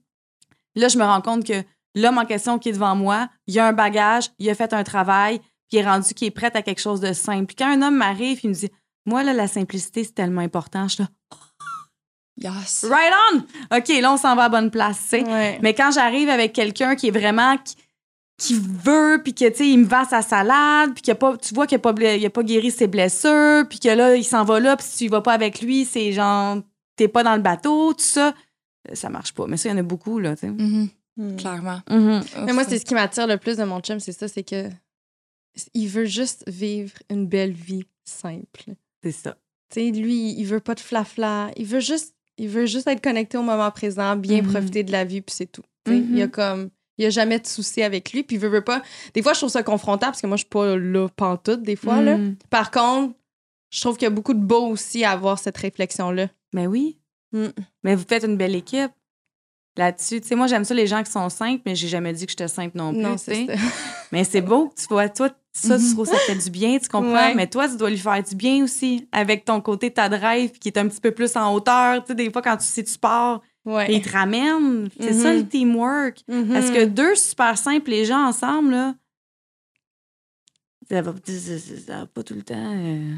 [0.76, 1.64] Là, je me rends compte que
[1.96, 4.84] l'homme en question qui est devant moi, il a un bagage, il a fait un
[4.84, 7.48] travail, puis il est rendu qu'il est prêt à quelque chose de simple.
[7.48, 8.70] Puis quand un homme m'arrive, il me dit
[9.06, 10.88] Moi, là, la simplicité, c'est tellement important.
[10.88, 11.10] Je suis là,
[12.40, 12.86] Yes.
[12.88, 13.78] right on!
[13.78, 15.24] OK, là, on s'en va à bonne place, tu sais.
[15.24, 15.60] Ouais.
[15.62, 17.76] Mais quand j'arrive avec quelqu'un qui est vraiment qui,
[18.38, 21.36] qui veut puis que tu sais il me vend sa salade puis qu'il a pas
[21.38, 24.16] tu vois qu'il a pas ble- il a pas guéri ses blessures puis que là
[24.16, 26.58] il s'en va là puis si tu y vas pas avec lui c'est genre
[26.96, 28.36] t'es pas dans le bateau tout ça
[28.92, 30.90] euh, ça marche pas mais ça il y en a beaucoup là tu sais Mhm,
[31.20, 31.36] Hmm.
[31.36, 31.80] Clairement.
[31.90, 32.22] Mhm.
[32.46, 34.70] Mais moi, c'est ce qui m'attire le plus de mon chum, c'est ça, c'est que
[35.74, 38.66] il veut juste vivre une belle vie simple.
[39.04, 39.36] c'est ça
[39.74, 41.50] Tu sais, lui, il veut pas de flafla.
[41.58, 44.52] Il veut juste, il veut juste être connecté au moment présent, bien Mhm.
[44.52, 45.64] profiter de la vie, puis c'est tout.
[45.88, 46.32] Il y a Mhm.
[46.32, 48.82] comme, il y a jamais de souci avec lui, puis il veut, veut pas.
[49.14, 51.76] Des fois, je trouve ça confrontant parce que moi, je suis pas là pantoute des
[51.76, 52.18] fois là.
[52.18, 52.36] Mhm.
[52.50, 53.14] Par contre,
[53.70, 56.28] je trouve qu'il y a beaucoup de beau aussi à avoir cette réflexion là.
[56.54, 56.98] mais oui
[57.34, 57.48] Mm.
[57.84, 58.92] mais vous faites une belle équipe
[59.78, 62.26] là-dessus tu sais moi j'aime ça les gens qui sont simples mais j'ai jamais dit
[62.26, 63.16] que j'étais simple non plus Non.
[64.14, 65.94] Mais c'est beau, tu vois, toi, ça, tu Mhm.
[65.94, 67.12] trouves ça fait du bien, tu comprends?
[67.14, 67.36] Ouais.
[67.36, 70.70] Mais toi, tu dois lui faire du bien aussi, avec ton côté ta drive qui
[70.70, 72.02] est un petit peu plus en hauteur.
[72.04, 73.92] Tu sais, des fois, quand tu sais, tu pars, Ouais.
[73.92, 74.90] et il te ramène.
[75.00, 75.22] C'est Mhm.
[75.22, 76.22] ça, le teamwork.
[76.28, 76.50] Mhm.
[76.54, 78.96] Parce que deux super simples, les gens ensemble, là,
[80.90, 82.56] ça va, ça- ça- ça va pas tout le temps.
[82.58, 83.14] euh,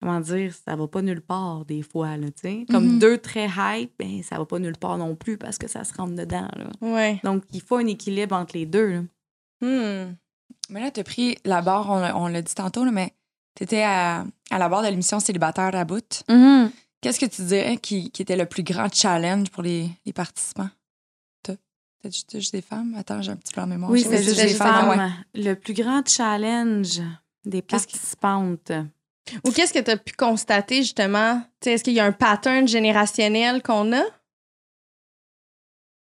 [0.00, 0.52] comment dire?
[0.54, 2.66] Ça va pas nulle part, des fois, là, tu sais?
[2.70, 2.98] Comme Mhm.
[3.00, 5.92] deux très hype, ben, ça va pas nulle part non plus parce que ça se
[5.94, 6.70] rentre dedans, là.
[6.80, 7.20] Ouais.
[7.24, 9.02] Donc, il faut un équilibre entre les deux,
[9.60, 10.06] là.
[10.70, 13.12] Mais là, tu as pris la barre, on l'a- on l'a dit tantôt, là, mais
[13.56, 16.22] tu étais à, à la barre de l'émission Célibataire à bout.
[17.00, 20.68] Qu'est-ce que tu dirais qui, qui était le plus grand challenge pour les, les participants?
[21.42, 21.54] T'as
[22.02, 22.94] t'as juste, t'as juste des femmes?
[22.98, 23.90] Attends, j'ai un petit plan de mémoire.
[23.90, 24.88] Oui, c'est juste des femmes.
[24.98, 25.10] ouais.
[25.42, 27.00] Le plus grand challenge
[27.44, 28.72] des Qu'est-ce qui- participantes.
[29.44, 31.42] Ou qu'est-ce que tu as pu constater justement?
[31.64, 34.02] Est-ce qu'il y a un pattern générationnel qu'on a?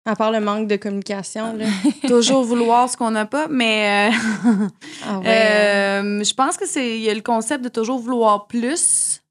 [0.07, 1.65] À part le manque de communication, là.
[2.07, 4.67] Toujours vouloir ce qu'on n'a pas, mais euh,
[5.05, 5.27] Ah ouais.
[5.27, 9.21] euh, je pense que c'est y a le concept de toujours vouloir plus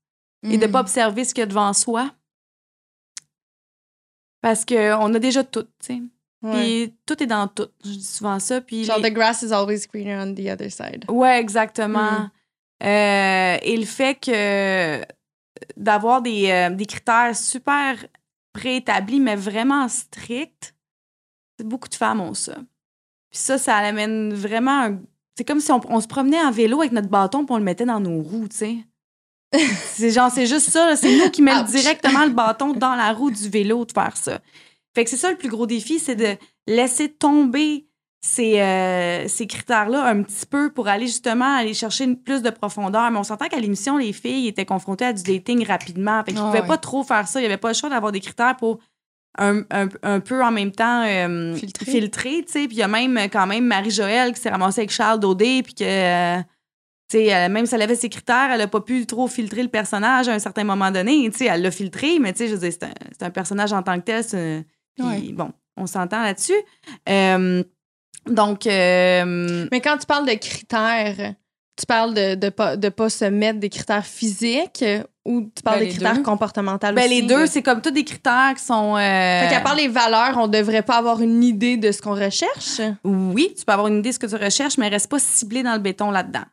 [0.42, 0.72] et de Mhm.
[0.72, 2.10] pas observer ce qu'il y a devant soi.
[4.42, 6.00] Parce qu'on a déjà tout, tu sais.
[6.52, 7.66] Puis tout est dans tout.
[7.84, 8.60] Je dis souvent ça.
[8.60, 11.04] Puis Genre, les- the grass is always greener on the other side.
[11.08, 12.10] Ouais, exactement.
[12.20, 12.30] Mm.
[12.84, 15.00] Euh, et le fait que
[15.76, 17.96] d'avoir des, des critères super
[18.56, 20.74] préétablis, mais vraiment stricts,
[21.62, 22.54] beaucoup de femmes ont ça.
[23.30, 25.00] Puis ça, ça amène vraiment un-
[25.36, 27.64] C'est comme si on, on se promenait en vélo avec notre bâton puis on le
[27.64, 28.76] mettait dans nos roues, tu sais.
[29.94, 30.96] c'est genre, c'est juste ça.
[30.96, 34.40] C'est nous qui mettons directement le bâton dans la roue du vélo de faire ça.
[34.94, 36.36] Fait que c'est ça le plus gros défi, c'est de
[36.66, 37.85] laisser tomber
[38.26, 43.10] ces, euh, ces critères-là un petit peu pour aller justement aller chercher plus de profondeur.
[43.10, 46.22] Mais on s'entend qu'à l'émission, les filles étaient confrontées à du dating rapidement.
[46.24, 47.40] Fait qu'ils Ah pouvaient pas trop faire ça.
[47.40, 48.78] Il y avait pas le choix d'avoir des critères pour
[49.38, 51.54] un, un- un peu en même temps euh,
[52.46, 52.66] tu sais.
[52.66, 55.74] Puis il y a même quand même Marie-Joëlle qui s'est ramassée avec Charles Daudet puis
[55.74, 55.84] que...
[55.84, 56.42] euh,
[57.12, 60.28] sais, même si elle avait ses critères, elle a pas pu trop filtrer le personnage
[60.28, 61.30] à un certain moment donné.
[61.32, 64.04] Sais, elle l'a filtré, mais tu sais, je c'est un, un personnage en tant que
[64.04, 64.24] tel.
[64.96, 65.32] puis Ouais.
[65.32, 66.54] bon, on s'entend là-dessus.
[67.08, 67.62] Euh,
[68.26, 71.34] donc, euh, Mais quand tu parles de critères,
[71.78, 75.62] tu parles de ne pas, de pas se mettre des critères physiques euh, ou tu
[75.62, 76.22] parles Ben, de les critères deux.
[76.22, 77.08] comportementaux ben, aussi?
[77.20, 78.96] les deux, c'est comme tous des critères qui sont.
[78.96, 82.14] euh, Fait qu'à part les valeurs, on devrait pas avoir une idée de ce qu'on
[82.14, 82.80] recherche?
[83.04, 85.62] Oui, tu peux avoir une idée de ce que tu recherches, mais reste pas ciblé
[85.62, 86.44] dans le béton là-dedans.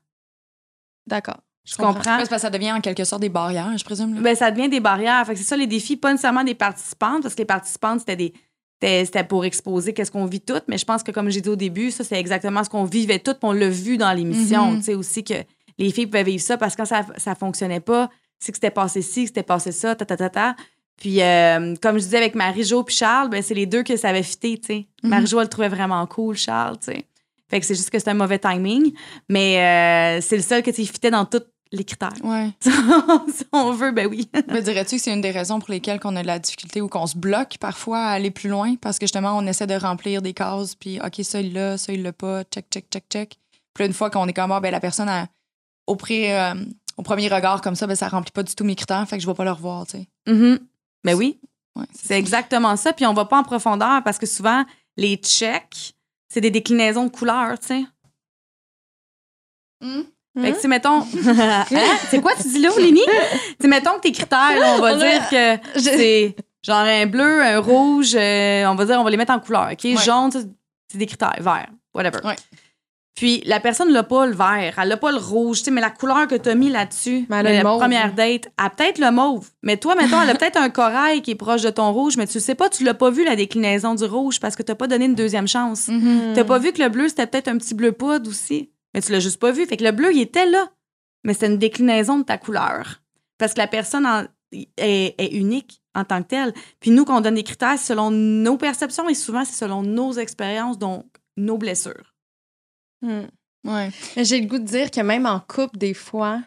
[1.08, 1.38] D'accord.
[1.66, 2.18] Tu comprends.
[2.18, 4.16] parce que ça devient en quelque sorte des barrières, je présume.
[4.16, 4.22] là.
[4.22, 5.26] Ben, ça devient des barrières.
[5.26, 8.18] Fait que c'est ça les défis, pas nécessairement des participantes, parce que les participantes, c'était
[8.18, 8.34] des.
[9.06, 11.56] C'était pour exposer qu'est-ce qu'on vit toutes, mais je pense que, comme j'ai dit au
[11.56, 14.72] début, ça, c'est exactement ce qu'on vivait toutes, puis on l'a vu dans l'émission.
[14.72, 14.78] Mhm.
[14.80, 15.36] Tu sais, aussi que
[15.78, 18.10] les filles pouvaient vivre ça parce que quand ça, ça fonctionnait pas,
[18.40, 20.56] c'est que c'était passé ci, que c'était passé ça, ta, ta, ta, ta.
[20.98, 24.10] Puis, euh, comme je disais avec Marie-Jo puis Charles, ben, c'est les deux que ça
[24.10, 24.88] avait fité, tu sais.
[25.04, 25.10] Mhm.
[25.10, 27.06] Marie-Jo, elle le trouvait vraiment cool, Charles, tu sais.
[27.50, 28.94] Fait que c'est juste que c'était un mauvais timing,
[29.30, 32.14] mais euh, c'est le seul que tu fitait dans toute les critères.
[32.24, 32.52] Ouais.
[32.62, 34.30] si on veut, ben oui.
[34.48, 36.88] Mais dirais-tu que c'est une des raisons pour lesquelles on a de la difficulté ou
[36.88, 38.76] qu'on se bloque parfois à aller plus loin?
[38.76, 41.92] Parce que justement, on essaie de remplir des cases, puis OK, ça, il l'a, ça,
[41.92, 43.40] il l'a pas, check, check, check, check.
[43.74, 45.28] Puis là, une fois qu'on est comme, ah, ben la personne, a,
[45.88, 46.54] au, pré- euh,
[46.98, 49.24] au premier regard comme ça, ben ça remplit pas du tout mes critères, fait que
[49.24, 50.08] je vais pas le revoir, tu sais.
[50.28, 50.60] Mhm.
[51.04, 51.40] Ben oui,
[51.76, 52.94] Ouais, c'est exactement ça.
[52.94, 54.64] Puis on va pas en profondeur parce que souvent,
[54.96, 55.96] les checks,
[56.30, 57.84] c'est des déclinaisons de couleurs, tu sais.
[59.82, 60.04] Hmm?
[60.40, 61.00] Fait que, tu sais, mettons.
[61.26, 61.66] Hein?
[62.10, 63.02] C'est quoi tu dis là, Lénie?
[63.60, 67.06] tu mettons que tes critères, là, on va On dire que Je- c'est genre un
[67.06, 69.86] bleu, un rouge, euh, on va dire, on va les mettre en couleur, OK?
[70.04, 72.20] Jaune, c'est des critères, vert, whatever.
[72.26, 72.36] Ouais.
[73.16, 75.82] Puis la personne n'a pas le vert, elle n'a pas le rouge, tu sais, mais
[75.82, 77.78] la couleur que tu as mis là-dessus, la mauve.
[77.80, 79.50] première date, elle a peut-être le mauve.
[79.62, 82.26] Mais toi, mettons, elle a peut-être un corail qui est proche de ton rouge, mais
[82.26, 84.88] tu sais pas, tu l'as pas vu la déclinaison du rouge parce que tu pas
[84.88, 85.90] donné une deuxième chance.
[85.90, 86.34] Mm-hmm.
[86.34, 88.72] T'as pas vu que le bleu, c'était peut-être un petit bleu poudre aussi?
[88.94, 89.66] Mais tu l'as juste pas vu.
[89.66, 90.70] Fait que le bleu, il était là.
[91.24, 93.02] Mais c'était une déclinaison de ta couleur.
[93.38, 96.54] Parce que la personne en- est, est unique en tant que telle.
[96.80, 100.12] Puis nous, qu'on donne des critères c'est selon nos perceptions et souvent, c'est selon nos
[100.14, 101.06] expériences, donc
[101.38, 102.14] nos blessures.
[103.02, 103.24] Hmm.
[103.66, 103.90] Ouais.
[104.18, 106.42] J'ai le goût de dire que même en couple, des fois,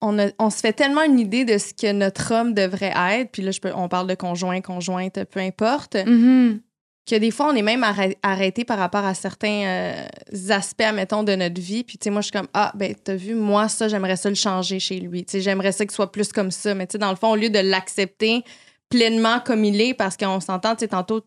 [0.00, 3.32] on, a- on se fait tellement une idée de ce que notre homme devrait être,
[3.32, 6.60] puis là, je peux, on parle de conjoint, conjointe, peu importe, Mm-hmm.
[7.08, 10.06] Que des fois, on est même arrê- arrêté par rapport à certains euh,
[10.50, 11.84] aspects, admettons, de notre vie.
[11.84, 14.28] Puis, tu sais, moi, je suis comme, ah, ben, t'as vu, moi, ça, j'aimerais ça
[14.28, 15.24] le changer chez lui.
[15.24, 16.74] Tu sais, j'aimerais ça qu'il soit plus comme ça.
[16.74, 18.42] Mais, tu sais, dans le fond, au lieu de l'accepter
[18.88, 21.22] pleinement comme il est, parce qu'on s'entend, tu sais, tantôt,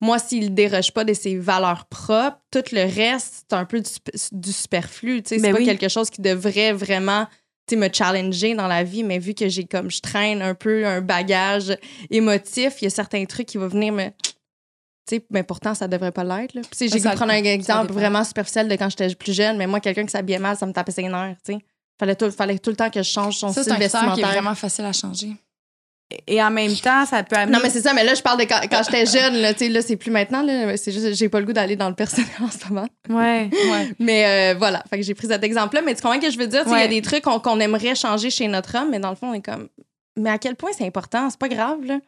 [0.00, 3.90] moi, s'il déroge pas de ses valeurs propres, tout le reste, c'est un peu du,
[3.90, 5.22] sup- du superflu.
[5.22, 5.66] Tu sais, c'est Ben pas oui.
[5.66, 7.26] quelque chose qui devrait vraiment
[7.66, 10.54] tu sais, me challenger dans la vie, mais vu que j'ai comme je traîne un
[10.54, 11.76] peu un bagage
[12.10, 14.08] émotif, il y a certains trucs qui vont venir me
[15.30, 16.54] mais pourtant, ça devrait pas l'être.
[16.78, 20.10] J'ai prendre un exemple vraiment superficiel de quand j'étais plus jeune, mais moi, quelqu'un qui
[20.12, 21.36] s'habillait mal, ça me tapait ses nerfs.
[21.44, 21.58] tu sais.
[21.98, 24.00] Fallait tout, fallait tout le temps que je change son Ça, c'est style un critère
[24.00, 24.28] qui est vestimentaire.
[24.28, 25.32] vraiment facile à changer.
[26.26, 27.56] Et en même temps, ça peut amener.
[27.56, 29.60] Non, mais c'est ça, mais là, je parle de quand, quand j'étais jeune, là, tu
[29.60, 31.94] sais, là, c'est plus maintenant, là, c'est juste, j'ai pas le goût d'aller dans le
[31.94, 32.88] personnel en ce moment.
[33.08, 33.48] Ouais.
[33.52, 33.94] Ouais.
[34.00, 36.38] Mais euh, voilà, fait que j'ai pris cet exemple-là, mais tu comprends ce que je
[36.38, 36.64] veux dire?
[36.66, 39.16] Il y a des trucs qu'on qu'on aimerait changer chez notre homme, mais dans le
[39.16, 39.68] fond, on est comme,
[40.16, 41.30] mais à quel point c'est important?
[41.30, 41.98] C'est pas grave, là.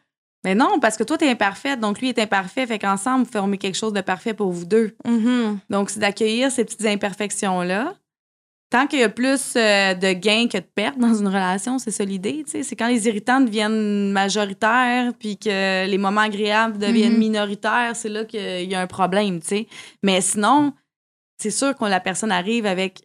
[0.45, 2.65] Mais non, parce que toi, t'es imparfaite, donc lui est imparfait.
[2.67, 4.95] Fait qu'ensemble, vous formez quelque chose de parfait pour vous deux.
[5.07, 5.57] Mm-hmm.
[5.69, 7.93] Donc, c'est d'accueillir ces petites imperfections-là.
[8.69, 11.91] Tant qu'il y a plus euh, de gains que de pertes dans une relation, c'est
[11.91, 12.43] ça l'idée.
[12.43, 12.63] tu sais.
[12.63, 17.19] C'est quand les irritants deviennent majoritaires puis que les moments agréables deviennent Mhm.
[17.19, 19.39] minoritaires, c'est là qu'il y a un problème.
[19.41, 19.67] tu sais.
[20.01, 20.73] Mais sinon,
[21.37, 23.01] c'est sûr que la personne arrive avec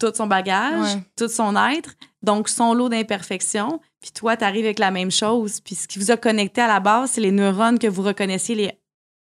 [0.00, 1.02] tout son bagage, Ouais.
[1.16, 3.80] tout son être, donc son lot d'imperfections.
[4.00, 5.60] Puis toi, tu arrives avec la même chose.
[5.60, 8.54] Puis ce qui vous a connecté à la base, c'est les neurones que vous reconnaissiez
[8.54, 8.72] les,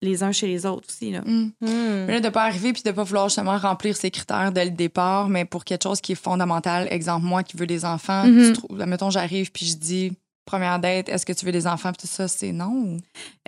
[0.02, 1.12] les uns chez les autres aussi.
[1.12, 1.20] Là.
[1.24, 1.50] Mm.
[1.60, 4.72] Mais là, de pas arriver puis de pas vouloir justement remplir ses critères dès le
[4.72, 6.88] départ, mais pour quelque chose qui est fondamental.
[6.90, 8.46] Exemple, moi qui veux des enfants, Mhm.
[8.46, 10.12] tu trouves, mettons, j'arrive puis je dis,
[10.44, 11.92] première date, est-ce que tu veux des enfants?
[11.92, 12.70] Tout ça, c'est non.
[12.70, 12.96] ou-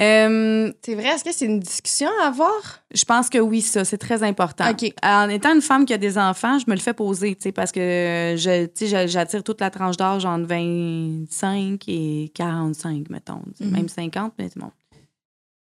[0.01, 2.82] Euh, C'est vrai, est-ce que c'est une discussion à avoir?
[2.94, 4.70] Je pense que oui, ça, c'est très important.
[4.70, 4.92] OK.
[5.03, 7.53] En étant une femme qui a des enfants, je me le fais poser, tu sais,
[7.53, 13.09] parce que je, tu sais, j'a- j'attire toute la tranche d'âge entre 25 et 45,
[13.11, 13.42] mettons.
[13.61, 13.70] Mhm.
[13.70, 14.70] Même 50, mais bon.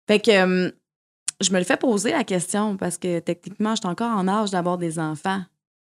[0.08, 0.70] Fait que euh,
[1.40, 4.50] je me le fais poser la question parce que techniquement, je suis encore en âge
[4.50, 5.42] d'avoir des enfants.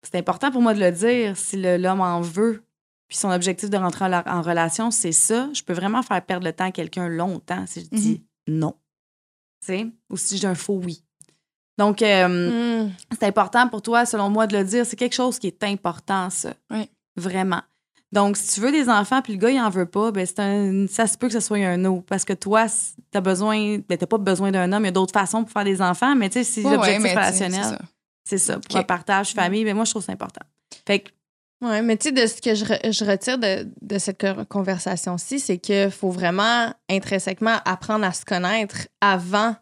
[0.03, 2.62] C'est important pour moi de le dire si le- l'homme en veut.
[3.11, 5.50] Puis son objectif de rentrer en, la- en relation, c'est ça.
[5.52, 8.72] Je peux vraiment faire perdre le temps à quelqu'un longtemps si je dis non.
[9.61, 9.86] Tu sais?
[10.08, 11.02] Ou si j'ai un faux oui.
[11.76, 12.92] Donc, euh, Mm.
[13.18, 14.86] c'est important pour toi, selon moi, de le dire.
[14.86, 16.54] C'est quelque chose qui est important, ça.
[16.70, 16.88] Oui.
[17.16, 17.61] Vraiment.
[18.12, 20.40] Donc, si tu veux des enfants puis le gars, il en veut pas, ben c'est
[20.40, 22.00] un, ça se peut que ce soit un no.
[22.02, 22.66] Parce que toi,
[23.11, 24.82] t'as besoin, ben t'as pas besoin d'un homme.
[24.82, 26.76] Il y a d'autres façons pour faire des enfants, mais tu sais, si Ouais, ouais,
[26.76, 27.78] l'objectif mais sais, relationnel, c'est ça.
[28.24, 28.58] c'est ça.
[28.61, 30.44] Pour un partage famille, ben moi, je trouve ça important.
[30.86, 31.11] Fait que,
[31.62, 34.44] Ouais, mais tu sais, de ce que je, re- je retire de, de cette co-
[34.46, 39.54] conversation-ci, c'est qu'il faut vraiment intrinsèquement apprendre à se connaître avant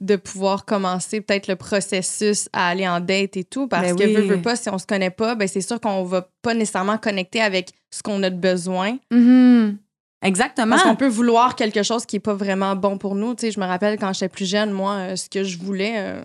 [0.00, 3.68] de pouvoir commencer peut-être le processus à aller en date et tout.
[3.68, 4.14] Parce Ben que, oui.
[4.14, 6.96] veut, veut pas, si on se connaît pas, ben c'est sûr qu'on va pas nécessairement
[6.96, 8.96] connecter avec ce qu'on a de besoin.
[10.22, 10.70] exactement.
[10.76, 13.34] Parce qu'on peut vouloir quelque chose qui est pas vraiment bon pour nous.
[13.34, 15.94] Tu sais, je me rappelle quand j'étais plus jeune, moi, euh, ce que je voulais,
[15.96, 16.22] euh,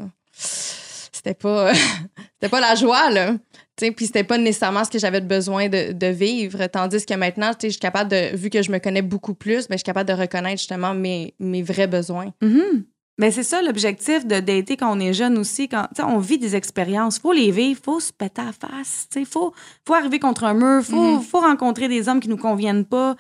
[1.26, 1.74] c'était pas,
[2.34, 3.36] c'était pas la joie, là.
[3.78, 6.66] Puis c'était pas nécessairement ce que j'avais besoin de, de vivre.
[6.68, 9.74] Tandis que maintenant, je suis capable de, vu que je me connais beaucoup plus, ben,
[9.74, 12.32] je suis capable de reconnaître justement mes, mes vrais besoins.
[12.42, 12.86] Mhm.
[13.18, 15.70] Mais c'est ça l'objectif de dater quand on est jeune aussi.
[15.70, 19.08] Quand on vit des expériences, faut les vivre, faut se péter à la face.
[19.16, 19.54] Il faut,
[19.88, 21.22] faut arriver contre un mur, faut, Mhm.
[21.22, 23.16] faut rencontrer des hommes qui nous conviennent pas.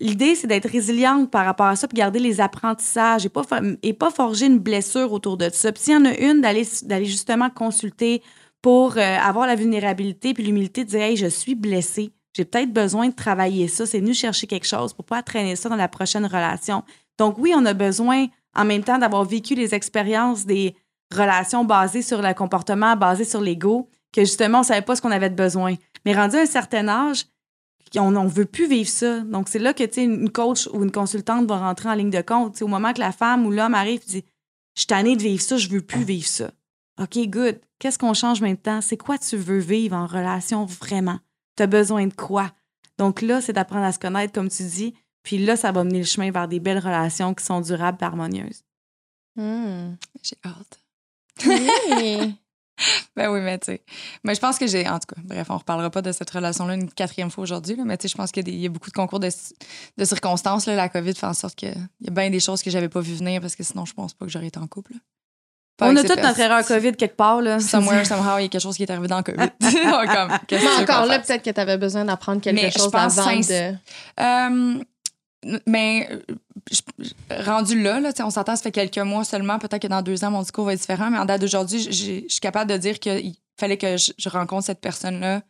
[0.00, 3.42] L'idée, c'est d'être résiliente par rapport à ça, puis garder les apprentissages et pas,
[3.82, 5.70] et pas forger une blessure autour de ça.
[5.70, 8.22] Puis s'il y en a une, d'aller justement consulter
[8.62, 12.12] pour euh, avoir la vulnérabilité puis l'humilité de dire Hey, je suis blessée.
[12.34, 13.84] J'ai peut-être besoin de travailler ça.
[13.84, 16.82] C'est venu chercher quelque chose pour pas traîner ça dans la prochaine relation.
[17.18, 20.74] Donc, oui, on a besoin en même temps d'avoir vécu les expériences des
[21.14, 25.10] relations basées sur le comportement, basées sur l'ego, que justement, on savait pas ce qu'on
[25.10, 25.74] avait de besoin.
[26.06, 27.26] Mais rendu à un certain âge,
[28.00, 29.20] on ne veut plus vivre ça.
[29.20, 32.60] Donc, c'est là que une coach ou une consultante va rentrer en ligne de compte.
[32.62, 34.24] au moment que la femme ou l'homme arrive et dit
[34.74, 36.50] Je suis tannée de vivre ça, je veux plus vivre ça.
[37.00, 37.60] OK, good.
[37.78, 38.80] Qu'est-ce qu'on change maintenant?
[38.80, 41.18] C'est quoi tu veux vivre en relation vraiment?
[41.56, 42.50] Tu as besoin de quoi?
[42.98, 44.94] Donc là, c'est d'apprendre à se connaître, comme tu dis.
[45.22, 48.04] Puis là, ça va mener le chemin vers des belles relations qui sont durables et
[48.04, 48.62] harmonieuses.
[49.36, 49.94] Hmm.
[50.22, 50.80] J'ai hâte.
[51.46, 52.36] Oui.
[53.16, 53.82] ben oui, mais tu sais.
[54.24, 54.88] Mais je pense que j'ai.
[54.88, 57.96] En tout cas, bref, on reparlera pas de cette relation-là une quatrième fois aujourd'hui, mais
[57.96, 59.30] tu sais, je pense qu'il y, a beaucoup de concours de,
[60.04, 60.66] circonstances.
[60.66, 63.00] Là, la COVID fait en sorte qu'il y a bien des choses que j'avais pas
[63.00, 64.94] vu venir parce que sinon, je pense pas que j'aurais été en couple.
[65.80, 67.40] On a toute notre erreur COVID quelque part.
[67.40, 67.58] Là.
[67.60, 69.50] Somewhere, somehow, il y a quelque chose qui est arrivé dans le COVID.
[69.60, 73.74] Comme, mais encore là, peut-être que tu avais besoin d'apprendre quelque chose avant de.
[74.20, 74.82] Euh,
[75.66, 76.08] mais
[77.30, 79.58] rendu là, là on s'entend, ça fait quelques mois seulement.
[79.58, 81.10] Peut-être que dans deux ans, mon discours va être différent.
[81.10, 81.90] Mais en date d'aujourd'hui, je
[82.28, 85.42] suis capable de dire qu'il fallait que je, rencontre cette personne-là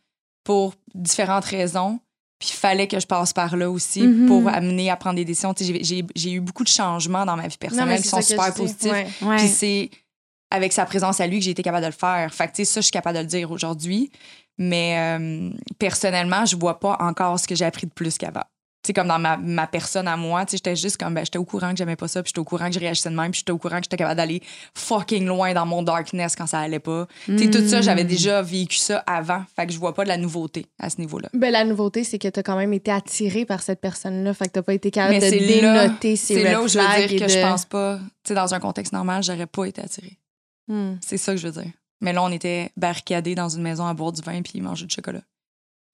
[0.43, 1.99] pour différentes raisons.
[2.39, 4.27] Puis il fallait que je passe par là aussi mm-hmm.
[4.27, 5.53] pour amener à prendre des décisions.
[5.57, 9.21] J'ai eu beaucoup de changements dans ma vie personnelle qui sont super positifs.
[9.37, 9.89] Puis c'est
[10.51, 12.31] avec sa présence à lui que j'ai été capable de le faire.
[12.33, 14.11] Fait que, ça, je suis capable de le dire aujourd'hui.
[14.59, 15.49] Mais euh,
[15.79, 18.43] personnellement, je vois pas encore ce que j'ai appris de plus qu'avant
[18.87, 21.37] sais, comme dans ma, ma, personne à moi, tu sais, j'étais juste comme, ben, j'étais
[21.37, 23.31] au courant que j'aimais pas ça, puis j'étais au courant que je réagissais de même,
[23.31, 24.41] puis j'étais au courant que j'étais capable d'aller
[24.75, 27.07] fucking loin dans mon darkness quand ça allait pas.
[27.25, 30.09] Tu sais, tout ça, j'avais déjà vécu ça avant, fait que je vois pas de
[30.09, 31.29] la nouveauté à ce niveau-là.
[31.33, 34.51] Ben, la nouveauté, c'est que t'as quand même été attiré par cette personne-là, fait que
[34.51, 37.41] t'as pas été capable de dénoter ces C'est là où je veux dire que je
[37.41, 40.17] pense pas, tu sais, dans un contexte normal, j'aurais pas été attirée.
[40.67, 40.95] Hmm.
[41.01, 41.71] C'est ça que je veux dire.
[42.01, 44.93] Mais là, on était barricadés dans une maison à boire du vin puis manger du
[44.93, 45.21] chocolat.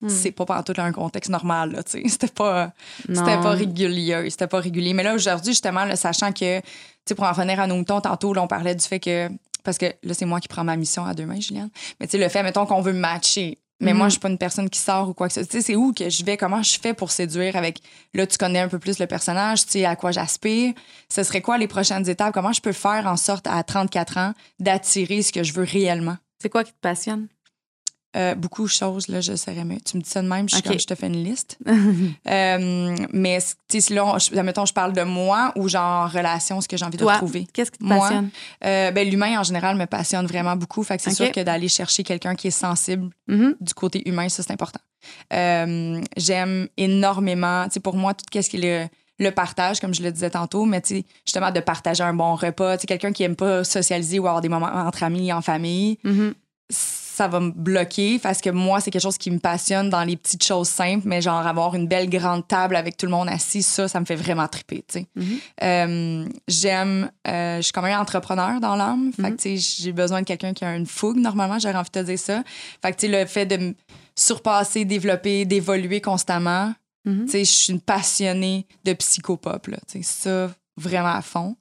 [0.02, 0.08] Hmm.
[0.08, 2.02] C'est pas partout un contexte normal, là, tu sais.
[2.08, 2.72] C'était pas,
[3.06, 4.94] c'était pas régulier, c'était pas régulier.
[4.94, 6.66] Mais là, aujourd'hui, justement, là, sachant que, tu
[7.06, 9.28] sais, pour en revenir à nos moutons, tantôt, là, on parlait du fait que,
[9.62, 11.68] parce que là, c'est moi qui prends ma mission à deux mains, Juliane.
[12.00, 13.58] Mais tu sais, le fait, mettons qu'on veut matcher.
[13.82, 14.08] Mais moi, hmm.
[14.08, 15.50] je suis pas une personne qui sort ou quoi que ce soit.
[15.50, 17.80] Tu sais, c'est où que je vais, comment je fais pour séduire avec,
[18.14, 20.72] là, tu connais un peu plus le personnage, tu sais, à quoi j'aspire?
[21.08, 22.32] Ce serait quoi les prochaines étapes?
[22.32, 26.16] Comment je peux faire en sorte, à 34 ans, d'attirer ce que je veux réellement?
[26.40, 27.28] C'est quoi qui te passionne?
[28.16, 29.78] Euh, beaucoup de choses, là, je serais mieux.
[29.84, 31.58] Tu me dis ça de même, je, comme, je te fais une liste.
[31.66, 33.38] euh, mais
[33.68, 37.04] si là, mettons, je parle de moi ou genre relation, ce que j'ai envie de
[37.04, 37.46] retrouver.
[37.52, 38.30] Qu'est-ce qui te passionne?
[38.64, 40.82] Euh, ben, l'humain, en général, me passionne vraiment beaucoup.
[40.82, 43.54] Fait que c'est sûr que d'aller chercher quelqu'un qui est sensible mm-hmm.
[43.60, 44.80] du côté humain, ça, c'est important.
[45.30, 50.10] J'aime énormément, tu sais, pour moi, tout ce qui est le, partage, comme je le
[50.10, 52.76] disais tantôt, mais tu justement, de partager un bon repas.
[52.76, 55.98] Tu sais, quelqu'un qui aime pas socialiser ou avoir des moments entre amis, en famille.
[56.04, 56.32] Mm-hmm
[57.10, 60.16] ça va me bloquer parce que moi, c'est quelque chose qui me passionne dans les
[60.16, 63.62] petites choses simples, mais genre avoir une belle grande table avec tout le monde assis,
[63.62, 65.06] ça, ça me fait vraiment triper, tu sais.
[65.16, 65.38] Mm-hmm.
[65.62, 69.36] Euh, j'aime, euh, je suis quand même entrepreneur dans l'âme, fait que, mm-hmm.
[69.36, 72.04] tu sais, j'ai besoin de quelqu'un qui a une fougue, normalement, j'aurais envie de te
[72.04, 72.42] dire ça.
[72.82, 73.74] Fait que, tu sais, le fait de me
[74.14, 76.72] surpasser, développer, d'évoluer constamment,
[77.06, 77.24] mm-hmm.
[77.24, 81.56] tu sais, je suis une passionnée de psychopop, là, tu sais, ça, vraiment à fond.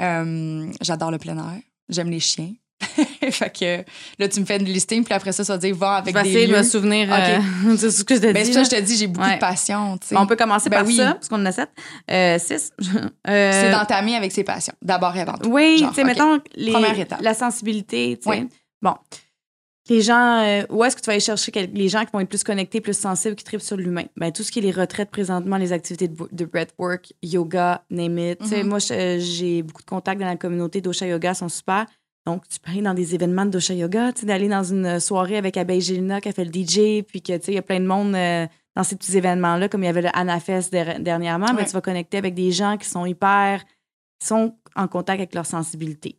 [0.00, 2.54] Euh, j'adore le plein air, j'aime les chiens.
[3.30, 5.96] fait que là, tu me fais une listing, puis après ça, ça va dire va
[5.96, 6.52] avec des lieux.
[6.52, 7.12] de me souvenir.
[7.12, 7.38] Euh,
[7.76, 8.52] c'est ce que je te ben, dis.
[8.52, 9.98] ça, je te dis, j'ai beaucoup de passion.
[10.12, 11.70] on peut commencer ben par ça, parce qu'on en a sept.
[12.10, 12.72] Euh, six.
[13.28, 15.50] Euh, c'est d'entamer avec ses passions, d'abord et avant tout.
[15.50, 16.72] Oui, tu sais, mettons, les,
[17.20, 18.46] la sensibilité, tu sais.
[18.80, 18.94] Bon.
[19.88, 22.44] Les gens, où est-ce que tu vas aller chercher les gens qui vont être plus
[22.44, 24.04] connectés, plus sensibles, qui tripent sur l'humain?
[24.16, 28.18] Ben, tout ce qui est les retraites présentement, les activités de, de breathwork, yoga, name
[28.18, 28.40] it.
[28.42, 28.64] Mm-hmm.
[28.64, 28.78] Moi,
[29.18, 31.86] j'ai beaucoup de contacts dans la communauté d'Osha Yoga, sont super.
[32.26, 34.98] Donc, tu peux aller dans des événements de dosha yoga, tu sais, d'aller dans une
[34.98, 37.58] soirée avec Abeille Gélina qui a fait le DJ, puis que, tu sais, il y
[37.58, 40.72] a plein de monde euh, dans ces petits événements-là, comme il y avait le Anafest
[40.72, 43.64] dernièrement, mais tu vas connecter avec des gens qui sont hyper,
[44.18, 46.18] qui sont en contact avec leur sensibilité.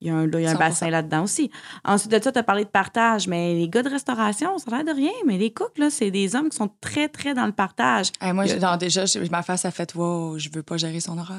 [0.00, 1.50] Il y a un, un bassin là-dedans aussi.
[1.84, 4.76] Ensuite de ça, tu as parlé de partage, mais les gars de restauration, ça a
[4.76, 7.46] l'air de rien, mais les cooks, là, c'est des hommes qui sont très, très dans
[7.46, 8.12] le partage.
[8.22, 8.44] moi,
[8.78, 11.36] déjà, ma face a fait Wow, je veux pas gérer son horaire.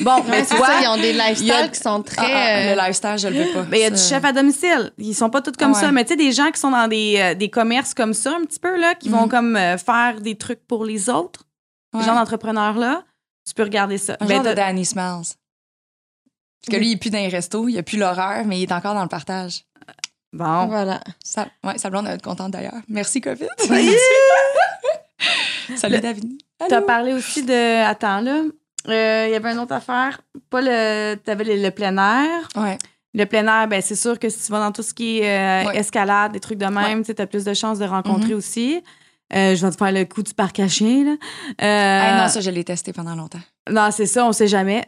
[0.00, 0.80] Bon, mais tu vois.
[0.82, 2.32] ils ont des lifestyles qui sont très.
[2.32, 3.66] Ah, ah, le lifestyle, je le veux pas.
[3.70, 4.92] Mais il y a du chef à domicile.
[4.98, 7.16] Ils sont pas tous comme ça, mais tu sais, des gens qui sont dans des,
[7.18, 9.28] euh, des commerces comme ça, un petit peu, là, qui vont mhm.
[9.28, 11.44] comme euh, faire des trucs pour les autres.
[11.94, 12.02] Ouais.
[12.02, 13.04] genre d'entrepreneurs-là,
[13.46, 14.16] tu peux regarder ça.
[14.20, 15.36] Un ben, de Danny Smells.
[16.64, 18.62] Parce que lui, il est plus dans les restos, il a plus l'horreur, mais il
[18.62, 19.64] est encore dans le partage.
[20.32, 20.66] Bon.
[20.66, 21.00] Voilà.
[21.22, 22.80] Ça, ouais, blonde va être contente d'ailleurs.
[22.88, 23.48] Merci, COVID.
[25.76, 26.40] Salut, David.
[26.68, 27.84] Tu as parlé aussi de.
[27.84, 28.42] Attends, là.
[28.88, 30.20] Euh, il y avait une autre affaire.
[30.50, 31.14] Pas le.
[31.22, 32.48] Tu avais le, plein air.
[32.56, 32.78] Ouais.
[33.14, 35.64] Le plein air, ben, c'est sûr que si tu vas dans tout ce qui est
[35.64, 35.76] euh, Ouais.
[35.76, 38.82] escalade, des trucs de même, tu as plus de chances de rencontrer aussi.
[39.34, 41.04] Euh, je vais te faire le coup du parc à chien.
[41.04, 41.10] Là.
[41.12, 41.16] Euh,
[41.60, 43.40] Ah non, ça, je l'ai testé pendant longtemps.
[43.70, 44.84] non, c'est ça, on sait jamais.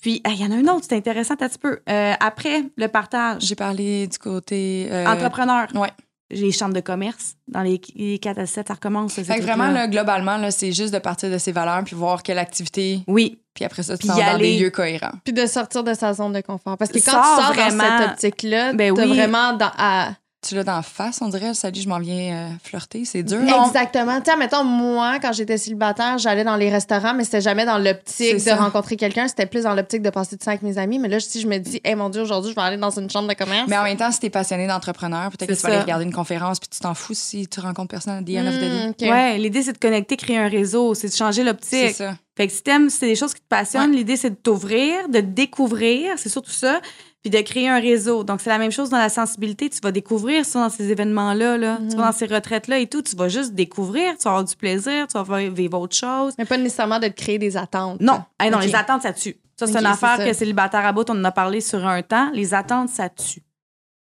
[0.00, 1.80] Puis, il y en a un autre, c'est intéressant un petit peu.
[1.88, 4.88] Euh, après le partage, J'ai parlé du côté.
[4.90, 5.90] euh, entrepreneur, Ouais.
[6.30, 9.14] les chambres de commerce, dans les, les 4 à 7, ça recommence.
[9.14, 12.22] Fait que vraiment, là, globalement, là, c'est juste de partir de ses valeurs puis voir
[12.22, 13.00] quelle activité.
[13.08, 14.56] Oui, Puis après ça, tu Puis t'en y vas dans aller.
[14.56, 15.10] des lieux cohérents.
[15.24, 16.78] Puis de sortir de sa zone de confort.
[16.78, 19.16] Parce que quand Sors tu sors vraiment- dans cette optique-là, Ben t'as oui.
[19.16, 20.12] vraiment dans, à-
[20.46, 21.52] Tu l'as d'en face, on dirait.
[21.52, 23.04] Salut, je m'en viens euh, flirter.
[23.04, 23.40] C'est dur.
[23.40, 23.66] Non?
[23.66, 24.18] Exactement.
[24.22, 27.76] Tu sais, mettons, moi, quand j'étais célibataire, j'allais dans les restaurants, mais c'était jamais dans
[27.76, 28.56] l'optique de C'est ça.
[28.56, 29.28] rencontrer quelqu'un.
[29.28, 30.98] C'était plus dans l'optique de passer du temps avec mes amis.
[30.98, 33.10] Mais là, si je me dis, hey, mon Dieu, aujourd'hui, je vais aller dans une
[33.10, 33.68] chambre de commerce.
[33.68, 36.04] Mais en même temps, si t'es passionné d'entrepreneur, peut-être que C'est tu vas aller regarder
[36.06, 38.60] une conférence puis tu t'en fous si tu rencontres personne à the end of the
[38.60, 38.88] day.
[39.08, 39.12] Ok.
[39.12, 41.96] ouais, l'idée, c'est de connecter, créer un réseau, c'est de changer C'est l'optique.
[41.96, 42.14] ça.
[42.36, 45.10] Fait que si t'aimes, si c'est des choses qui te passionnent, l'idée, c'est de t'ouvrir,
[45.10, 46.80] de découvrir, c'est surtout ça,
[47.22, 48.24] puis de créer un réseau.
[48.24, 49.68] Donc, c'est la même chose dans la sensibilité.
[49.68, 51.78] Tu vas découvrir ça dans ces événements-là, là.
[51.78, 51.88] Mhm.
[51.90, 53.02] Tu vas dans ces retraites-là et tout.
[53.02, 56.34] Tu vas juste découvrir, tu vas avoir du plaisir, tu vas vivre autre chose.
[56.38, 58.00] Mais pas nécessairement de te créer des attentes.
[58.00, 59.36] Non, Hey, non les attentes, ça tue.
[59.58, 62.30] Ça, c'est une affaire que célibataire à bout, on en a parlé sur un temps.
[62.32, 63.42] Les attentes, ça tue.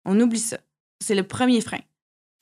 [0.04, 0.58] On oublie ça.
[1.02, 1.80] C'est le premier frein.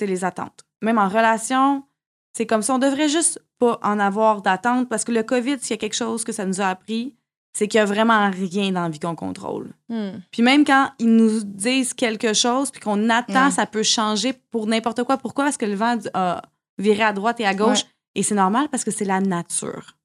[0.01, 0.65] C'est les attentes.
[0.83, 1.85] Même en relation,
[2.33, 2.75] c'est comme ça.
[2.75, 5.95] On devrait juste pas en avoir d'attentes parce que le COVID, s'il y a quelque
[5.95, 7.15] chose que ça nous a appris,
[7.59, 9.73] c'est qu'il y a vraiment rien dans la vie qu'on contrôle.
[9.89, 10.21] Hmm.
[10.31, 14.69] Puis même quand ils nous disent quelque chose puis qu'on attend, ça peut changer pour
[14.69, 15.19] n'importe quoi.
[15.19, 15.43] Pourquoi?
[15.43, 16.41] Parce que le vent a
[16.79, 17.85] viré à droite et à gauche.
[18.15, 19.97] Et c'est normal parce que c'est la nature.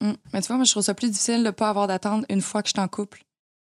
[0.00, 0.12] Mm.
[0.32, 2.40] Mais tu vois, moi, je trouve ça plus difficile de ne pas avoir d'attente une
[2.40, 3.24] fois que je suis en couple.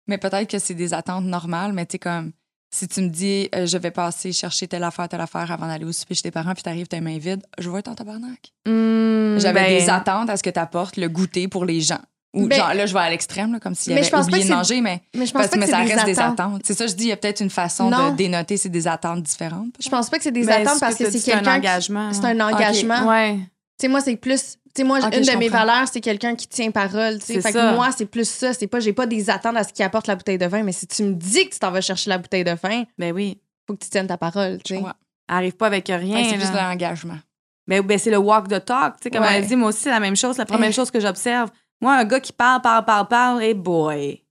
[0.09, 2.32] Mais peut-être que c'est des attentes normales, mais tu comme
[2.73, 5.85] si tu me dis, euh, je vais passer chercher telle affaire, telle affaire avant d'aller
[5.85, 7.95] au souper chez tes parents, puis t'arrives, t'as les mains vides, je vais être en
[7.95, 8.53] tabarnak.
[8.66, 12.01] Hmm, J'avais ben, des attentes à ce que tu apportes le goûter pour les gens.
[12.35, 14.48] Ou Ben- genre, là, je vais à l'extrême, là, comme s'il Mais avait oublié de
[14.48, 16.19] c'est- manger, mais, Mais je pense parce, pas que mais c'est ça des reste des
[16.19, 16.40] attentes.
[16.40, 16.61] attentes.
[16.65, 18.11] C'est ça, je dis, il y a peut-être une façon Non.
[18.11, 19.69] de dénoter, c'est des attentes différentes.
[19.81, 21.52] Je pense pas que c'est des attentes ce parce que c'est un quelqu'un.
[21.52, 22.12] qui- engagement.
[22.12, 23.06] C'est un engagement.
[23.09, 23.36] Ouais.
[23.36, 23.43] Tu
[23.82, 24.56] sais, moi, c'est plus.
[24.74, 27.20] Tu sais, moi, Ok, une de mes valeurs, c'est quelqu'un qui tient parole.
[27.20, 27.70] Tu sais, C'est fait ça.
[27.70, 28.52] que moi, c'est plus ça.
[28.52, 30.73] C'est pas, j'ai pas des attentes à ce qui apporte la bouteille de vin, mais
[30.73, 33.39] si tu me dis que tu t'en vas chercher la bouteille de vin, Ben oui.
[33.69, 34.59] faut que tu tiennes ta parole.
[34.65, 34.82] Tu sais.
[35.28, 36.24] Arrive pas avec rien.
[36.28, 37.19] C'est plus de l'engagement.
[37.66, 38.97] Ben, ben, c'est le walk the talk.
[38.97, 39.36] Tu sais, comme Ouais.
[39.39, 40.36] elle dit, moi aussi, c'est la même chose.
[40.36, 41.51] La première chose que j'observe.
[41.80, 44.22] Moi, un gars qui parle, parle, parle, parle, hey boy.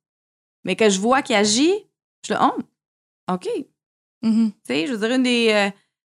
[0.64, 1.74] Mais que je vois qu'il agit,
[2.26, 3.48] je le oh, OK.
[4.22, 4.52] Mhm.
[4.52, 5.70] Tu sais, je veux dire, une des euh,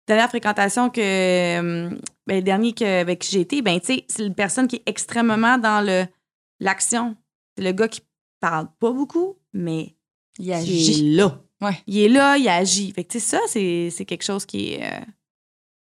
[0.07, 0.99] dernières fréquentations que.
[1.01, 1.89] euh,
[2.27, 4.77] ben, le dernier que, avec qui j'ai été, ben, tu sais, c'est une personne qui
[4.77, 6.05] est extrêmement dans le
[6.59, 7.15] l'action.
[7.57, 8.01] C'est le gars qui
[8.39, 9.95] parle pas beaucoup, mais
[10.37, 10.99] Il il agit.
[11.13, 11.41] est là.
[11.61, 11.77] Ouais.
[11.87, 12.91] Il est là, il agit.
[12.91, 14.99] Fait que, tu sais, ça, c'est c'est quelque chose qui est euh,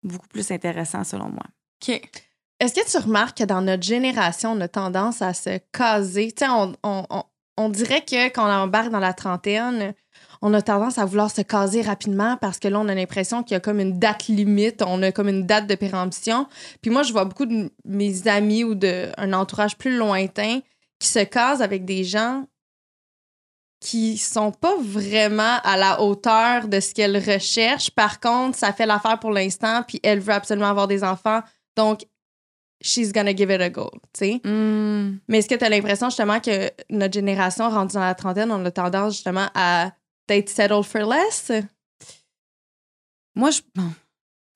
[0.02, 1.44] beaucoup plus intéressant selon moi.
[1.82, 2.00] OK.
[2.64, 6.32] Est-ce que tu remarques que dans notre génération, on a tendance à se caser?
[6.32, 7.22] Tu sais, on, on, on,
[7.58, 9.92] on dirait que quand on embarque dans la trentaine,
[10.40, 13.52] on a tendance à vouloir se caser rapidement parce que là, on a l'impression qu'il
[13.54, 16.46] y a comme une date limite, on a comme une date de péremption.
[16.80, 20.60] Puis moi, je vois beaucoup de mes amis ou d'un entourage plus lointain
[20.98, 22.46] qui se casent avec des gens
[23.80, 27.90] qui sont pas vraiment à la hauteur de ce qu'elle recherche.
[27.90, 31.40] Par contre, ça fait l'affaire pour l'instant, puis elle veut absolument avoir des enfants.
[31.76, 32.06] Donc,
[32.85, 34.40] she's gonna give it a go, tu sais.
[34.44, 35.19] Hmm.
[35.28, 38.65] Mais est-ce que tu as l'impression justement que notre génération, rendue dans la trentaine, on
[38.65, 39.93] a tendance justement à
[40.27, 41.51] peut-être settle for less?
[43.35, 43.61] Moi, je.
[43.74, 43.90] Bon,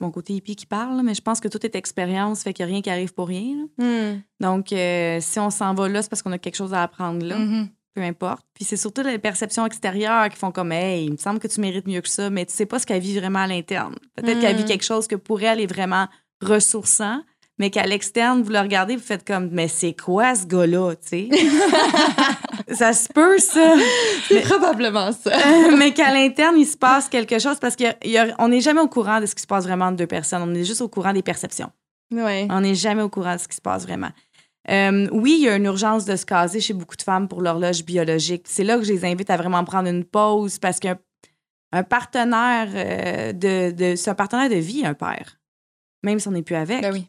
[0.01, 2.71] mon côté hippie qui parle, mais je pense que toute est expérience, fait qu'il n'y
[2.71, 3.69] a rien qui arrive pour rien.
[3.79, 4.21] Hmm.
[4.41, 7.25] Donc, euh, si on s'en va là, c'est parce qu'on a quelque chose à apprendre
[7.27, 7.69] là, Mhm.
[7.95, 8.47] peu importe.
[8.55, 11.61] Puis c'est surtout les perceptions extérieures qui font comme, hey, il me semble que tu
[11.61, 13.97] mérites mieux que ça, mais tu sais pas ce qu'elle vit vraiment à l'interne.
[14.15, 14.67] Peut-être qu'elle vit Mm.
[14.67, 16.07] quelque chose que pour elle est vraiment
[16.41, 17.21] ressourçant,
[17.59, 21.09] mais qu'à l'externe, vous le regardez, vous faites comme, mais c'est quoi ce gars-là, tu
[21.09, 21.29] sais?
[22.75, 23.75] ça se peut, ça.
[24.29, 25.33] C'est probablement ça.
[25.79, 29.27] mais qu'à l'interne, il se passe quelque chose parce qu'on n'est jamais au courant de
[29.27, 30.43] ce qui se passe vraiment entre deux personnes.
[30.43, 31.71] On est juste au courant des perceptions.
[32.13, 32.47] Ouais.
[32.51, 34.11] On n'est jamais au courant de ce qui se passe vraiment.
[34.71, 37.43] Euh, oui, il y a une urgence de se caser chez beaucoup de femmes pour
[37.43, 38.45] l'horloge biologique.
[38.47, 40.99] C'est là que je les invite à vraiment prendre une pause parce qu'un
[41.73, 45.39] un partenaire euh, de, de c'est un partenaire de vie, un père,
[46.03, 46.81] même si on n'est plus avec.
[46.81, 47.09] Ben oui.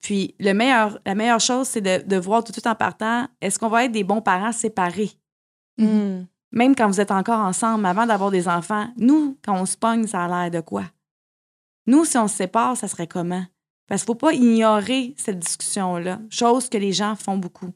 [0.00, 3.26] Puis le meilleur, la meilleure chose, c'est de, de voir tout de suite en partant,
[3.40, 5.10] est-ce qu'on va être des bons parents séparés?
[5.78, 6.22] Hmm.
[6.52, 10.06] Même quand vous êtes encore ensemble, avant d'avoir des enfants, nous, quand on se pogne,
[10.06, 10.84] ça a l'air de quoi?
[11.86, 13.44] Nous, si on se sépare, ça serait comment?
[13.88, 17.72] Parce qu'il ne faut pas ignorer cette discussion-là, chose que les gens font beaucoup.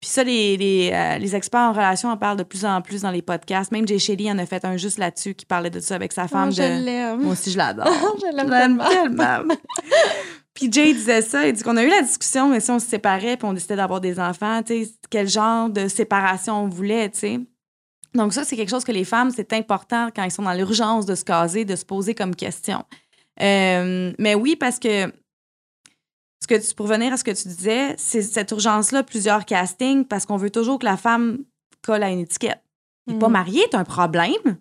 [0.00, 3.02] Puis ça, les, les, euh, les experts en relation en parlent de plus en plus
[3.02, 3.70] dans les podcasts.
[3.70, 6.26] Même Jay Shelly en a fait un juste là-dessus qui parlait de ça avec sa
[6.26, 6.48] femme.
[6.48, 6.84] Oh, je de...
[6.84, 7.20] l'aime.
[7.20, 7.86] Moi aussi, je l'adore.
[8.18, 8.88] je l'aime Je l'aime tellement.
[8.88, 9.54] tellement.
[10.54, 12.86] puis Jay disait ça, il dit qu'on a eu la discussion, mais si on se
[12.86, 17.08] séparait puis on décidait d'avoir des enfants, tu sais, quel genre de séparation on voulait,
[17.10, 17.40] tu sais.
[18.14, 21.06] Donc, ça, c'est quelque chose que les femmes, c'est important quand elles sont dans l'urgence
[21.06, 22.84] de se caser, de se poser comme question.
[23.40, 25.12] Euh, mais oui, parce que
[26.42, 30.04] ce que tu, pour venir à ce que tu disais, c'est cette urgence-là, plusieurs castings,
[30.04, 31.38] parce qu'on veut toujours que la femme
[31.82, 32.60] colle à une étiquette.
[33.06, 33.32] T'es pas Mhm.
[33.32, 34.58] mariée, t'as un problème.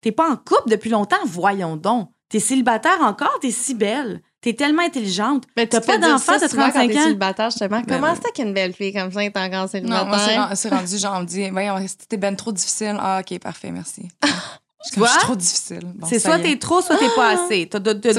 [0.00, 2.10] T'es pas en couple depuis longtemps, voyons donc.
[2.28, 4.22] T'es célibataire encore, t'es si belle.
[4.40, 5.44] T'es tellement intelligente.
[5.56, 7.02] Mais T'as pas d'enfant ça de souvent quand 35 t'es ans.
[7.04, 7.80] célibataire, justement.
[7.80, 8.18] Ben Comment oui.
[8.24, 10.20] c'est qu'une belle fille comme ça est encore Non, célibataire?
[10.20, 12.96] c'est ren- c'est rendu, genre, on me dit, voyons, c'était ben trop difficile.
[13.00, 14.02] Ah, OK, parfait, merci.
[14.84, 15.08] Je suis comme, vois?
[15.08, 15.80] je suis trop difficile.
[15.96, 17.66] Bon, c'est ça soit t'es trop, soit t'es pas assez.
[17.68, 18.12] T'as de- deux,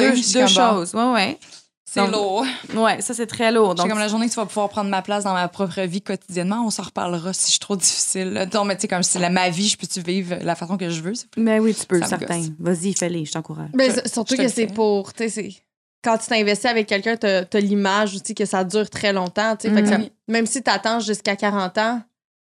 [0.48, 0.94] choses.
[0.94, 1.40] Ouais, ouais.
[1.86, 2.46] C'est lourd.
[2.76, 3.70] Ouais, ça, c'est très lourd.
[3.70, 5.82] C'est Donc, comme la journée que tu vas pouvoir prendre ma place dans ma propre
[5.84, 8.34] vie quotidiennement, on s'en reparlera si je suis trop difficile.
[8.34, 8.46] là.
[8.54, 10.90] Non, mais tu sais, comme c'est la, ma vie, je peux-tu vivre la façon que
[10.90, 11.14] je veux?
[11.38, 12.44] Mais oui, tu peux, Ça certain.
[12.60, 13.70] Vas-y, fais-les, je t'encourage.
[13.74, 15.14] Ben, Je- s- surtout je te que c'est pour.
[15.14, 15.50] tu sais,
[16.04, 19.56] Quand tu t'investis avec quelqu'un, t'as as, l'image aussi que ça dure très longtemps.
[19.58, 19.74] tu sais.
[19.74, 20.04] Fait que Mhm.
[20.04, 22.02] ça- même si t'attends jusqu'à 40 ans,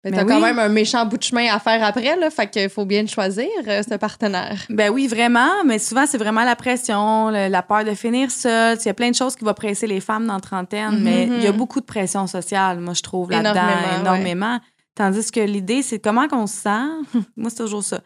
[0.04, 0.42] ben, Ben t'as quand oui.
[0.44, 2.16] même un méchant bout de chemin à faire après.
[2.16, 4.62] Là, fait qu'il faut bien choisir, euh, ce partenaire.
[4.70, 8.78] Ben oui, vraiment, mais souvent, c'est vraiment la pression, le- la peur de finir seule.
[8.80, 11.04] Il y a plein de choses qui vont presser les femmes dans la trentaine, Mhm.
[11.04, 14.60] mais il y a beaucoup de pression sociale, moi, je trouve, là-dedans, Énormément, énormément.
[14.96, 16.88] Tandis que l'idée, c'est comment qu'on se sent.
[17.36, 18.00] moi, c'est toujours ça.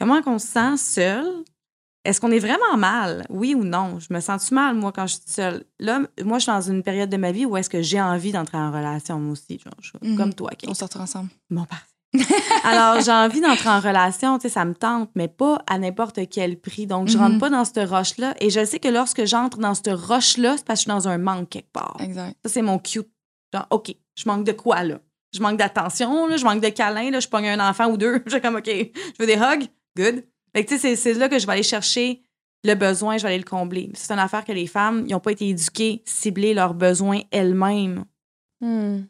[0.00, 1.24] Comment qu'on se sent seul?
[2.08, 3.26] Est-ce qu'on est vraiment mal?
[3.28, 3.98] Oui ou non?
[4.00, 5.64] Je me sens-tu mal, moi, quand je suis seule?
[5.78, 8.32] Là, moi, je suis dans une période de ma vie où est-ce que j'ai envie
[8.32, 10.16] d'entrer en relation, moi aussi, genre, je- Mhm.
[10.16, 10.70] comme toi, Kate.
[10.70, 11.28] On sortira ensemble.
[11.50, 11.84] Bon, parfait.
[12.64, 16.18] Alors, j'ai envie d'entrer en relation, tu sais, ça me tente, mais pas à n'importe
[16.30, 16.86] quel prix.
[16.86, 17.22] Donc, je Mhm.
[17.24, 18.34] rentre pas dans cette roche-là.
[18.40, 21.08] Et je sais que lorsque j'entre dans cette roche-là, c'est parce que je suis dans
[21.08, 21.96] un manque quelque part.
[22.00, 22.34] Exact.
[22.42, 23.10] Ça, c'est mon cute.
[23.52, 24.98] Genre, OK, je manque de quoi, là?
[25.34, 28.22] Je manque d'attention, là, je manque de câlin, là, je pogne un enfant ou deux?
[28.26, 29.66] Je suis comme, OK, je veux des hugs,
[29.96, 30.24] good.
[30.54, 32.22] Fait que, tu sais, c'est- là que je vais aller chercher
[32.64, 33.90] le besoin, je vais aller le combler.
[33.94, 38.04] C'est une affaire que les femmes, ils n'ont pas été éduquées, cibler leurs besoins elles-mêmes.
[38.60, 39.02] Hmm.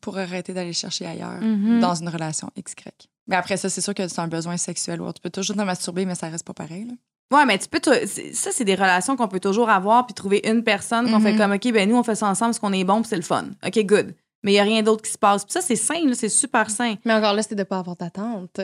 [0.00, 1.80] Pour arrêter d'aller chercher ailleurs Mhm.
[1.80, 2.90] dans une relation XY.
[3.26, 5.00] Mais après ça, c'est sûr que c'est un besoin sexuel.
[5.00, 5.14] ou autre.
[5.14, 6.84] Tu peux toujours te masturber, mais ça reste pas pareil.
[6.86, 6.92] là.
[7.38, 7.80] Ouais, mais tu peux.
[8.04, 11.52] Ça, c'est des relations qu'on peut toujours avoir, puis trouver une personne qu'on fait comme,
[11.52, 13.46] OK, ben nous, on fait ça ensemble parce qu'on est bon, puis c'est le fun.
[13.66, 14.14] OK, good.
[14.42, 15.42] Mais il n'y a rien d'autre qui se passe.
[15.44, 16.96] Puis ça, c'est sain, là, c'est super sain.
[17.06, 18.60] Mais encore là, c'est de pas avoir d'attente.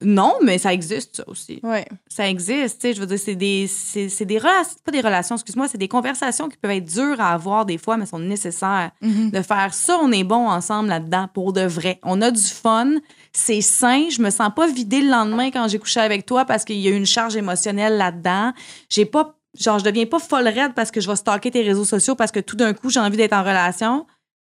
[0.00, 1.58] Non, mais ça existe, ça aussi.
[1.64, 1.84] Ouais.
[2.08, 2.94] Ça existe, tu sais.
[2.94, 5.88] Je veux dire, c'est des, c'est, c'est des relations, pas des relations, excuse-moi, c'est des
[5.88, 8.92] conversations qui peuvent être dures à avoir des fois, mais sont nécessaires.
[9.02, 11.98] De faire ça, on est bon ensemble là-dedans, pour de vrai.
[12.04, 12.92] On a du fun,
[13.32, 14.08] c'est sain.
[14.08, 16.86] Je me sens pas vidée le lendemain quand j'ai couché avec toi parce qu'il y
[16.86, 18.52] a eu une charge émotionnelle là-dedans.
[18.88, 21.84] J'ai pas, genre, je deviens pas folle raide parce que je vais stalker tes réseaux
[21.84, 24.06] sociaux parce que tout d'un coup, j'ai envie d'être en relation.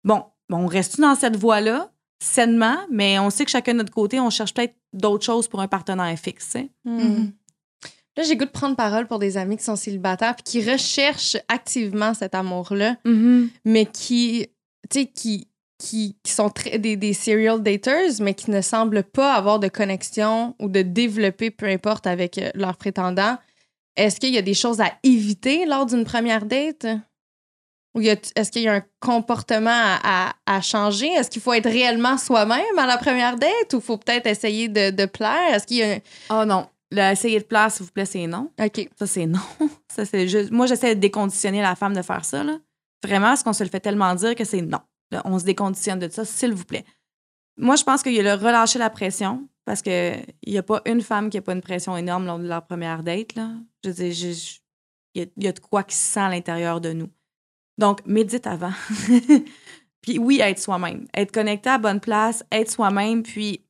[0.04, 1.90] Bon, bon on reste dans cette voie-là,
[2.22, 5.60] sainement, mais on sait que chacun de notre côté, on cherche peut-être d'autres choses pour
[5.60, 6.56] un partenaire fixe.
[6.84, 6.98] Hmm.
[6.98, 7.32] Mhm.
[8.16, 11.38] Là, j'ai goût de prendre parole pour des amis qui sont célibataires puis qui recherchent
[11.48, 12.96] activement cet amour-là,
[13.64, 14.48] mais qui,
[14.90, 19.02] tu sais, qui, qui, qui sont très, des, des serial daters, mais qui ne semblent
[19.02, 23.38] pas avoir de connexion ou de développer, peu importe, avec euh, leur prétendant.
[23.96, 26.86] Est-ce qu'il y a des choses à éviter lors d'une première date?
[27.94, 31.08] Est-ce qu'il y a un comportement à, à- à changer?
[31.08, 34.90] Est-ce qu'il faut être réellement soi-même à la première date ou faut peut-être essayer de,
[34.90, 35.54] de plaire?
[35.54, 35.98] Est-ce qu'il y a un...
[36.30, 36.66] Oh non.
[36.90, 38.50] Le essayer de place, s'il vous plaît, c'est non.
[38.62, 38.88] OK.
[38.98, 39.40] Ça, c'est non.
[39.94, 40.50] Ça, c'est juste...
[40.50, 42.44] Moi, j'essaie de déconditionner la femme de faire ça.
[42.44, 42.58] Là.
[43.04, 44.80] Vraiment, parce qu'on se le fait tellement dire que c'est non.
[45.10, 46.84] Là, on se déconditionne de ça, s'il vous plaît.
[47.58, 50.80] Moi, je pense qu'il y a le relâcher la pression, parce qu'il n'y a pas
[50.86, 53.34] une femme qui n'a pas une pression énorme lors de leur première date.
[53.36, 53.50] Là.
[53.84, 54.34] Je veux dire,
[55.14, 57.08] il y, y a de quoi qui se sent à l'intérieur de nous.
[57.78, 58.72] Donc, médite avant.
[60.02, 61.06] puis oui, être soi-même.
[61.14, 63.64] Être connecté à la bonne place, être soi-même, puis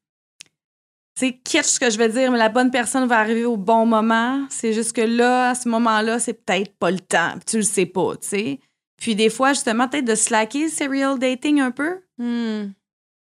[1.15, 3.87] c'est kitsch ce que je veux dire, mais la bonne personne va arriver au bon
[3.87, 4.47] moment.
[4.49, 7.33] C'est juste que là, à ce moment-là, c'est peut-être pas le temps.
[7.35, 8.61] Puis tu le sais pas, tu sais.
[8.97, 12.01] Puis des fois, justement, peut-être de slacker le serial dating un peu.
[12.19, 12.73] Hmm.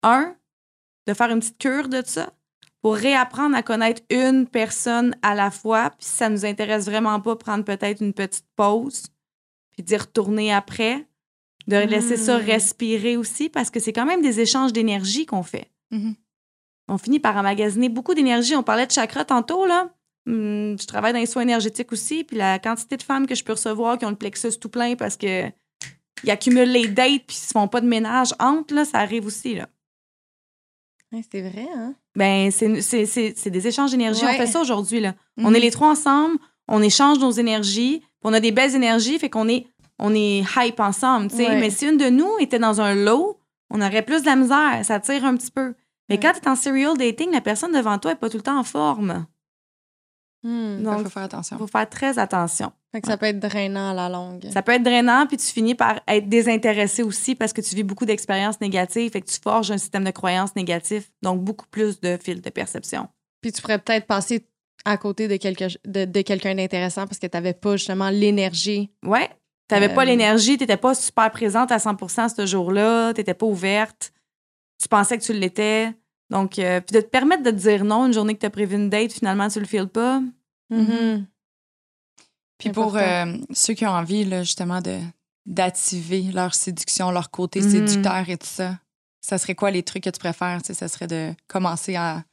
[0.03, 0.35] Un,
[1.07, 2.33] de faire une petite cure de ça
[2.83, 5.91] pour réapprendre à connaître une personne à la fois.
[5.91, 9.07] Puis si ça nous intéresse vraiment pas, prendre peut-être une petite pause,
[9.77, 11.07] puis d'y retourner après.
[11.69, 12.43] De laisser ça Mm.
[12.45, 15.71] respirer aussi, parce que c'est quand même des échanges d'énergie qu'on fait.
[15.91, 16.15] Mhm.
[16.89, 18.55] On finit par emmagasiner beaucoup d'énergie.
[18.55, 19.91] On parlait de chakra tantôt, là.
[20.29, 23.43] Hum, je travaille dans les soins énergétiques aussi, puis la quantité de femmes que je
[23.43, 25.49] peux recevoir qui ont le plexus tout plein parce que
[26.23, 29.27] ils accumulent les dates puis ils se font pas de ménage entre, là, ça arrive
[29.27, 29.69] aussi, là.
[31.13, 31.95] Ouais, c'est vrai, hein?
[32.17, 34.25] Ben, c'est- c'est c'est- c'est des échanges d'énergie.
[34.25, 34.33] Ouais.
[34.35, 35.15] On fait ça aujourd'hui, là.
[35.39, 36.37] On est les trois ensemble,
[36.69, 39.67] on échange nos énergies, on a des belles énergies, fait qu'on est,
[39.99, 41.49] on est hype ensemble, tu sais.
[41.49, 41.61] Ouais.
[41.61, 43.39] Mais si une de nous était dans un low,
[43.71, 45.75] on aurait plus de la misère, ça tire un petit peu.
[46.09, 46.21] Mais Ouais.
[46.21, 48.59] quand tu es en serial dating, la personne devant toi est pas tout le temps
[48.59, 49.27] en forme.
[50.43, 50.83] Hmm.
[50.83, 51.57] Donc, qu'il faut faire attention.
[51.57, 52.73] il faut faire très attention.
[52.93, 54.47] Fait que ça peut être drainant à la longue.
[54.53, 57.83] Ça peut être drainant, puis tu finis par être désintéressé aussi parce que tu vis
[57.83, 62.01] beaucoup d'expériences négatives, fait que tu forges un système de croyances négatif, donc beaucoup plus
[62.01, 63.09] de fils de perception.
[63.41, 64.47] Puis tu pourrais peut-être passer
[64.87, 68.91] à côté de, quelque, de, de quelqu'un d'intéressant parce que tu n'avais pas justement l'énergie.
[69.05, 69.29] Ouais.
[69.69, 74.13] T'avais pas Euh, l'énergie, t'étais pas super présente à 100% ce jour-là, t'étais pas ouverte,
[74.81, 75.93] tu pensais que tu l'étais.
[76.31, 78.77] Donc, euh, puis de te permettre de te dire non une journée que t'as prévu
[78.77, 80.21] une date, finalement, tu le files pas.
[80.71, 81.27] Mhm.
[82.59, 84.99] Puis pour euh, ceux qui ont envie, là, justement, de
[85.47, 87.71] d'activer leur séduction, leur côté Mhm.
[87.71, 88.79] séducteur et tout ça,
[89.21, 90.61] ça serait quoi les trucs que tu préfères?
[90.63, 92.25] Tu sais, ça serait de commencer à.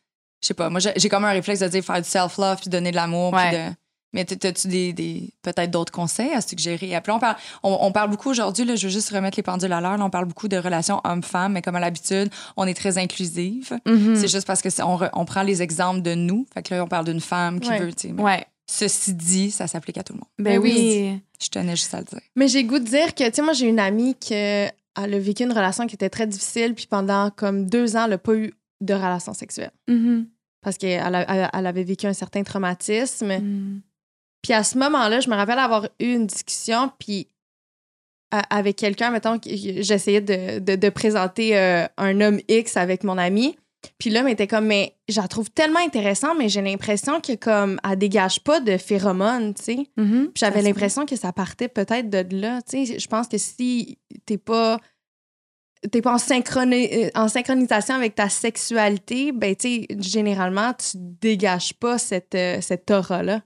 [0.44, 2.92] Je sais pas, moi, j'ai comme un réflexe de dire faire du self-love puis donner
[2.92, 3.32] de l'amour.
[3.32, 3.70] puis Ouais.
[3.70, 3.74] de-
[4.16, 6.94] Mais t'as-tu des, des peut-être d'autres conseils à suggérer?
[6.94, 9.82] Après, on parle, on, on parle beaucoup aujourd'hui, je veux juste remettre les pendules à
[9.82, 13.74] l'heure, on parle beaucoup de relations homme-femme, mais comme à l'habitude, on est très inclusive.
[13.88, 14.16] Mm.
[14.16, 16.46] C'est juste parce que on, re- on prend les exemples de nous.
[16.54, 17.80] Fait que là, on parle d'une femme qui Ouais.
[17.80, 18.46] veut, tu Ouais.
[18.70, 20.30] Ceci dit, ça s'applique à tout le monde.
[20.38, 20.74] Ben oui.
[20.76, 21.20] oui.
[21.42, 22.22] Je tenais juste à le dire.
[22.36, 25.20] Mais j'ai goût de dire que, tu sais, moi, j'ai une amie qui elle a
[25.20, 28.36] vécu une relation qui était très difficile, puis pendant comme deux ans, elle n'a pas
[28.36, 29.72] eu de relation sexuelle.
[29.88, 30.28] Mhm.
[30.64, 33.38] Parce qu'elle elle, avait vécu un certain traumatisme.
[33.38, 33.82] Mm.
[34.42, 37.28] Puis à ce moment-là, je me rappelle avoir eu une discussion, puis
[38.50, 43.56] avec quelqu'un, mettons, j'essayais de, de, de présenter euh, un homme X avec mon ami.
[43.98, 47.80] Puis l'homme était comme, mais je la trouve tellement intéressante, mais j'ai l'impression que comme,
[47.84, 49.88] elle dégage pas de phéromones, tu sais.
[49.96, 52.62] Puis j'avais l'impression que ça partait peut-être de là.
[52.62, 54.80] Tu sais, je pense que si t'es pas
[55.92, 56.18] t'es pas en,
[56.72, 62.62] euh, en synchronisation avec ta sexualité, ben tu sais, généralement, tu dégages pas cette, euh,
[62.62, 63.42] cette aura-là.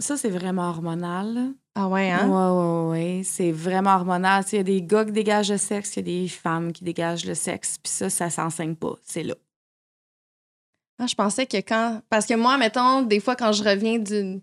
[0.00, 1.34] Ça, c'est vraiment hormonal.
[1.34, 1.46] là.
[1.74, 2.28] Ah ouais, hein?
[2.28, 3.22] Ouais, ouais, ouais.
[3.24, 4.44] C'est vraiment hormonal.
[4.52, 6.84] Il y a des gars qui dégagent le sexe, il y a des femmes qui
[6.84, 7.78] dégagent le sexe.
[7.82, 8.94] Puis ça, ça s'enseigne pas.
[9.04, 9.34] C'est là.
[11.00, 12.00] Ah, je pensais que quand.
[12.10, 14.42] Parce que moi, mettons, des fois, quand je reviens d'une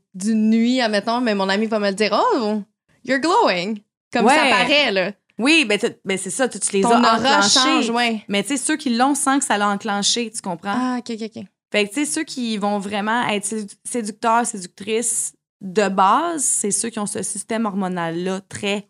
[0.50, 2.62] nuit, admettons, mais mon ami va me le dire Oh,
[3.04, 3.80] you're glowing.
[4.14, 5.12] Comme ça paraît, là.
[5.38, 6.48] Oui, ben, ben c'est ça.
[6.48, 7.92] Tu, tu les Ton as enclenchés.
[7.92, 8.24] ouais.
[8.30, 10.74] Mais tu sais, ceux qui l'ont sans que ça l'a enclenché, tu comprends?
[10.76, 11.44] Ah, ok, ok, ok.
[11.72, 16.72] Fait que, tu sais, ceux qui vont vraiment être sédu- séducteurs, séductrices de base, c'est
[16.72, 18.88] ceux qui ont ce système hormonal-là très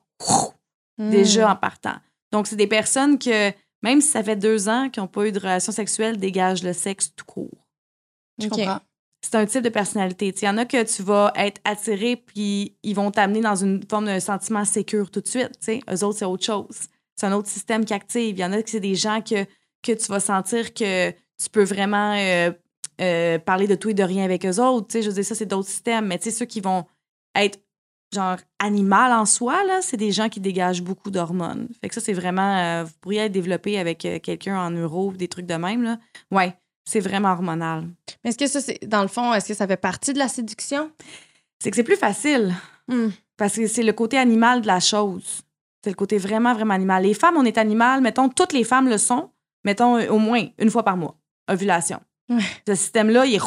[0.98, 1.10] Hmm.
[1.10, 1.96] déjà en partant.
[2.32, 3.52] Donc, c'est des personnes que,
[3.84, 6.72] même si ça fait deux ans qu'ils n'ont pas eu de relation sexuelle, dégagent le
[6.74, 7.68] sexe tout court.
[8.42, 8.80] Je comprends.
[9.26, 10.32] C'est un type de personnalité.
[10.40, 13.84] Il y en a que tu vas être attiré, puis ils vont t'amener dans une
[13.90, 15.50] forme de sentiment sécure tout de suite.
[15.60, 15.80] sais.
[15.92, 16.78] Eux autres, c'est autre chose.
[17.16, 18.38] C'est un autre système qui active.
[18.38, 19.46] Il y en a que c'est des gens que,
[19.82, 22.52] que tu vas sentir que tu peux vraiment euh,
[23.02, 25.02] euh, parler de tout et de rien avec eux autres.
[25.02, 26.06] Je veux dire, ça, c'est d'autres systèmes.
[26.06, 26.86] Mais ceux qui vont
[27.34, 27.60] être
[28.14, 31.68] genre animal en soi, là, c'est des gens qui dégagent beaucoup d'hormones.
[31.82, 32.58] Fait que ça, c'est vraiment...
[32.58, 35.98] euh, vous pourriez être développé avec quelqu'un en neuro, des trucs de même, là.
[36.30, 37.88] Ouais, c'est vraiment hormonal.
[38.24, 38.80] Mais est-ce que ça, c'est.
[38.88, 40.92] Dans le fond, est-ce que ça fait partie de la séduction?
[41.60, 42.54] C'est que c'est plus facile.
[42.88, 43.10] Hmm.
[43.38, 45.42] Parce que c'est le côté animal de la chose.
[45.84, 47.04] C'est le côté vraiment, vraiment animal.
[47.04, 48.02] Les femmes, on est animal.
[48.02, 49.32] Mettons, toutes les femmes le sont.
[49.64, 51.16] Mettons, au moins une fois par mois.
[51.50, 52.00] Ovulation.
[52.30, 52.42] Ouais.
[52.68, 53.40] Ce système-là, il est...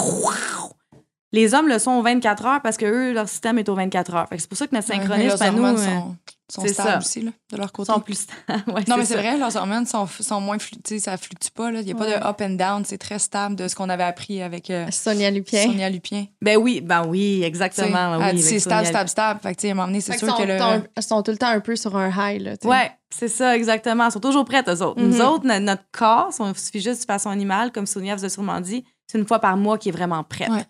[1.33, 4.15] Les hommes le sont aux 24 heures parce que eux, leur système est aux 24
[4.15, 4.27] heures.
[4.31, 6.17] C'est pour ça que notre synchronisme à nous euh, sont,
[6.51, 6.99] sont stables ça.
[6.99, 7.93] aussi, là, de leur côté.
[7.93, 8.27] sont plus...
[8.67, 11.71] Ouais, Non, mais c'est vrai, leurs hormones sont, sont moins fluctuées, ça fluctue pas.
[11.71, 11.81] là.
[11.81, 14.05] Il n'y a pas de up and down, c'est très stable de ce qu'on avait
[14.05, 15.65] appris avec euh, Sonia Lupien.
[15.65, 16.25] Sonia Lupien.
[16.41, 18.17] Ben oui, ben oui, exactement.
[18.33, 19.41] oui, c'est stable, stable, stable.
[19.43, 20.83] Fait que, tu sais, à un moment donné, c'est sûr qu'ils que sont, le.
[20.95, 22.53] ton- sont tout le temps un peu sur un high, là.
[22.65, 24.07] Ouais, c'est ça, exactement.
[24.07, 24.99] Ils sont toujours prêts, eux autres.
[24.99, 25.21] Nous Mhm.
[25.27, 28.31] autres, no- notre corps, si on suffit juste de façon animale, comme Sonia vous a
[28.31, 30.49] sûrement dit, c'est une fois par mois qui est vraiment prête.
[30.49, 30.65] Ouais.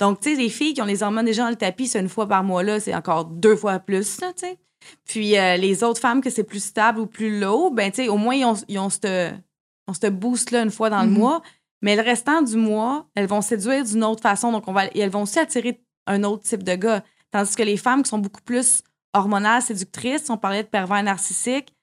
[0.00, 2.08] Donc, tu sais, les filles qui ont les hormones déjà dans le tapis, c'est une
[2.08, 4.58] fois par mois, là, c'est encore deux fois plus, tu sais.
[5.04, 8.08] Puis euh, les autres femmes que c'est plus stable ou plus low, ben, tu sais,
[8.08, 11.18] au moins, ils ont, ils ont ce boost-là une fois dans le Mhm.
[11.18, 11.42] mois.
[11.82, 14.52] Mais le restant du mois, elles vont séduire d'une autre façon.
[14.52, 17.04] Donc, on va, et elles vont aussi attirer un autre type de gars.
[17.30, 21.73] Tandis que les femmes qui sont beaucoup plus hormonales, séductrices, on parlait de pervers narcissiques,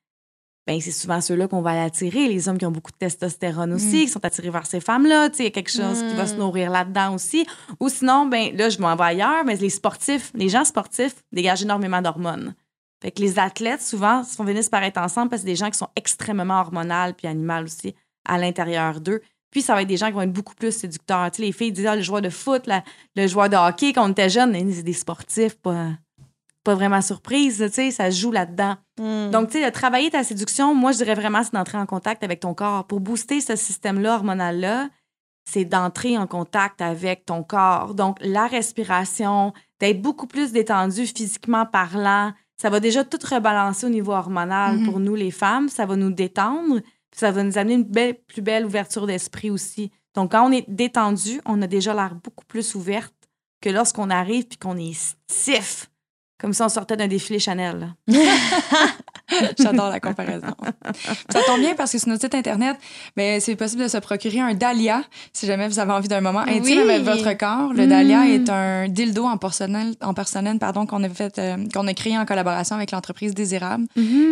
[0.72, 2.30] ben c'est souvent ceux-là qu'on va attirer.
[2.30, 4.06] Les hommes qui ont beaucoup de testostérone aussi, Mm.
[4.06, 5.30] qui sont attirés vers ces femmes-là.
[5.30, 6.27] Tu sais, Il y a quelque chose qui va Mm.
[6.27, 7.45] se nourrir là-dedans aussi.
[7.81, 11.64] Ou sinon, ben là, je m'en vais ailleurs, mais les sportifs, les gens sportifs dégagent
[11.64, 12.56] énormément d'hormones.
[13.02, 15.69] Fait que les athlètes, souvent, sont venus par être ensemble parce que c'est des gens
[15.69, 17.93] qui sont extrêmement hormonales puis animales aussi
[18.26, 19.22] à l'intérieur d'eux.
[19.49, 21.30] Puis ça va être des gens qui vont être beaucoup plus séducteurs.
[21.31, 22.84] Tu sais, les filles disent, ah, le joueur de foot, la-
[23.18, 25.88] le joueur de hockey, quand on était jeune, c'est des sportifs, pas,
[26.64, 27.58] pas vraiment surprise.
[27.68, 28.76] Tu sais, ça joue là-dedans.
[29.00, 29.30] Hmm.
[29.32, 32.24] Donc, tu sais, de travailler ta séduction, moi, je dirais vraiment, c'est d'entrer en contact
[32.24, 32.86] avec ton corps.
[32.86, 34.90] Pour booster ce système-là, hormonal-là,
[35.46, 37.96] c'est d'entrer en contact avec ton corps.
[37.96, 43.90] Donc, la respiration, d'être beaucoup plus détendu physiquement parlant, ça va déjà tout rebalancer au
[43.90, 44.86] niveau hormonal Mhm.
[44.86, 45.68] pour nous, les femmes.
[45.68, 49.50] Ça va nous détendre, puis ça va nous amener une belle, plus belle ouverture d'esprit
[49.50, 49.92] aussi.
[50.14, 53.16] Donc, quand on est détendu, on a déjà l'air beaucoup plus ouverte
[53.62, 55.90] que lorsqu'on arrive puis qu'on est stiff,
[56.41, 57.93] comme si on sortait d'un défilé Chanel.
[59.59, 60.47] J'adore la comparaison.
[61.31, 62.76] ça tombe bien parce que sur notre site Internet,
[63.15, 66.39] ben, c'est possible de se procurer un Dahlia si jamais vous avez envie d'un moment
[66.41, 66.89] intime Oui.
[66.89, 67.72] avec votre corps.
[67.73, 67.89] Le Mm.
[67.89, 71.93] Dahlia est un dildo en porcelaine, en porcelaine pardon, qu'on a, fait, euh, qu'on a
[71.93, 73.85] créé en collaboration avec l'entreprise Désirable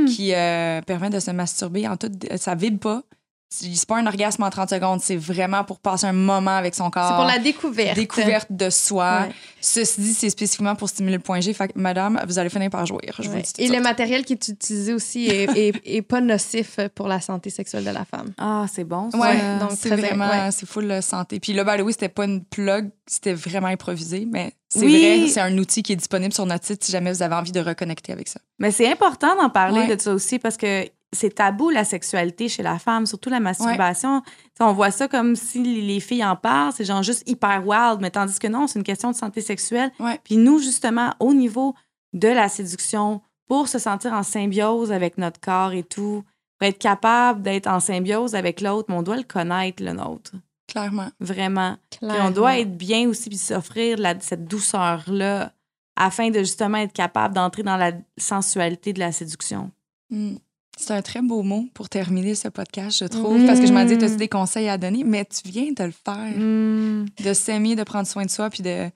[0.08, 2.14] qui euh, permet de se masturber en toute.
[2.38, 3.04] Ça vibre pas.
[3.52, 6.92] C'est pas un orgasme en 30 secondes, c'est vraiment pour passer un moment avec son
[6.92, 7.08] corps.
[7.10, 7.96] C'est pour la découverte.
[7.96, 9.22] découverte de soi.
[9.28, 9.34] Ouais.
[9.60, 11.52] Ceci dit, c'est spécifiquement pour stimuler le point G.
[11.54, 13.16] Fait que, madame, vous allez finir par jouir.
[13.18, 13.38] Je vous Ouais.
[13.38, 16.22] le dis tout de Et le matériel qui est utilisé aussi est, est- est pas
[16.22, 18.34] nocif pour la santé sexuelle de la femme.
[18.38, 19.10] Ah, c'est bon.
[19.10, 19.18] ça.
[19.18, 20.52] Ouais, donc donc c'est vraiment, ouais.
[20.52, 21.40] c'est full euh, santé.
[21.40, 25.00] Puis là, the way, c'était pas une plug, c'était vraiment improvisé, mais c'est Oui.
[25.22, 27.52] vrai, c'est un outil qui est disponible sur notre site si jamais vous avez envie
[27.52, 28.40] de reconnecter avec ça.
[28.60, 29.96] Mais c'est important d'en parler Ouais.
[29.96, 34.22] de ça aussi parce que c'est tabou la sexualité chez la femme, surtout la masturbation.
[34.60, 38.12] On voit ça comme si les filles en parlent, c'est genre juste hyper wild, mais
[38.12, 39.92] tandis que non, c'est une question de santé sexuelle.
[40.00, 40.20] Ouais.
[40.24, 41.74] Puis nous, justement, au niveau
[42.14, 46.24] de la séduction, pour se sentir en symbiose avec notre corps et tout,
[46.60, 50.34] pour être capable d'être en symbiose avec l'autre, mais on doit le connaître, le nôtre.
[50.68, 51.10] Clairement.
[51.20, 51.78] Vraiment.
[51.90, 52.32] Puis on Clairement.
[52.32, 55.52] doit être bien aussi, puis s'offrir cette douceur-là
[55.96, 59.72] afin de justement être capable d'entrer dans la sensualité de la séduction.
[60.12, 60.36] Mm.
[60.82, 63.46] C'est un très beau mot pour terminer ce podcast, je trouve, Mhm.
[63.48, 65.84] parce que je m'en dis, tu as des conseils à donner, mais tu viens de
[65.84, 66.38] le faire.
[66.38, 67.06] Mm.
[67.24, 68.90] De s'aimer, de prendre soin de soi, puis de,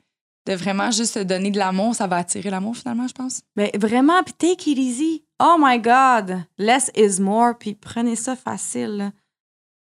[0.48, 1.94] de vraiment juste se donner de l'amour.
[1.94, 3.42] Ça va attirer l'amour, finalement, je pense.
[3.58, 5.26] Mais vraiment, puis take it easy.
[5.42, 9.12] Oh my God, less is more, puis prenez ça facile.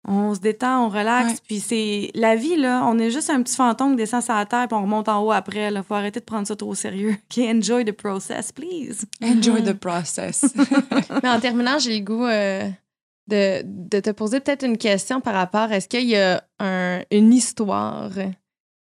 [0.07, 1.39] On se détend, on relaxe, Ouais.
[1.47, 2.85] puis c'est la vie là.
[2.87, 5.23] On est juste un petit fantôme qui descend sur la terre, puis on remonte en
[5.23, 5.71] haut après.
[5.71, 7.17] Là, faut arrêter de prendre ça trop au sérieux.
[7.31, 9.07] OK, enjoy the process, please.
[9.23, 10.45] Enjoy the process.
[11.23, 12.69] Mais en terminant, j'ai le goût euh,
[13.29, 17.33] de, de te poser peut-être une question par rapport est-ce qu'il y a un- une
[17.33, 18.11] histoire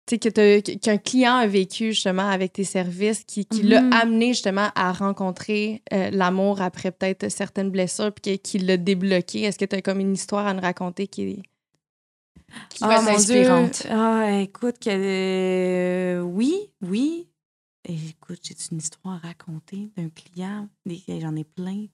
[0.07, 3.93] que qu'un client a vécu justement avec tes services qui, qui l'a Mhm.
[3.93, 9.43] amené justement à rencontrer euh, l'amour après peut-être certaines blessures puis qui l'a débloqué.
[9.43, 11.43] Est-ce que tu as comme une histoire à nous raconter qui est.
[12.83, 13.83] être mon inspirante.
[13.83, 13.91] Dieu.
[13.93, 17.29] Ah, écoute, que, euh, oui, oui.
[17.89, 20.69] Écoute, j'ai une histoire à raconter d'un client?
[20.87, 21.87] J'en ai plein.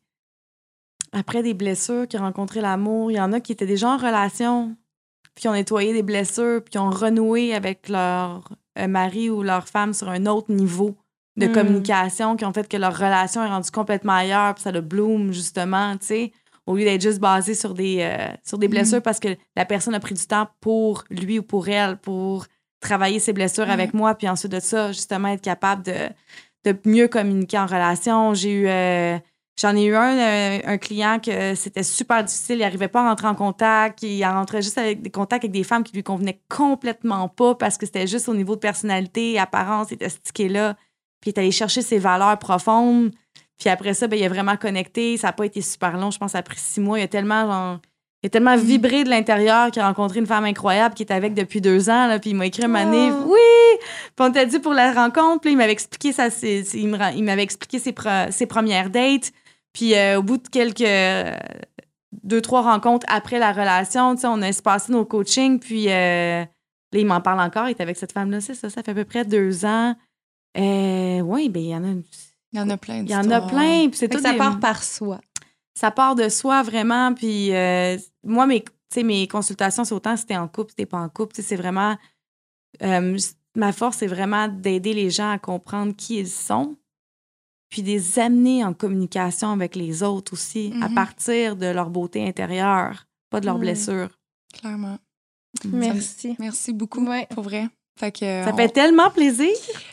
[1.13, 3.97] Après des blessures, qui ont rencontré l'amour, il y en a qui étaient déjà en
[3.97, 4.77] relation,
[5.39, 9.45] puis qui ont nettoyé des blessures, puis qui ont renoué avec leur euh, mari ou
[9.45, 10.97] leur femme sur un autre niveau
[11.37, 11.53] de Mm.
[11.53, 15.33] communication, qui ont fait que leur relation est rendue complètement ailleurs, puis ça le bloom,
[15.33, 16.33] justement, tu sais
[16.67, 19.95] au lieu d'être juste basé sur des, euh, sur des blessures parce que la personne
[19.95, 22.47] a pris du temps pour lui ou pour elle, pour
[22.81, 25.95] travailler ses blessures avec moi, puis ensuite de ça, justement, être capable de,
[26.65, 28.35] de mieux communiquer en relation.
[28.35, 28.67] J'ai eu...
[28.69, 29.19] euh,
[29.61, 33.09] J'en ai eu un, euh, un client que c'était super difficile, il n'arrivait pas à
[33.09, 36.41] rentrer en contact, il rentrait juste avec des contacts avec des femmes qui lui convenaient
[36.49, 40.75] complètement pas parce que c'était juste au niveau de personnalité, apparence, il était stické là.
[41.21, 43.11] Puis il est allé chercher ses valeurs profondes.
[43.59, 45.17] Puis après ça, ben, il a vraiment connecté.
[45.17, 46.13] Ça n'a pas été super long.
[46.13, 47.79] Je pense après six mois, il a tellement, genre,
[48.23, 51.35] il a tellement vibré de l'intérieur qu'il a rencontré une femme incroyable qui est avec
[51.35, 52.07] depuis deux ans.
[52.07, 53.25] Là, puis il m'a écrit donné, Oh.
[53.33, 53.79] oui!
[54.15, 55.41] Puis on t'a dit pour la rencontre.
[55.41, 59.33] Puis il m'avait expliqué, ça, il m'avait expliqué ses, pre- ses premières dates.
[59.73, 61.37] Puis euh, au bout de quelques euh,
[62.25, 65.61] deux, trois rencontres après la relation, tu sais, on a espacé nos coachings.
[65.61, 67.69] Puis euh, là, il m'en parle encore.
[67.69, 69.95] Il est avec cette femme-là, c'est ça, ça fait à peu près deux ans.
[70.57, 71.89] Oui, ben il y en a,
[72.53, 73.89] Il y en a plein il y en a plein.
[73.89, 75.21] Puis c'est tout ça des- part par soi.
[75.75, 77.15] ça part de soi vraiment.
[77.15, 77.51] Puis
[78.25, 80.99] moi, mes, tu sais, mes consultations, c'est autant si t'es en couple, si t'es pas
[80.99, 81.35] en couple.
[81.35, 81.97] Tu sais, C'est vraiment.
[83.55, 86.77] ma force, c'est vraiment d'aider les gens à comprendre qui ils sont,
[87.69, 90.95] puis les amener en communication avec les autres aussi, à Mhm.
[90.95, 93.61] partir de leur beauté intérieure, pas de leurs Mhm.
[93.63, 94.09] blessures.
[94.59, 94.99] Clairement.
[95.65, 96.37] Merci.
[96.39, 97.27] Merci beaucoup, Ouais.
[97.31, 97.69] pour vrai.
[97.99, 99.49] Fait que, Ça on- fait tellement plaisir.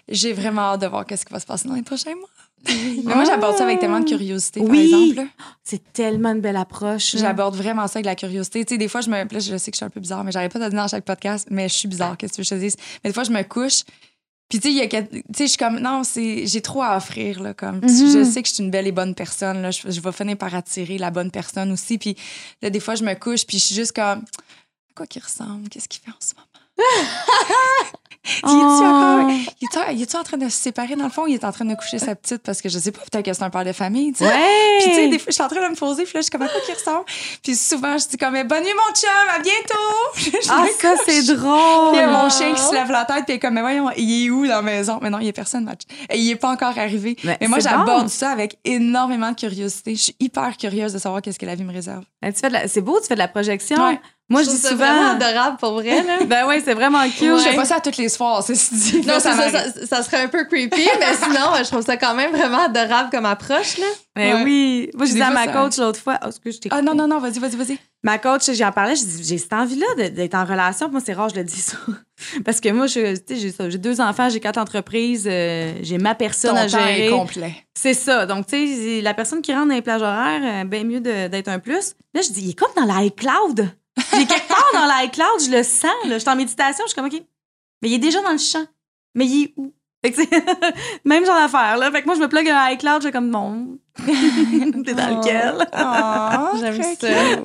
[0.07, 2.29] J'ai vraiment hâte de voir qu'est-ce qui va se passer dans les prochains mois.
[3.03, 4.91] Mais moi, j'aborde ça avec tellement de curiosité, par Oui.
[5.11, 5.15] exemple.
[5.15, 5.45] là.
[5.63, 7.13] C'est tellement une belle approche.
[7.15, 7.19] là.
[7.21, 8.63] J'aborde vraiment ça avec la curiosité.
[8.65, 9.15] Tu sais, des fois, je me.
[9.17, 10.87] Là, je sais que je suis un peu bizarre, mais j'arrive pas le dire dans
[10.87, 12.77] chaque podcast, mais je suis bizarre, qu'est-ce que tu veux que je te dise?
[13.03, 13.83] Mais des fois, je me couche.
[14.47, 16.61] Puis, tu sais, il y a quel- tu sais, je suis comme, non, c'est, j'ai
[16.61, 17.87] trop à offrir, là, comme, Mhm.
[17.87, 20.37] je sais que je suis une belle et bonne personne, là, je, je vais finir
[20.37, 21.97] par attirer la bonne personne aussi.
[21.97, 22.15] Puis,
[22.61, 25.67] là, des fois, je me couche, puis je suis juste comme, à quoi qu'il ressemble?
[25.69, 26.45] Qu'est-ce qu'il fait en ce moment?
[28.25, 29.29] Il est-tu encore- Oh.
[29.29, 31.25] il est-tu- il est-tu en train de se séparer, dans le fond?
[31.27, 32.39] Il est en train de coucher sa petite?
[32.43, 34.25] Parce que je sais pas, peut-être que c'est un père de famille, tu sais.
[34.25, 34.79] Ouais!
[34.79, 36.23] Puis, tu sais, des fois, je suis en train de me poser, puis là, je
[36.23, 37.05] suis comme, à quoi qu'il ressemble?
[37.43, 40.39] Puis souvent, je dis comme, bonne nuit, mon chum, à bientôt!
[40.49, 42.09] Ah, ça, c'est Puis il y a drôle!
[42.09, 44.55] mon chien qui se lève la tête, puis comme, mais voyons, il est où dans
[44.55, 44.99] la maison?
[45.01, 45.81] Mais non, il y a personne, match.
[46.09, 47.15] Et il est pas encore arrivé.
[47.23, 48.07] Mais Mais moi, j'aborde bon.
[48.09, 49.95] ça avec énormément de curiosité.
[49.95, 52.03] Je suis hyper curieuse de savoir qu'est-ce que la vie me réserve.
[52.49, 53.77] La- C'est beau, tu fais de la projection.
[53.87, 53.99] Ouais.
[54.27, 54.85] Moi, je je dis trouve ça souvent.
[54.91, 56.17] vraiment adorable pour vrai, là.
[56.25, 57.19] Ben oui, c'est vraiment cute.
[57.19, 57.55] Je fais Ouais.
[57.55, 59.01] pas ça toutes les soirs, ceci dit.
[59.01, 61.95] Non, Là, c'est ça, ça, ça serait un peu creepy, mais sinon, je trouve ça
[61.95, 63.85] quand même vraiment adorable comme approche, là.
[64.15, 64.43] Ben Ouais.
[64.43, 64.89] oui.
[64.95, 66.17] Moi, je disais à ma coach l'autre fois.
[66.23, 67.77] Oh, excuse, je t'ai Ah non, non, non, vas-y, vas-y, vas-y.
[68.03, 70.87] Ma coach, j'en parlais, je dis, j'ai cette envie-là d'être en relation.
[70.87, 71.77] Puis Moi, c'est rare, je le dis ça.
[72.45, 73.69] Parce que moi, tu sais, j'ai ça.
[73.69, 77.09] J'ai deux enfants, j'ai quatre entreprises, euh, j'ai ma personne Ton à temps est gérer.
[77.09, 77.53] complet.
[77.75, 78.25] C'est ça.
[78.25, 81.47] Donc, tu sais, la personne qui rentre dans les plages horaires, euh, bien mieux d'être
[81.49, 81.93] un plus.
[82.13, 83.69] Là, je dis, il est comme dans l'iCloud.
[84.21, 85.91] Est quelque part dans l'iCloud, je le sens.
[86.05, 86.13] Là.
[86.15, 87.21] Je suis en méditation, je suis comme, OK.
[87.81, 88.65] Mais il est déjà dans le champ.
[89.13, 89.73] Mais il est où?
[90.03, 90.21] Fait que,
[91.05, 91.91] même genre d'affaire, là.
[91.91, 93.79] Fait que moi, je me plug un iCloud, je suis comme, bon.
[94.05, 95.55] T'es dans lequel?
[95.73, 97.35] Oh, J'aime ça.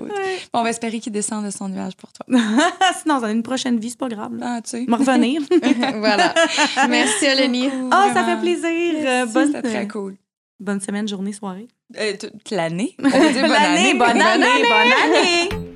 [0.52, 2.26] Bon, on va espérer qu'il descend de son nuage pour toi.
[3.00, 4.34] Sinon, on a une prochaine vie, c'est pas grave.
[4.36, 4.56] Là.
[4.56, 4.84] Ah, tu sais.
[4.86, 5.40] Me revenir.
[5.98, 6.34] voilà.
[6.88, 7.70] Merci, Olénie.
[7.90, 8.66] Ah, ça fait plaisir.
[8.66, 10.16] Euh, Merci, bonne, C'était très cool.
[10.58, 11.68] bonne semaine, journée, soirée.
[11.98, 12.94] Euh, toute l'année.
[12.98, 13.94] Bonne année.
[13.94, 15.69] bonne année, bonne année.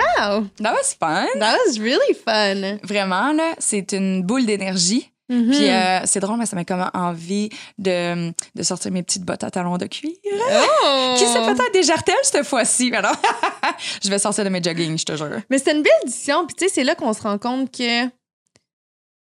[0.00, 1.26] Wow, That was fun.
[1.38, 2.78] that was really fun.
[2.82, 5.10] Vraiment, là, c'est une boule d'énergie.
[5.28, 5.50] Mhm.
[5.50, 9.44] Puis euh, c'est drôle, mais ça m'a comme envie de, de sortir mes petites bottes
[9.44, 10.10] à talons de cuir.
[10.24, 11.14] Oh!
[11.16, 12.92] Qui c'est peut-être des jartelles cette fois-ci.
[12.92, 13.14] Alors,
[14.02, 15.40] je vais sortir de mes jogging, je te jure.
[15.48, 16.46] Mais c'est une belle édition.
[16.46, 18.06] Puis tu sais, c'est là qu'on se rend compte que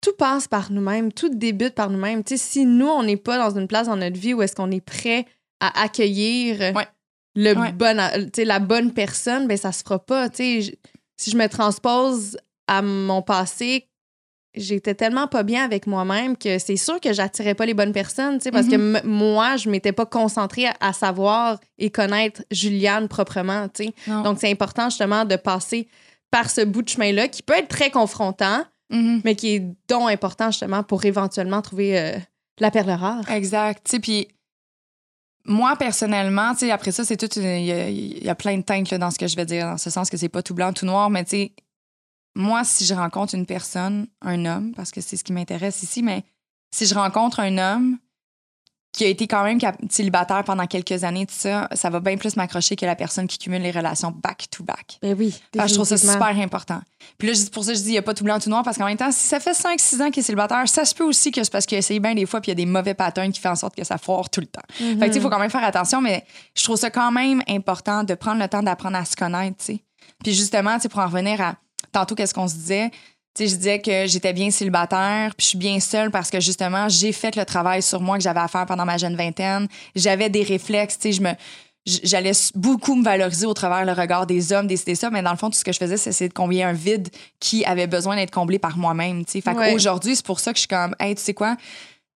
[0.03, 2.23] tout passe par nous-mêmes, tout débute par nous-mêmes.
[2.23, 4.55] Tu sais, si nous, on n'est pas dans une place dans notre vie où est-ce
[4.55, 5.25] qu'on est prêt
[5.61, 6.87] à accueillir Ouais.
[7.37, 7.73] Le Ouais.
[7.73, 7.97] bon,
[8.35, 10.29] sais, la bonne personne, ben ça se fera pas.
[10.37, 10.73] Je-
[11.19, 12.37] si je me transpose
[12.67, 13.87] à mon passé,
[14.55, 18.39] j'étais tellement pas bien avec moi-même que c'est sûr que j'attirais pas les bonnes personnes,
[18.51, 23.69] parce que m- moi, je m'étais pas concentrée à, à savoir et connaître Juliane proprement.
[24.07, 25.89] Donc, c'est important justement de passer
[26.31, 29.21] par ce bout de chemin-là qui peut être très confrontant, Mhm.
[29.25, 32.19] mais qui est donc important justement pour éventuellement trouver euh,
[32.61, 33.29] la perle rare.
[33.31, 33.97] Exact.
[34.01, 34.29] Puis
[35.47, 37.29] moi, personnellement, tu sais, après ça, c'est tout.
[37.39, 40.11] Il y, a- plein de teintes dans ce que je vais dire, dans ce sens
[40.11, 41.53] que c'est pas tout blanc, tout noir, mais tu sais,
[42.35, 46.03] moi, si je rencontre une personne, un homme, parce que c'est ce qui m'intéresse ici,
[46.03, 46.25] mais
[46.71, 47.99] si je rencontre un homme
[48.97, 49.59] qui a été quand même
[49.91, 53.37] célibataire pendant quelques années, tout ça, ça va bien plus m'accrocher que la personne qui
[53.37, 54.99] cumule les relations back-to-back.
[55.03, 55.39] Ben oui.
[55.59, 56.81] Ah, je trouve ça super important.
[57.19, 58.79] Puis là, pour ça, je dis, il n'y a pas tout blanc, tout noir, parce
[58.79, 61.31] qu'en même temps, si ça fait 5-6 ans qu'il est célibataire, ça se peut aussi
[61.31, 62.95] que c'est parce qu'il a essayé bien des fois, puis il y a des mauvais
[62.95, 64.63] patterns qui font en sorte que ça foire tout le temps.
[64.69, 66.25] Fait que, tu sais, il faut quand même faire attention, mais
[66.55, 69.65] je trouve ça quand même important de prendre le temps d'apprendre à se connaître, tu
[69.67, 69.85] sais.
[70.25, 71.57] Puis justement, tu pour en revenir à
[71.93, 72.91] tantôt, qu'est-ce qu'on se disait,
[73.45, 76.89] sais, je disais que j'étais bien célibataire, puis je suis bien seule parce que justement,
[76.89, 79.69] j'ai fait le travail sur moi que j'avais à faire pendant ma jeune vingtaine.
[79.95, 81.31] J'avais des réflexes, tu sais, je me
[81.87, 85.31] j- j'allais beaucoup me valoriser au travers le regard des hommes, des ça, mais dans
[85.31, 87.09] le fond, tout ce que je faisais, c'est essayer de combler un vide
[87.39, 89.41] qui avait besoin d'être comblé par moi-même, tu sais.
[89.41, 89.73] Fait Ouais.
[89.73, 91.57] qu'aujourd'hui, c'est pour ça que je suis comme, hey, tu sais quoi,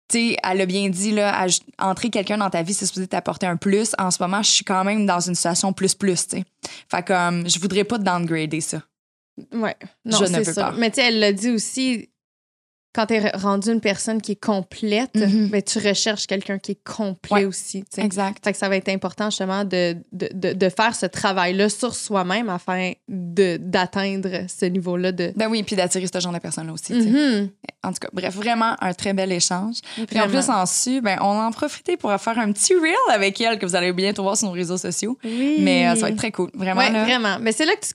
[0.09, 1.47] tu sais, elle a bien dit, là,
[1.81, 3.93] entrer quelqu'un dans ta vie, c'est supposé t'apporter un plus.
[3.99, 6.45] En ce moment, je suis quand même dans une situation plus-plus, tu sais.
[6.89, 8.83] Fait que euh, je voudrais pas downgrader ça.
[9.53, 9.77] Ouais.
[10.05, 10.71] Non, Je ne c'est ça.
[10.71, 10.73] pas.
[10.79, 12.09] Mais tu sais, elle l'a dit aussi,
[12.95, 15.11] quand t'es rendu une personne qui est complète,
[15.51, 17.45] ben, tu recherches quelqu'un qui est complet Ouais.
[17.45, 17.81] aussi.
[17.83, 18.03] tu sais.
[18.03, 18.43] Exact.
[18.43, 21.95] Fait que ça va être important justement de, de, de, de faire ce travail-là sur
[21.95, 22.93] soi-même afin
[23.59, 25.33] d'atteindre ce niveau-là de.
[25.37, 27.09] Ben oui, puis d'attirer ce genre de personnes-là aussi, tu.
[27.09, 27.51] Mhm.
[27.83, 29.77] En tout cas, bref, vraiment un très bel échange.
[30.09, 33.59] Puis en plus, ensuite, ben, on en profiter pour faire un petit reel avec elle
[33.59, 35.19] que vous allez bientôt voir sur nos réseaux sociaux.
[35.23, 35.59] Oui.
[35.61, 36.51] Mais euh, ça va être très cool.
[36.55, 37.05] Vraiment, Ouais, là.
[37.05, 37.39] vraiment.
[37.41, 37.95] Mais c'est là que tu-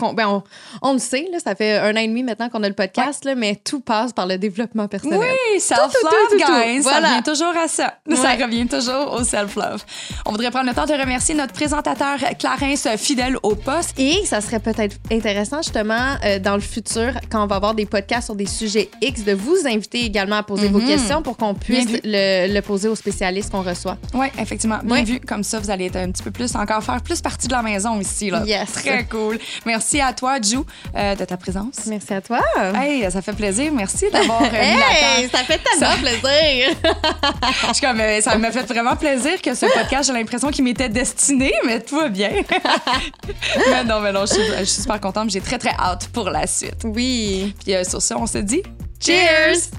[0.00, 0.42] ben on,
[0.82, 3.24] on le sait, là, ça fait un an et demi maintenant qu'on a le podcast,
[3.24, 5.20] là, mais tout passe par le développement personnel.
[5.20, 6.82] Oui, self-love, guys.
[6.82, 7.94] Ça revient toujours à ça.
[8.16, 9.84] Ça revient toujours au self-love.
[10.26, 13.94] On voudrait prendre le temps de remercier notre présentateur Clarence, fidèle au poste.
[13.98, 17.86] Et ça serait peut-être intéressant, justement, euh, dans le futur, quand on va avoir des
[17.86, 20.88] podcasts sur des sujets X, de vous inviter également à poser vos Mhm.
[20.88, 23.96] questions pour qu'on puisse le, le poser aux spécialistes qu'on reçoit.
[24.12, 24.78] Oui, effectivement.
[24.82, 25.04] Bien Ouais.
[25.04, 25.20] vu.
[25.20, 27.62] Comme ça, vous allez être un petit peu plus, encore faire plus partie de la
[27.62, 28.30] maison ici.
[28.30, 28.42] Là.
[28.44, 28.72] Yes.
[28.72, 29.38] Très cool.
[29.64, 30.58] Merci à toi, Ju,
[30.96, 31.86] euh, de ta présence.
[31.86, 32.40] Merci à toi.
[32.74, 33.72] Hey, ça fait plaisir.
[33.72, 36.70] Merci d'avoir euh, mis la Hey, ça fait tellement plaisir.
[37.68, 40.64] Je suis comme, euh, ça m'a fait vraiment plaisir que ce podcast, j'ai l'impression qu'il
[40.64, 42.30] m'était destiné, mais tout va bien.
[43.70, 45.30] mais non, mais non, je suis, je suis super contente.
[45.30, 46.82] J'ai très, très hâte pour la suite.
[46.84, 47.54] Oui.
[47.62, 48.62] Puis euh, sur ça, on se dit
[49.00, 49.70] Cheers!